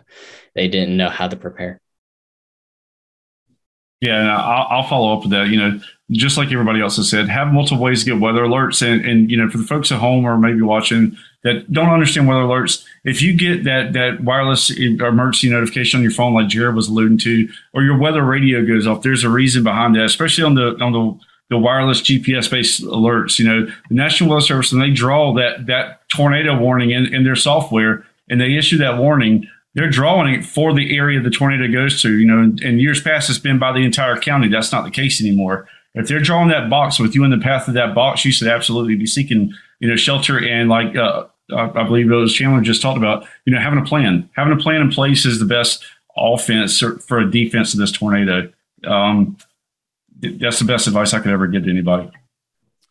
they 0.55 0.67
didn't 0.67 0.97
know 0.97 1.09
how 1.09 1.27
to 1.27 1.35
prepare. 1.35 1.79
Yeah, 4.01 4.35
I'll, 4.35 4.77
I'll, 4.77 4.87
follow 4.87 5.13
up 5.13 5.23
with 5.23 5.31
that. 5.31 5.49
You 5.49 5.57
know, 5.57 5.79
just 6.11 6.37
like 6.37 6.51
everybody 6.51 6.79
else 6.79 6.95
has 6.95 7.09
said, 7.09 7.27
have 7.27 7.51
multiple 7.51 7.83
ways 7.83 8.03
to 8.03 8.11
get 8.11 8.21
weather 8.21 8.43
alerts. 8.43 8.81
And, 8.81 9.05
and 9.05 9.29
you 9.29 9.35
know, 9.35 9.49
for 9.49 9.57
the 9.57 9.65
folks 9.65 9.91
at 9.91 9.99
home 9.99 10.25
or 10.25 10.37
maybe 10.37 10.61
watching 10.61 11.17
that 11.43 11.71
don't 11.71 11.89
understand 11.89 12.27
weather 12.27 12.41
alerts, 12.41 12.83
if 13.03 13.21
you 13.21 13.35
get 13.35 13.63
that 13.63 13.93
that 13.93 14.21
wireless 14.23 14.69
emergency 14.69 15.49
notification 15.49 15.99
on 15.99 16.03
your 16.03 16.11
phone, 16.11 16.33
like 16.33 16.47
Jared 16.47 16.75
was 16.75 16.89
alluding 16.89 17.17
to, 17.19 17.47
or 17.73 17.83
your 17.83 17.97
weather 17.97 18.23
radio 18.23 18.65
goes 18.65 18.85
off, 18.85 19.03
there's 19.03 19.23
a 19.23 19.29
reason 19.29 19.63
behind 19.63 19.95
that. 19.95 20.05
Especially 20.05 20.43
on 20.43 20.55
the 20.55 20.77
on 20.81 20.91
the 20.91 21.19
the 21.49 21.57
wireless 21.57 22.01
GPS 22.01 22.49
based 22.49 22.83
alerts. 22.83 23.39
You 23.39 23.47
know, 23.47 23.65
the 23.65 23.95
National 23.95 24.29
Weather 24.29 24.45
Service, 24.45 24.71
and 24.71 24.81
they 24.81 24.91
draw 24.91 25.33
that 25.35 25.65
that 25.67 26.07
tornado 26.09 26.57
warning 26.57 26.91
in, 26.91 27.13
in 27.13 27.23
their 27.23 27.35
software, 27.35 28.05
and 28.29 28.39
they 28.39 28.55
issue 28.55 28.77
that 28.77 28.97
warning 28.97 29.47
they're 29.75 29.89
drawing 29.89 30.33
it 30.33 30.45
for 30.45 30.73
the 30.73 30.97
area 30.97 31.21
the 31.21 31.29
tornado 31.29 31.71
goes 31.71 32.01
to. 32.01 32.17
You 32.17 32.27
know, 32.27 32.41
in, 32.41 32.61
in 32.63 32.79
years 32.79 33.01
past, 33.01 33.29
it's 33.29 33.39
been 33.39 33.59
by 33.59 33.71
the 33.71 33.85
entire 33.85 34.17
county. 34.19 34.47
That's 34.47 34.71
not 34.71 34.83
the 34.83 34.91
case 34.91 35.21
anymore. 35.21 35.67
If 35.93 36.07
they're 36.07 36.19
drawing 36.19 36.49
that 36.49 36.69
box 36.69 36.99
with 36.99 37.15
you 37.15 37.23
in 37.23 37.31
the 37.31 37.37
path 37.37 37.67
of 37.67 37.73
that 37.75 37.95
box, 37.95 38.23
you 38.25 38.31
should 38.31 38.47
absolutely 38.47 38.95
be 38.95 39.05
seeking, 39.05 39.53
you 39.79 39.89
know, 39.89 39.95
shelter 39.95 40.43
and 40.43 40.69
like 40.69 40.95
uh, 40.95 41.25
I 41.55 41.83
believe 41.83 42.11
it 42.11 42.15
was 42.15 42.33
Chandler 42.33 42.61
just 42.61 42.81
talked 42.81 42.97
about, 42.97 43.25
you 43.45 43.53
know, 43.53 43.59
having 43.59 43.79
a 43.79 43.85
plan. 43.85 44.29
Having 44.35 44.53
a 44.53 44.61
plan 44.61 44.81
in 44.81 44.91
place 44.91 45.25
is 45.25 45.39
the 45.39 45.45
best 45.45 45.83
offense 46.15 46.79
for 46.79 47.19
a 47.19 47.31
defense 47.31 47.73
of 47.73 47.79
this 47.79 47.91
tornado. 47.91 48.51
Um, 48.85 49.37
that's 50.19 50.59
the 50.59 50.65
best 50.65 50.87
advice 50.87 51.13
I 51.13 51.19
could 51.19 51.31
ever 51.31 51.47
give 51.47 51.63
to 51.63 51.69
anybody. 51.69 52.11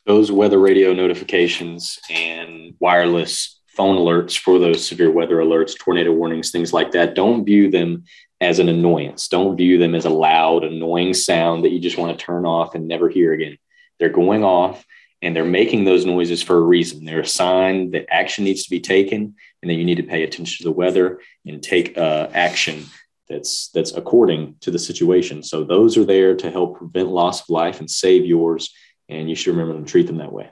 Those 0.07 0.33
weather 0.33 0.59
radio 0.59 0.93
notifications 0.93 1.99
and 2.11 2.75
wireless 2.81 3.61
phone 3.67 3.97
alerts 3.97 4.37
for 4.37 4.59
those 4.59 4.87
severe 4.87 5.11
weather 5.11 5.37
alerts, 5.37 5.79
tornado 5.79 6.13
warnings, 6.13 6.51
things 6.51 6.73
like 6.73 6.93
that. 6.93 7.15
Don't 7.15 7.45
view 7.45 7.71
them 7.71 8.05
as 8.41 8.59
an 8.59 8.69
annoyance. 8.69 9.29
Don't 9.29 9.57
view 9.57 9.79
them 9.79 9.95
as 9.95 10.05
a 10.05 10.11
loud, 10.11 10.65
annoying 10.65 11.15
sound 11.15 11.65
that 11.65 11.71
you 11.71 11.79
just 11.79 11.99
want 11.99 12.19
to 12.19 12.25
turn 12.25 12.47
off 12.47 12.75
and 12.75 12.89
never 12.89 13.09
hear 13.09 13.33
again. 13.33 13.59
They're 13.99 14.09
going 14.09 14.43
off 14.43 14.85
and 15.23 15.35
they're 15.35 15.45
making 15.45 15.85
those 15.85 16.07
noises 16.07 16.43
for 16.43 16.57
a 16.57 16.61
reason. 16.61 17.05
They're 17.05 17.21
a 17.21 17.27
sign 17.27 17.91
that 17.91 18.07
action 18.13 18.45
needs 18.45 18.65
to 18.65 18.71
be 18.71 18.81
taken 18.81 19.35
and 19.63 19.71
that 19.71 19.75
you 19.75 19.85
need 19.85 19.97
to 19.97 20.03
pay 20.05 20.23
attention 20.23 20.59
to 20.59 20.65
the 20.65 20.77
weather 20.77 21.21
and 21.45 21.63
take 21.63 21.99
uh, 21.99 22.29
action 22.33 22.85
that's 23.29 23.69
that's 23.75 23.93
according 23.93 24.57
to 24.61 24.71
the 24.71 24.79
situation. 24.79 25.43
So 25.43 25.65
those 25.65 25.97
are 25.97 26.05
there 26.05 26.35
to 26.37 26.51
help 26.51 26.79
prevent 26.79 27.09
loss 27.09 27.43
of 27.43 27.51
life 27.51 27.81
and 27.81 27.91
save 27.91 28.25
yours. 28.25 28.73
And 29.09 29.29
you 29.29 29.35
should 29.35 29.55
remember 29.55 29.79
to 29.79 29.91
treat 29.91 30.07
them 30.07 30.19
that 30.19 30.33
way. 30.33 30.51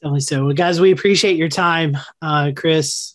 Definitely 0.00 0.20
so. 0.20 0.46
Well, 0.46 0.54
guys, 0.54 0.80
we 0.80 0.90
appreciate 0.90 1.36
your 1.36 1.48
time. 1.48 1.96
Uh, 2.20 2.52
Chris, 2.54 3.14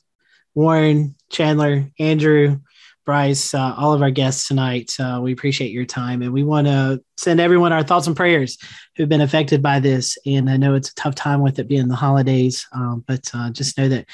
Warren, 0.55 1.15
Chandler, 1.29 1.91
Andrew, 1.99 2.59
Bryce, 3.07 3.53
uh, 3.53 3.73
all 3.77 3.93
of 3.93 4.01
our 4.01 4.11
guests 4.11 4.49
tonight. 4.49 4.91
Uh, 4.99 5.21
we 5.23 5.31
appreciate 5.31 5.71
your 5.71 5.85
time 5.85 6.21
and 6.21 6.33
we 6.33 6.43
want 6.43 6.67
to 6.67 7.01
send 7.15 7.39
everyone 7.39 7.71
our 7.71 7.81
thoughts 7.81 8.05
and 8.05 8.17
prayers 8.17 8.57
who've 8.97 9.07
been 9.07 9.21
affected 9.21 9.63
by 9.63 9.79
this. 9.79 10.17
And 10.25 10.49
I 10.49 10.57
know 10.57 10.75
it's 10.75 10.89
a 10.89 10.95
tough 10.95 11.15
time 11.15 11.41
with 11.41 11.57
it 11.57 11.69
being 11.69 11.87
the 11.87 11.95
holidays, 11.95 12.67
um, 12.73 13.05
but 13.07 13.31
uh, 13.33 13.49
just 13.51 13.77
know 13.77 13.87
that 13.87 14.07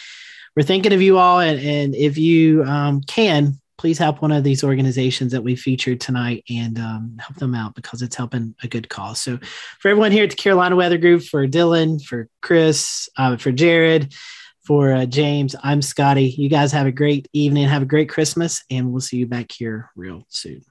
we're 0.55 0.61
thinking 0.61 0.93
of 0.93 1.01
you 1.01 1.17
all. 1.17 1.39
And, 1.39 1.59
and 1.59 1.95
if 1.95 2.19
you 2.19 2.63
um, 2.65 3.01
can, 3.01 3.59
please 3.79 3.97
help 3.97 4.21
one 4.21 4.31
of 4.31 4.43
these 4.43 4.63
organizations 4.63 5.31
that 5.31 5.43
we 5.43 5.55
featured 5.55 5.99
tonight 5.99 6.43
and 6.47 6.77
um, 6.77 7.17
help 7.19 7.35
them 7.37 7.55
out 7.55 7.73
because 7.73 8.03
it's 8.03 8.15
helping 8.15 8.53
a 8.61 8.67
good 8.67 8.89
cause. 8.89 9.19
So, 9.19 9.39
for 9.79 9.89
everyone 9.89 10.11
here 10.11 10.23
at 10.23 10.29
the 10.29 10.35
Carolina 10.35 10.75
Weather 10.75 10.99
Group, 10.99 11.23
for 11.23 11.47
Dylan, 11.47 11.99
for 11.99 12.29
Chris, 12.43 13.09
uh, 13.17 13.37
for 13.37 13.51
Jared, 13.51 14.13
for 14.63 14.93
uh, 14.93 15.05
James, 15.05 15.55
I'm 15.61 15.81
Scotty. 15.81 16.29
You 16.37 16.49
guys 16.49 16.71
have 16.71 16.87
a 16.87 16.91
great 16.91 17.27
evening. 17.33 17.67
Have 17.67 17.81
a 17.81 17.85
great 17.85 18.09
Christmas, 18.09 18.63
and 18.69 18.91
we'll 18.91 19.01
see 19.01 19.17
you 19.17 19.27
back 19.27 19.51
here 19.51 19.89
real 19.95 20.25
soon. 20.29 20.63